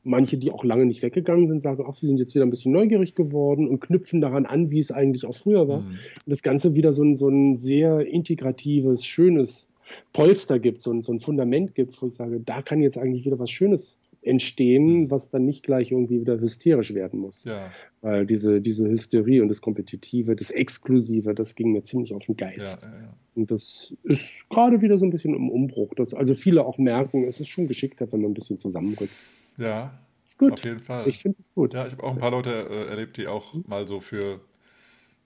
[0.07, 2.71] Manche, die auch lange nicht weggegangen sind, sagen, ach, sie sind jetzt wieder ein bisschen
[2.71, 5.81] neugierig geworden und knüpfen daran an, wie es eigentlich auch früher war.
[5.81, 5.87] Mhm.
[5.87, 9.74] Und das Ganze wieder so ein, so ein sehr integratives, schönes
[10.13, 13.25] Polster gibt, so ein, so ein Fundament gibt, wo ich sage, da kann jetzt eigentlich
[13.25, 17.43] wieder was Schönes entstehen, was dann nicht gleich irgendwie wieder hysterisch werden muss.
[17.43, 17.69] Ja,
[18.01, 22.35] Weil diese, diese Hysterie und das Kompetitive, das Exklusive, das ging mir ziemlich auf den
[22.35, 22.85] Geist.
[22.85, 23.13] ja, ja.
[23.35, 27.25] Und das ist gerade wieder so ein bisschen im Umbruch, dass also viele auch merken,
[27.25, 29.13] es ist schon geschickter, wenn man ein bisschen zusammenrückt.
[29.57, 30.53] Ja, Ist gut.
[30.53, 31.07] auf jeden Fall.
[31.07, 31.73] Ich finde es gut.
[31.73, 34.39] Ja, ich habe auch ein paar Leute äh, erlebt, die auch mal so für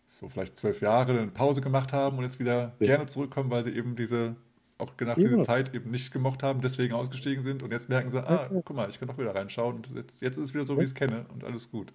[0.08, 3.72] so vielleicht zwölf Jahre eine Pause gemacht haben und jetzt wieder gerne zurückkommen, weil sie
[3.72, 4.36] eben diese,
[4.80, 5.28] auch nach Ja.
[5.28, 8.62] dieser Zeit eben nicht gemocht haben, deswegen ausgestiegen sind und jetzt merken sie, ah, Ja.
[8.64, 10.82] guck mal, ich kann doch wieder reinschauen und jetzt, jetzt ist es wieder so, wie
[10.82, 11.94] ich es kenne und alles gut.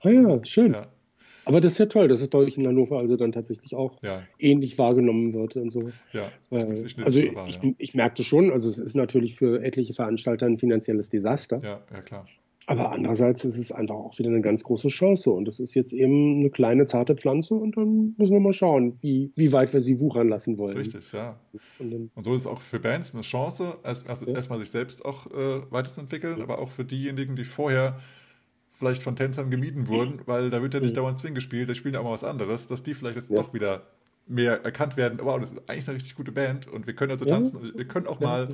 [0.00, 0.72] Ah ja, schön.
[0.72, 0.86] Ja,
[1.44, 4.00] Aber das ist ja toll, dass es bei euch in Hannover also dann tatsächlich auch
[4.02, 5.90] ja, ähnlich wahrgenommen wird und so.
[6.12, 6.28] ja.
[6.50, 7.70] Äh, ich also ich, wahr, ich, ja.
[7.78, 11.80] ich merke das schon, also es ist natürlich für etliche Veranstalter ein finanzielles Desaster, ja,
[11.92, 12.26] ja, klar.
[12.66, 15.92] Aber andererseits ist es einfach auch wieder eine ganz große Chance und das ist jetzt
[15.92, 19.80] eben eine kleine, zarte Pflanze und dann müssen wir mal schauen, wie, wie weit wir
[19.80, 20.76] sie wuchern lassen wollen.
[20.76, 21.38] Richtig, ja.
[21.78, 24.34] Und Und so ist es auch für Bands eine Chance, erst, also Ja.
[24.34, 27.98] erstmal sich selbst auch äh, weiterzuentwickeln, aber auch für diejenigen, die vorher
[28.78, 30.96] vielleicht von Tänzern gemieden wurden, weil da wird ja nicht Mhm.
[30.96, 33.36] dauernd Swing gespielt, da spielen ja auch mal was anderes, dass die vielleicht jetzt Ja.
[33.36, 33.82] doch wieder
[34.26, 35.18] mehr erkannt werden.
[35.22, 37.32] Wow, das ist eigentlich eine richtig gute Band und wir können also Ja.
[37.36, 38.26] tanzen und wir können auch Ja.
[38.26, 38.48] mal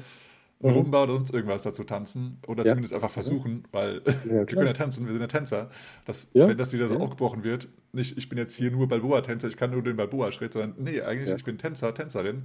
[0.60, 2.70] eine Rumba oder sonst irgendwas dazu tanzen oder Ja.
[2.70, 5.70] zumindest einfach versuchen, weil Ja, wir können ja tanzen, wir sind ja Tänzer.
[6.05, 6.48] Das, Ja.
[6.48, 7.01] Wenn das wieder so Ja.
[7.01, 10.74] aufgebrochen wird, nicht ich bin jetzt hier nur Balboa-Tänzer, ich kann nur den Balboa-Schritt, sondern
[10.82, 11.36] nee, eigentlich Ja.
[11.36, 12.44] ich bin Tänzer, Tänzerin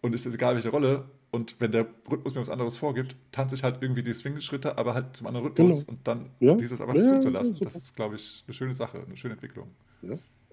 [0.00, 3.62] und ist egal welche Rolle und wenn der Rhythmus mir was anderes vorgibt, tanze ich
[3.64, 5.92] halt irgendwie die Swing-Schritte, aber halt zum anderen Rhythmus Genau.
[5.92, 6.54] und dann Ja.
[6.54, 9.68] dieses einfach Ja, zuzulassen, das ist, glaube ich, eine schöne Sache, eine schöne Entwicklung.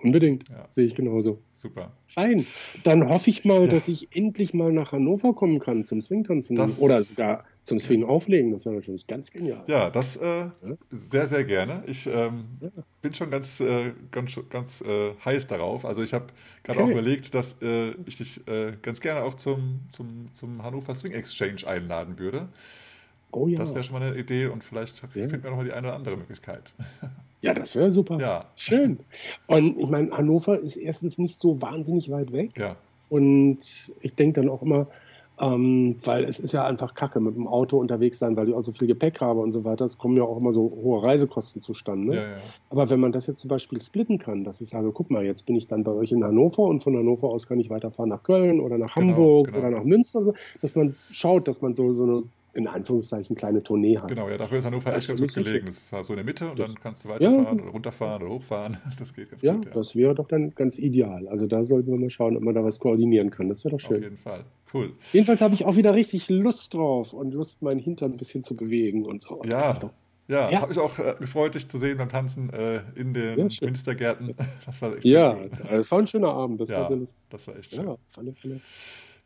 [0.02, 0.48] Unbedingt.
[0.50, 0.66] Ja.
[0.70, 1.40] Sehe ich genauso.
[1.54, 1.92] Super.
[2.08, 2.46] Fein.
[2.84, 6.56] Dann hoffe ich mal, dass ich endlich mal nach Hannover kommen kann zum Swing-Tanzen.
[6.56, 8.52] Das- Oder sogar zum Swing auflegen.
[8.52, 9.64] Das wäre natürlich ganz genial.
[9.68, 10.46] Ja, das äh,
[10.90, 11.84] sehr, sehr gerne.
[11.86, 12.46] Ich ähm,
[13.02, 15.86] bin schon ganz, äh, ganz, ganz äh, heiß darauf.
[15.86, 16.28] Also ich habe
[16.64, 16.88] gerade Okay.
[16.88, 21.12] auch überlegt, dass äh, ich dich äh, ganz gerne auch zum, zum, zum Hannover Swing
[21.12, 22.48] Exchange einladen würde.
[23.32, 23.58] Oh ja.
[23.58, 25.08] Das wäre schon mal eine Idee und vielleicht Ja.
[25.10, 26.72] finden wir noch mal die eine oder andere Möglichkeit.
[27.42, 28.20] ja, das wäre super.
[28.20, 29.00] Ja, Schön.
[29.48, 32.52] Und ich meine, Hannover ist erstens nicht so wahnsinnig weit weg.
[32.58, 32.76] ja,
[33.10, 33.60] Und
[34.02, 34.88] ich denke dann auch immer,
[35.42, 38.62] ähm, weil es ist ja einfach kacke mit dem Auto unterwegs sein, weil ich auch
[38.64, 39.86] so viel Gepäck habe und so weiter.
[39.86, 42.14] Es kommen ja auch immer so hohe Reisekosten zustande.
[42.16, 42.38] ja, ja.
[42.70, 45.46] Aber wenn man das jetzt zum Beispiel splitten kann, dass ich sage, guck mal, jetzt
[45.46, 48.24] bin ich dann bei euch in Hannover und von Hannover aus kann ich weiterfahren nach
[48.24, 49.60] Köln oder nach Genau, Hamburg genau.
[49.60, 53.98] oder nach Münster, dass man schaut, dass man so, so eine, in Anführungszeichen, kleine Tournee
[53.98, 54.08] hat.
[54.08, 55.66] Genau, ja, dafür ist Hannover Das echt ganz gut gelegen.
[55.68, 57.16] Das ist halt so in der Mitte und Das- dann kannst du Ja.
[57.16, 58.78] weiterfahren oder runterfahren oder hochfahren.
[59.00, 59.66] Das geht ganz Ja, gut.
[59.66, 61.28] Ja, das wäre doch dann ganz ideal.
[61.28, 63.50] Also da sollten wir mal schauen, ob man da was koordinieren kann.
[63.50, 64.02] Das wäre doch auf schön.
[64.04, 64.44] jeden Fall.
[64.74, 64.92] Cool.
[65.14, 68.56] Jedenfalls habe ich auch wieder richtig Lust drauf und Lust, meinen Hintern ein bisschen zu
[68.56, 69.42] bewegen und so.
[69.44, 69.92] Das Ja, ist doch,
[70.28, 70.62] ja, Ja.
[70.62, 73.58] habe ich auch äh, gefreut, dich zu sehen beim Tanzen äh, in den Ja.
[73.62, 74.36] Münstergärten.
[74.66, 75.50] Das war echt ja, cool.
[75.70, 76.62] das war ein schöner Abend.
[76.62, 77.22] Das Ja, war sehr lustig.
[77.30, 77.84] das war echt schön.
[77.86, 78.60] Ja, auf alle Fälle.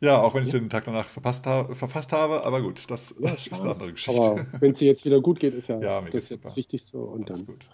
[0.04, 0.58] Ja, auch wenn ich Ja.
[0.58, 4.20] den Tag danach verpasst, ha verpasst habe, aber gut, das Ja, ist eine andere Geschichte.
[4.20, 6.98] Aber wenn es dir jetzt wieder gut geht, ist ja, Ja, das, ist das Wichtigste.
[6.98, 7.66] Und Alles dann gut.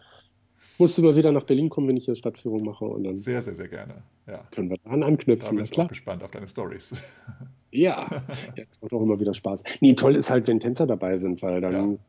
[0.78, 2.84] musst du mal wieder nach Berlin kommen, wenn ich hier Stadtführung mache.
[2.84, 4.02] Und dann Sehr, sehr, sehr gerne.
[4.26, 4.46] Ja.
[4.52, 5.48] können wir daran Da anknüpfen.
[5.48, 5.88] bin Na ich klar.
[5.88, 6.92] gespannt auf deine Stories.
[7.72, 8.04] Ja.
[8.56, 9.62] das macht auch immer wieder Spaß.
[9.80, 12.00] Nee, toll ist halt, wenn Tänzer dabei sind, weil dann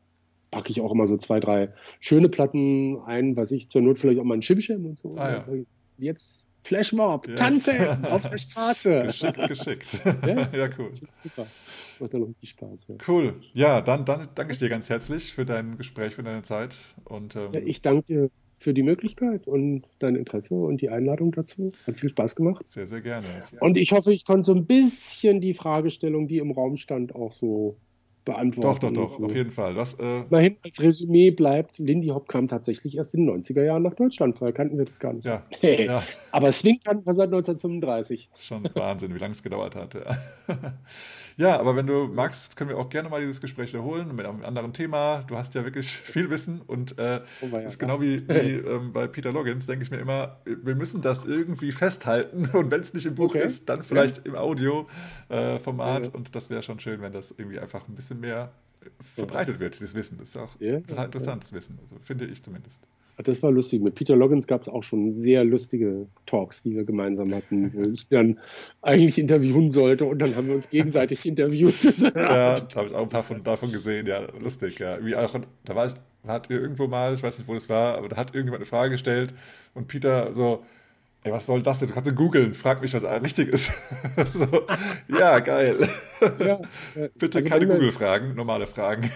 [0.49, 1.69] packe ich auch immer so zwei, drei
[1.99, 5.15] schöne Platten ein, was ich zur Not vielleicht auch mal ein Chimchim und so.
[5.17, 5.67] Ah, Und
[5.99, 7.39] Jetzt Flashmob, Yes.
[7.39, 9.03] tanzen auf der Straße.
[9.07, 9.99] geschickt, geschickt.
[10.25, 10.49] Ja.
[10.53, 10.91] ja, cool.
[11.23, 11.47] Super.
[11.99, 12.87] Macht dann richtig Spaß.
[12.89, 12.95] Ja.
[13.07, 13.35] Cool.
[13.53, 16.75] Ja, dann, dann danke ich dir ganz herzlich für dein Gespräch, für deine Zeit.
[17.05, 21.71] Und ähm, ich danke dir für die Möglichkeit und dein Interesse und die Einladung dazu.
[21.87, 22.63] Hat viel Spaß gemacht.
[22.69, 23.27] sehr, sehr gerne.
[23.59, 27.31] Und ich hoffe, ich konnte so ein bisschen die Fragestellung, die im Raum stand, auch
[27.31, 27.75] so
[28.25, 28.61] beantworten.
[28.61, 29.25] Doch, doch, doch, So.
[29.25, 29.75] auf jeden Fall.
[29.75, 33.83] Was, äh, Immerhin als Resümee bleibt, Lindy Hop kam tatsächlich erst in den 90er Jahren
[33.83, 34.37] nach Deutschland.
[34.37, 35.25] Vorher kannten wir das gar nicht.
[35.25, 35.85] ja, Hey.
[35.87, 38.29] ja, Aber Swing kannten wir seit 1935.
[38.39, 39.93] schon Wahnsinn, wie lange es gedauert hat.
[39.95, 40.17] Ja.
[41.37, 44.43] Ja, aber wenn du magst, können wir auch gerne mal dieses Gespräch wiederholen mit einem
[44.43, 45.23] anderen Thema.
[45.27, 48.93] Du hast ja wirklich viel Wissen und äh, Oh, ja ist genau wie, wie ähm,
[48.93, 52.93] bei Peter Loggins, denke ich mir immer, wir müssen das irgendwie festhalten und wenn es
[52.93, 53.43] nicht im Buch Okay.
[53.45, 54.35] ist, dann vielleicht im
[55.29, 56.11] Audio-Format Ja.
[56.13, 58.51] und das wäre schon schön, wenn das irgendwie einfach ein bisschen mehr
[58.83, 60.17] äh, verbreitet wird, dieses Wissen.
[60.17, 61.03] Das ist auch Ja, total ja.
[61.05, 62.81] interessantes Wissen, also finde ich zumindest.
[63.17, 63.81] Das war lustig.
[63.81, 67.81] Mit Peter Loggins gab es auch schon sehr lustige Talks, die wir gemeinsam hatten, wo
[67.93, 68.39] ich dann
[68.81, 71.75] eigentlich interviewen sollte und dann haben wir uns gegenseitig interviewt.
[72.15, 75.03] Ja, da habe ich auch ein paar von, davon gesehen, ja, lustig, ja.
[75.03, 75.35] Wie auch,
[75.65, 75.93] da war ich,
[76.25, 78.91] hat irgendwo mal, ich weiß nicht, wo das war, aber da hat irgendjemand eine Frage
[78.91, 79.33] gestellt
[79.73, 80.63] und Peter so,
[81.23, 81.89] ey, was soll das denn?
[81.89, 83.71] Du kannst du googeln, frag mich, was richtig ist.
[84.33, 84.67] so,
[85.07, 85.87] ja, geil.
[86.39, 86.45] Ja,
[86.95, 87.07] ja.
[87.19, 89.11] Bitte Also keine Google-Fragen, normale Fragen.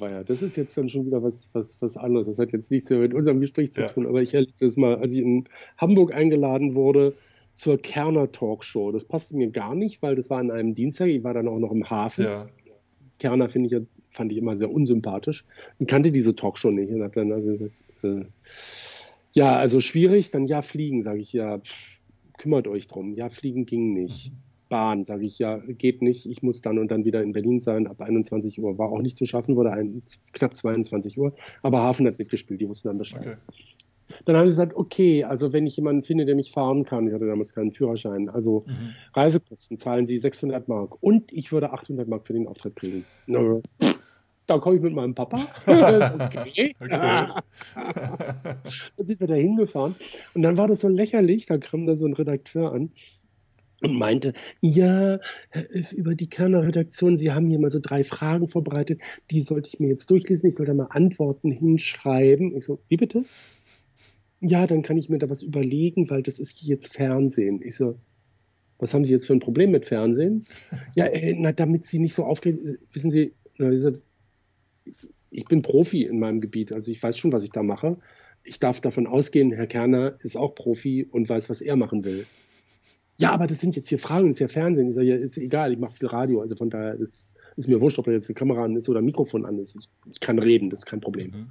[0.00, 2.26] Aber ja, das ist jetzt dann schon wieder was, was, was anderes.
[2.26, 3.88] Das hat jetzt nichts mehr mit unserem Gespräch zu Ja.
[3.88, 4.06] tun.
[4.06, 5.44] Aber ich erlebte das mal, als ich in
[5.76, 7.14] Hamburg eingeladen wurde
[7.54, 8.92] zur Kerner Talkshow.
[8.92, 11.08] Das passte mir gar nicht, weil das war an einem Dienstag.
[11.08, 12.24] Ich war dann auch noch im Hafen.
[12.24, 12.48] Ja,
[13.18, 15.44] Kerner finde ich ja, fand ich immer sehr unsympathisch
[15.78, 16.90] und kannte diese Talkshow nicht.
[16.90, 17.72] Und hab dann also gesagt,
[18.02, 18.24] äh,
[19.34, 22.00] ja, also schwierig, dann ja, fliegen, sage ich ja, pff,
[22.38, 23.14] kümmert euch drum.
[23.14, 24.32] Ja, fliegen ging nicht.
[24.70, 26.24] Bahn, sage ich ja, geht nicht.
[26.24, 27.86] Ich muss dann und dann wieder in Berlin sein.
[27.86, 30.02] Ab 21 Uhr war auch nicht zu schaffen, wurde ein,
[30.32, 31.34] knapp 22 Uhr.
[31.62, 33.20] Aber Hafen hat mitgespielt, die wussten dann Bescheid.
[33.20, 33.36] okay.
[34.24, 37.14] Dann haben sie gesagt, okay, also wenn ich jemanden finde, der mich fahren kann, ich
[37.14, 38.94] hatte damals keinen Führerschein, also Mhm.
[39.14, 43.04] Reisekosten zahlen sie 600 Mark und ich würde 800 Mark für den Auftritt kriegen.
[43.26, 43.60] Na,
[44.48, 45.36] Da komme ich mit meinem Papa.
[45.66, 46.74] Okay.
[46.80, 47.26] Okay.
[48.96, 49.94] Dann sind wir da hingefahren
[50.34, 52.90] und dann war das so lächerlich, da kam da so ein Redakteur an
[53.82, 55.18] und meinte, ja,
[55.92, 59.00] über die Kerner Redaktion, Sie haben hier mal so drei Fragen vorbereitet,
[59.30, 62.54] die sollte ich mir jetzt durchlesen, ich soll da mal Antworten hinschreiben.
[62.56, 63.24] Ich so, wie bitte?
[64.40, 67.60] Ja, dann kann ich mir da was überlegen, weil das ist jetzt Fernsehen.
[67.62, 67.98] Ich so,
[68.78, 70.46] was haben Sie jetzt für ein Problem mit Fernsehen?
[70.94, 73.70] Ja, äh, na, damit Sie nicht so aufgeregt, äh, wissen Sie, na,
[75.30, 77.98] ich bin Profi in meinem Gebiet, also ich weiß schon, was ich da mache.
[78.42, 82.26] Ich darf davon ausgehen, Herr Kerner ist auch Profi und weiß, was er machen will.
[83.20, 84.88] Ja, aber das sind jetzt hier Fragen, das ist ja Fernsehen.
[84.88, 87.80] Ich sage, ja, ist egal, ich mache viel Radio, also von daher ist, ist mir
[87.80, 89.76] wurscht, ob da jetzt eine Kamera an ist oder ein Mikrofon an ist.
[89.76, 91.30] Ich, ich kann reden, das ist kein Problem.
[91.30, 91.50] Mhm.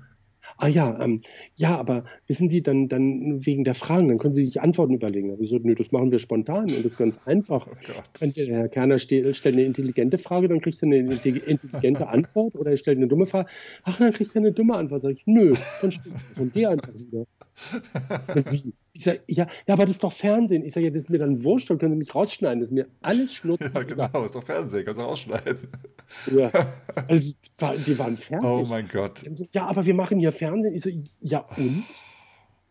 [0.57, 1.21] Ah ja, ähm,
[1.57, 5.27] ja, aber wissen Sie, dann, dann wegen der Fragen, dann können Sie sich Antworten überlegen.
[5.27, 7.67] Da hab ich so, nö, das machen wir spontan und das ist ganz einfach.
[7.67, 8.01] Oh.
[8.19, 12.55] Entweder Herr Kerner ste- stellt eine intelligente Frage, dann kriegt er eine intelli- intelligente Antwort
[12.55, 13.47] oder er stellt eine dumme Frage.
[13.83, 15.03] Ach, dann kriegt er eine dumme Antwort.
[15.03, 17.25] Sag ich, nö, dann stimmt von der einfach wieder.
[18.33, 18.73] Wie?
[18.93, 20.63] Ich sage, ja, ja, aber das ist doch Fernsehen.
[20.65, 22.59] Ich sage, ja, das ist mir dann wurscht, dann können Sie mich rausschneiden.
[22.59, 23.61] Das ist mir alles Schnurz.
[23.61, 25.67] Ja, genau, ist doch Fernsehen, kannst du rausschneiden.
[26.35, 26.51] Ja.
[27.07, 28.47] Also, das die waren fertig.
[28.49, 29.23] Oh mein Gott.
[29.53, 30.73] Ja, aber wir machen hier Fernsehen.
[30.73, 30.89] Ich so,
[31.21, 31.83] ja und?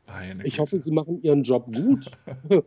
[0.06, 0.58] Meine Ich Güte.
[0.62, 2.10] hoffe, Sie machen Ihren Job gut.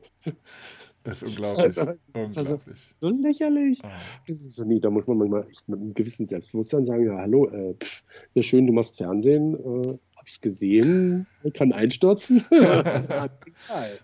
[1.03, 1.63] Das ist unglaublich.
[1.63, 2.95] Also, das ist also- unglaublich.
[3.01, 3.83] So lächerlich.
[3.83, 3.89] Ah.
[4.27, 7.49] Ich So, nee, da muss man manchmal echt mit einem gewissen Selbstbewusstsein sagen, ja, hallo,
[7.49, 8.03] äh, pff,
[8.35, 11.25] ja schön, du machst Fernsehen, äh, habe ich gesehen,
[11.55, 12.45] kann einstürzen.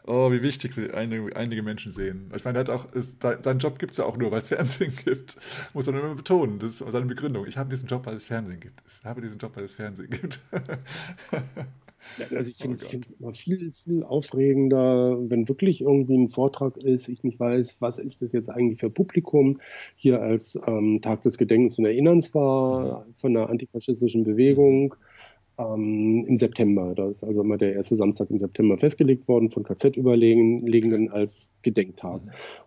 [0.05, 2.31] Oh, wie wichtig sie einige, einige Menschen sehen.
[2.35, 4.47] Ich meine, er hat auch, ist, seinen Job gibt es ja auch nur, weil es
[4.49, 5.37] Fernsehen gibt.
[5.73, 6.59] Muss man immer betonen.
[6.59, 7.47] Das ist seine Begründung.
[7.47, 8.81] Ich habe diesen Job, weil es Fernsehen gibt.
[8.87, 10.39] Ich habe diesen Job, weil es Fernsehen gibt.
[12.31, 17.09] Also ich Oh finde es immer viel, viel aufregender, wenn wirklich irgendwie ein Vortrag ist,
[17.09, 19.59] ich nicht weiß, was ist das jetzt eigentlich für Publikum,
[19.95, 24.95] hier als ähm, Tag des Gedenkens und Erinnerns war von der antifaschistischen Bewegung
[25.57, 26.93] ähm, im September.
[26.95, 32.21] Da ist also immer der erste Samstag im September festgelegt worden von KZ-Überlegenden als Gedenktag.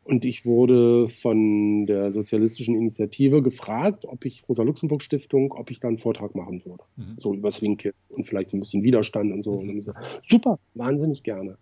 [0.05, 5.99] Und ich wurde von der sozialistischen Initiative gefragt, ob ich Rosa-Luxemburg-Stiftung, ob ich da einen
[5.99, 6.83] Vortrag machen würde.
[6.97, 7.17] Mhm.
[7.19, 9.53] So über Swing Kids und vielleicht so ein bisschen Widerstand und so.
[9.53, 9.93] Und dann so
[10.29, 11.57] super, wahnsinnig gerne.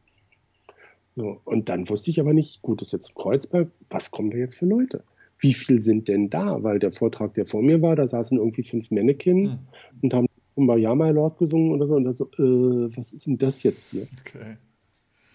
[1.15, 4.37] So, und dann wusste ich aber nicht, gut, das ist jetzt Kreuzberg, was kommen da
[4.39, 5.03] jetzt für Leute?
[5.41, 6.63] Wie viel sind denn da?
[6.63, 9.59] Weil der Vortrag, der vor mir war, da saßen irgendwie fünf Mannequin Hm,
[10.03, 10.27] und haben
[10.59, 11.95] Kumbaya My Lord gesungen oder so.
[11.95, 14.09] Und dann so, äh, was ist denn das jetzt hier?
[14.21, 14.57] Okay.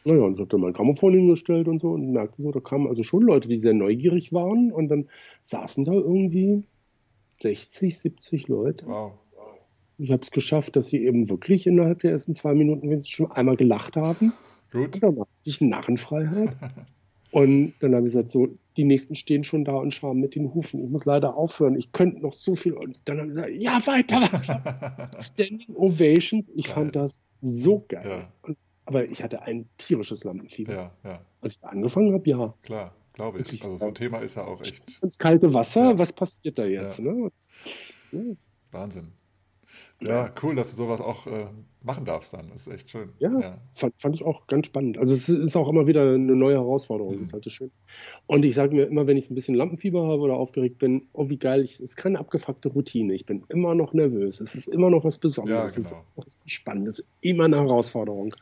[0.04, 2.88] Naja, und ich habe dann mein Grammophon hingestellt und so und merkte so, da kamen
[2.88, 5.08] also schon Leute, die sehr neugierig waren und dann
[5.42, 6.64] saßen da irgendwie
[7.42, 8.86] 60, 70 Leute.
[8.86, 9.14] Wow.
[9.98, 13.32] Ich habe es geschafft, dass sie eben wirklich innerhalb der ersten zwei Minuten wenigstens schon
[13.32, 14.34] einmal gelacht haben.
[14.74, 14.96] Gut.
[14.96, 16.58] Und dann war ich Narrenfreiheit.
[17.34, 18.48] Und dann habe ich gesagt, so,
[18.78, 20.84] die nächsten stehen schon da und schauen mit den Hufen.
[20.84, 21.76] Ich muss leider aufhören.
[21.76, 22.74] Ich könnte noch so viel.
[22.74, 25.10] Und dann habe ich gesagt, ja, weiter.
[25.20, 26.50] Standing Ovations.
[26.54, 26.76] Ich Geil.
[26.76, 28.08] fand das so geil.
[28.08, 28.32] Ja.
[28.44, 28.56] Und,
[28.86, 30.74] aber ich hatte ein tierisches Lampenfieber.
[30.76, 32.54] Ja, ja, Als ich da angefangen habe, ja.
[32.62, 33.48] klar, glaube ich.
[33.48, 33.96] Wirklich Also so ein.
[33.96, 37.00] Thema ist ja auch echt Ins kalte Wasser, was passiert da jetzt?
[37.00, 37.32] Ne?
[38.70, 39.12] Wahnsinn.
[40.06, 41.46] Ja, cool, dass du sowas auch äh,
[41.82, 42.50] machen darfst dann.
[42.52, 43.10] Das ist echt schön.
[43.20, 43.58] Ja, ja.
[43.74, 44.98] Fand, fand ich auch ganz spannend.
[44.98, 47.20] Also es ist auch immer wieder eine neue Herausforderung, Mhm.
[47.20, 47.72] das ist halt schön.
[48.28, 51.30] Und ich sage mir immer, wenn ich ein bisschen Lampenfieber habe oder aufgeregt bin, oh
[51.30, 53.14] wie geil, ich, es ist keine abgefuckte Routine.
[53.14, 54.42] Ich bin immer noch nervös.
[54.42, 55.58] Es ist immer noch was Besonderes.
[55.60, 56.04] Ja, Es ist genau.
[56.18, 56.88] auch spannend.
[56.90, 58.36] Es ist immer eine Herausforderung.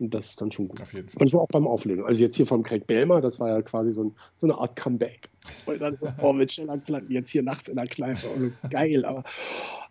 [0.00, 0.80] Und das ist dann schon gut.
[0.80, 1.18] Auf jeden Fall.
[1.20, 2.04] Manchmal auch beim Auflegen.
[2.04, 4.74] Also jetzt hier vom Craig Belmer, das war ja quasi so, ein, so eine Art
[4.74, 5.28] Comeback.
[5.66, 8.26] Und dann, oh, mit Schellackplatten jetzt hier nachts in der Kneipe.
[8.34, 9.24] Also geil, aber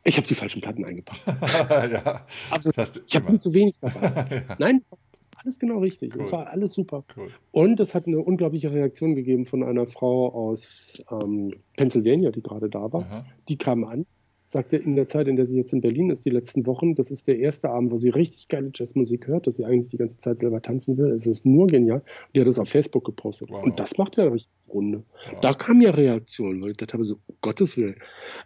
[0.04, 1.22] ich habe die falschen Platten eingepackt.
[1.92, 4.02] ja, Also, das ich habe viel zu wenig davon.
[4.04, 4.98] ja, Nein, es war
[5.36, 6.16] alles genau richtig.
[6.16, 6.24] Cool.
[6.26, 7.04] Es war alles super.
[7.16, 7.30] cool.
[7.52, 12.68] Und es hat eine unglaubliche Reaktion gegeben von einer Frau aus ähm, Pennsylvania, die gerade
[12.70, 13.02] da war.
[13.02, 13.26] Aha.
[13.48, 14.06] Die kam an,
[14.52, 17.12] sagte in der Zeit, in der sie jetzt in Berlin ist, die letzten Wochen, das
[17.12, 20.18] ist der erste Abend, wo sie richtig geile Jazzmusik hört, dass sie eigentlich die ganze
[20.18, 21.12] Zeit selber tanzen will.
[21.12, 21.98] Es ist nur genial.
[22.00, 23.52] Und die hat das auf Facebook gepostet.
[23.52, 23.62] Wow.
[23.62, 25.04] Und das macht ja eine richtige Runde.
[25.30, 25.40] Wow.
[25.42, 27.98] Da kam ja Reaktion, weil ich dachte habe so, um Gottes Willen.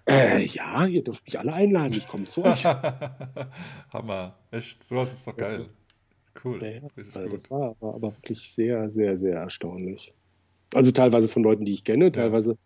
[0.06, 2.66] Äh, ja, ihr dürft mich alle einladen, ich komme zu euch.
[3.94, 4.38] Hammer.
[4.52, 5.68] Echt, sowas ist doch geil.
[6.44, 6.62] Cool.
[6.62, 6.82] Ja, ja.
[6.98, 10.14] Richtig Also das war, war aber wirklich sehr, sehr, sehr erstaunlich.
[10.74, 12.58] Also teilweise von Leuten, die ich kenne, teilweise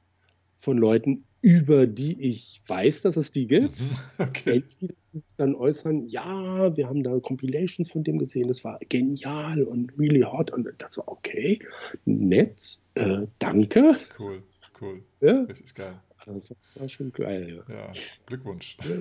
[0.59, 3.79] von Leuten, über die ich weiß, dass es die gibt.
[3.79, 3.85] Mhm.
[4.19, 4.63] Okay.
[4.79, 9.97] Die dann äußern, ja, wir haben da Compilations von dem gesehen, das war genial und
[9.97, 11.59] really hot und das war okay,
[12.05, 13.95] nett, äh, danke.
[14.19, 14.43] Cool,
[14.81, 15.01] cool.
[15.21, 15.99] Ja, Richtig geil.
[16.25, 17.63] das war schon geil.
[17.67, 17.73] Ja.
[17.75, 17.93] Ja,
[18.27, 18.77] Glückwunsch.
[18.77, 18.97] Das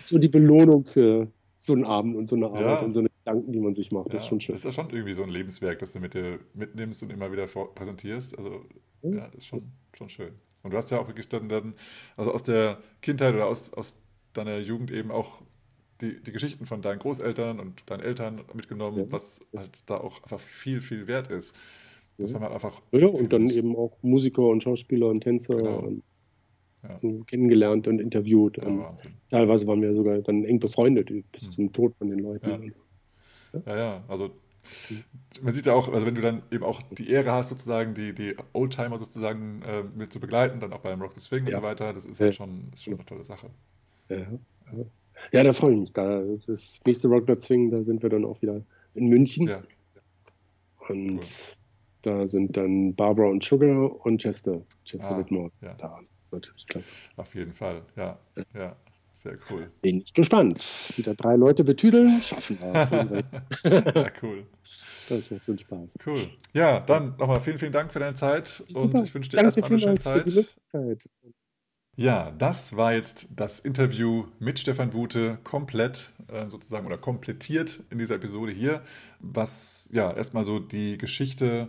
[0.00, 1.28] so die Belohnung für
[1.58, 2.78] so einen Abend und so eine Arbeit Ja.
[2.80, 4.12] und so eine Gedanken, die man sich macht.
[4.12, 4.54] Das ist Ja, schon schön.
[4.54, 7.46] ist ja schon irgendwie so ein Lebenswerk, das du mit dir mitnimmst und immer wieder
[7.48, 8.36] vor präsentierst.
[8.38, 8.64] Also,
[9.02, 9.62] ja, ist schon,
[9.98, 10.32] schon schön.
[10.62, 11.74] Und du hast ja auch wirklich dann, dann
[12.16, 13.96] also aus der Kindheit oder aus, aus
[14.32, 15.42] deiner Jugend eben auch
[16.00, 19.04] die, die Geschichten von deinen Großeltern und deinen Eltern mitgenommen, Ja.
[19.12, 21.54] was halt da auch einfach viel, viel wert ist.
[22.16, 22.36] Das Ja.
[22.40, 22.80] haben wir einfach.
[22.92, 25.78] Ja, und dann eben auch Musiker und Schauspieler und Tänzer Genau.
[25.80, 26.02] und
[26.84, 26.96] Ja.
[27.26, 28.64] kennengelernt und interviewt.
[28.64, 29.14] Und Wahnsinn.
[29.30, 31.50] teilweise waren wir sogar dann eng befreundet bis Hm.
[31.50, 32.72] zum Tod von den Leuten.
[33.66, 34.30] Ja, ja, also
[35.42, 38.12] man sieht ja auch, also wenn du dann eben auch die Ehre hast, sozusagen die,
[38.14, 41.56] die Oldtimer sozusagen äh, mit zu begleiten, dann auch beim Rock the Swing und Ja.
[41.58, 42.26] so weiter, das ist Ja.
[42.26, 43.50] halt schon, ist schon eine tolle Sache.
[44.08, 44.26] Ja, ja.
[45.32, 45.92] ja, da freue ich mich.
[45.92, 48.62] Da, das nächste Rockner Zwingen, da sind wir dann auch wieder
[48.94, 49.46] in München.
[49.48, 49.62] Ja,
[50.88, 51.20] und cool.
[52.02, 55.74] Da sind dann Barbara und Sugar und Chester, Chester Ah, Whitmore ja.
[55.74, 55.98] da.
[56.30, 56.92] Natürlich klasse.
[57.16, 58.18] Auf jeden Fall, ja.
[58.54, 58.76] Ja,
[59.10, 59.70] sehr cool.
[59.82, 60.64] Bin ich gespannt.
[60.96, 63.24] Wieder drei Leute betüdeln, schaffen wir.
[63.94, 64.46] Ja, cool.
[65.08, 65.96] Das macht schon Spaß.
[66.06, 66.28] Cool.
[66.52, 69.04] Ja, dann nochmal vielen, vielen Dank für deine Zeit und Super.
[69.04, 71.10] ich wünsche dir Danke erstmal eine schöne Zeit.
[71.96, 77.98] Ja, das war jetzt das Interview mit Stefan Wute komplett äh, sozusagen oder komplettiert in
[77.98, 78.82] dieser Episode hier,
[79.18, 81.68] was ja erstmal so die Geschichte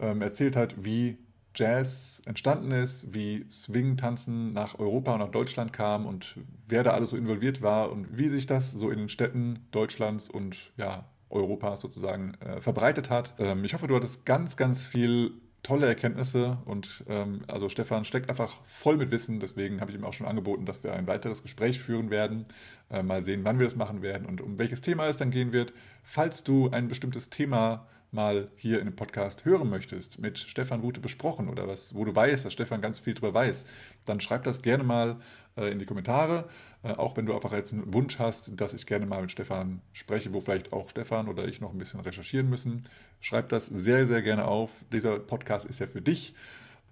[0.00, 1.18] ähm, erzählt hat, wie
[1.54, 6.36] Jazz entstanden ist, wie Swing-Tanzen nach Europa und nach Deutschland kam und
[6.66, 10.30] wer da alles so involviert war und wie sich das so in den Städten Deutschlands
[10.30, 13.34] und ja, Europas sozusagen äh, verbreitet hat.
[13.38, 15.32] Ähm, ich hoffe, du hattest ganz, ganz viel
[15.62, 20.04] tolle Erkenntnisse und ähm, also Stefan steckt einfach voll mit Wissen, deswegen habe ich ihm
[20.04, 22.44] auch schon angeboten, dass wir ein weiteres Gespräch führen werden.
[22.88, 25.52] Äh, mal sehen, wann wir das machen werden und um welches Thema es dann gehen
[25.52, 25.72] wird.
[26.04, 31.00] Falls du ein bestimmtes Thema mal hier in dem Podcast hören möchtest, mit Stefan Wute
[31.00, 33.66] besprochen oder was, wo du weißt, dass Stefan ganz viel drüber weiß,
[34.04, 35.16] dann schreib das gerne mal
[35.56, 36.48] äh, in die Kommentare.
[36.82, 39.80] Äh, auch wenn du einfach jetzt einen Wunsch hast, dass ich gerne mal mit Stefan
[39.92, 42.84] spreche, wo vielleicht auch Stefan oder ich noch ein bisschen recherchieren müssen,
[43.20, 44.70] schreib das sehr, sehr gerne auf.
[44.92, 46.34] Dieser Podcast ist ja für dich.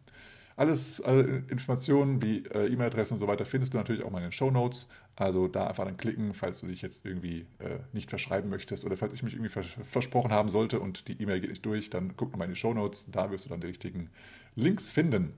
[0.56, 4.26] Alles äh, Informationen wie äh, E-Mail-Adressen und so weiter findest du natürlich auch mal in
[4.26, 4.88] den Show Notes.
[5.16, 8.98] Also da einfach dann klicken, falls du dich jetzt irgendwie äh, nicht verschreiben möchtest oder
[8.98, 12.16] falls ich mich irgendwie vers versprochen haben sollte und die E-Mail geht nicht durch, dann
[12.16, 13.12] guck nochmal in die Show Notes.
[13.12, 14.10] Da wirst du dann die richtigen
[14.56, 15.34] Links finden.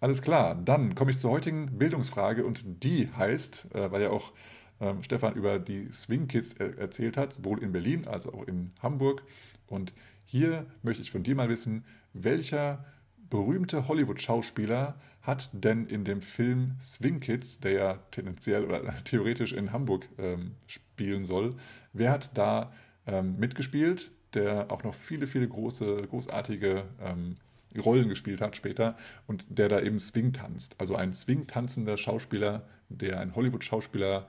[0.00, 4.32] Alles klar, dann komme ich zur heutigen Bildungsfrage und die heißt, äh, weil ja auch
[4.80, 8.72] ähm, Stefan über die Swing Kids er erzählt hat, sowohl in Berlin als auch in
[8.82, 9.22] Hamburg.
[9.66, 9.94] Und
[10.24, 12.84] hier möchte ich von dir mal wissen, welcher
[13.30, 19.72] berühmte Hollywood-Schauspieler hat denn in dem Film Swing Kids, der ja tendenziell oder theoretisch in
[19.72, 21.56] Hamburg ähm, spielen soll,
[21.92, 22.72] wer hat da
[23.06, 27.36] ähm, mitgespielt, der auch noch viele, viele große, großartige ähm,
[27.78, 28.96] Rollen gespielt hat später
[29.26, 30.76] und der da eben Swing tanzt.
[30.78, 34.28] Also ein Swing tanzender Schauspieler, der ein Hollywood-Schauspieler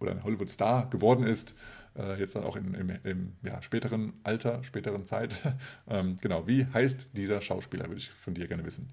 [0.00, 1.54] oder ein Hollywood-Star geworden ist,
[1.98, 5.38] äh, jetzt dann auch in, im, im ja, späteren Alter, späteren Zeit.
[5.88, 8.90] ähm, genau, wie heißt dieser Schauspieler, würde ich von dir gerne wissen.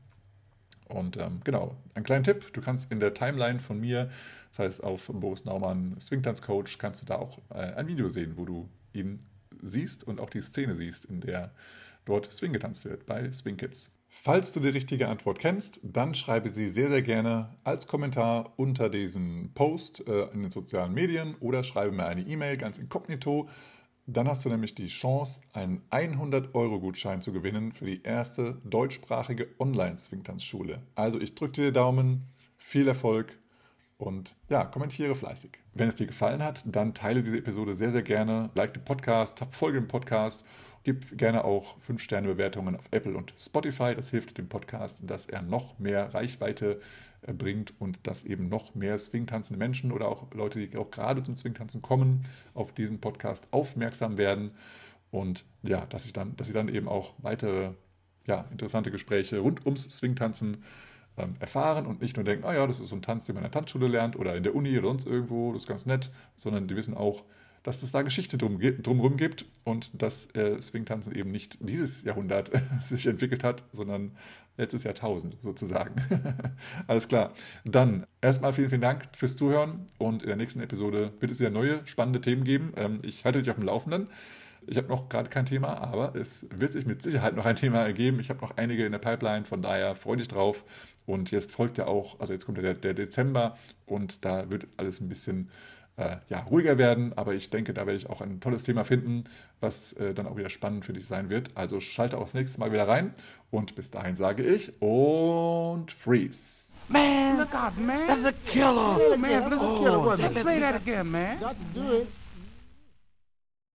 [0.87, 4.09] Und ähm, genau, ein kleiner Tipp, du kannst in der Timeline von mir,
[4.49, 8.45] das heißt auf Boris Naumann Swingtanz-Coach, kannst du da auch äh, ein Video sehen, wo
[8.45, 9.25] du ihn
[9.61, 11.51] siehst und auch die Szene siehst, in der
[12.05, 13.95] dort Swing getanzt wird bei Swing Kids.
[14.15, 18.87] Falls du die richtige Antwort kennst, dann schreibe sie sehr, sehr gerne als Kommentar unter
[18.89, 23.49] diesem Post äh, in den sozialen Medien oder schreibe mir eine E-Mail ganz inkognito.
[24.05, 30.83] Dann hast du nämlich die Chance, einen 100-Euro-Gutschein zu gewinnen für die erste deutschsprachige Online-Swingtanzschule.
[30.95, 32.27] Also ich drücke dir den Daumen,
[32.57, 33.37] viel Erfolg
[33.97, 35.59] und ja, kommentiere fleißig.
[35.73, 38.51] Wenn es dir gefallen hat, dann teile diese Episode sehr, sehr gerne.
[38.53, 40.45] Like den Podcast, folge dem Podcast,
[40.83, 43.95] gib gerne auch 5-Sterne-Bewertungen auf Apple und Spotify.
[43.95, 46.81] Das hilft dem Podcast, dass er noch mehr Reichweite
[47.21, 51.23] äh, bringt und dass eben noch mehr Swingtanzende Menschen oder auch Leute, die auch gerade
[51.23, 54.51] zum Swingtanzen kommen, auf diesen Podcast aufmerksam werden.
[55.11, 57.71] Und ja, dass ich dann, dass sie dann eben auch weitere
[58.25, 60.63] ja, interessante Gespräche rund ums Swingtanzen
[61.17, 63.43] ähm, erfahren und nicht nur denken, ah ja, das ist so ein Tanz, den man
[63.43, 66.11] in der Tanzschule lernt oder in der Uni oder sonst irgendwo, das ist ganz nett,
[66.37, 67.23] sondern die wissen auch,
[67.63, 72.51] dass es da Geschichte drum, drumherum gibt und dass äh, Swingtanzen eben nicht dieses Jahrhundert
[72.87, 74.11] sich entwickelt hat, sondern
[74.57, 75.95] letztes Jahrtausend sozusagen.
[76.87, 77.33] Alles klar.
[77.65, 81.49] Dann erstmal vielen, vielen Dank fürs Zuhören und in der nächsten Episode wird es wieder
[81.49, 82.73] neue spannende Themen geben.
[82.75, 84.09] Ähm, ich halte dich auf dem Laufenden.
[84.67, 87.79] Ich habe noch gerade kein Thema, aber es wird sich mit Sicherheit noch ein Thema
[87.79, 88.19] ergeben.
[88.19, 90.63] Ich habe noch einige in der Pipeline, von daher freue dich drauf.
[91.05, 94.67] Und jetzt folgt ja auch, also jetzt kommt ja der, der Dezember und da wird
[94.77, 95.49] alles ein bisschen
[95.97, 97.13] äh, ja, ruhiger werden.
[97.15, 99.23] Aber ich denke, da werde ich auch ein tolles Thema finden,
[99.59, 101.51] was äh, dann auch wieder spannend für dich sein wird.
[101.55, 103.13] Also schalte auch das nächste Mal wieder rein.
[103.51, 106.73] Und bis dahin sage ich und freeze.
[106.89, 108.07] Man, look out, man.
[108.07, 108.99] That's a killer.
[108.99, 110.17] Oh, man, that's a killer.
[110.17, 111.39] Let's play that again, man.
[111.39, 112.07] Got to do it.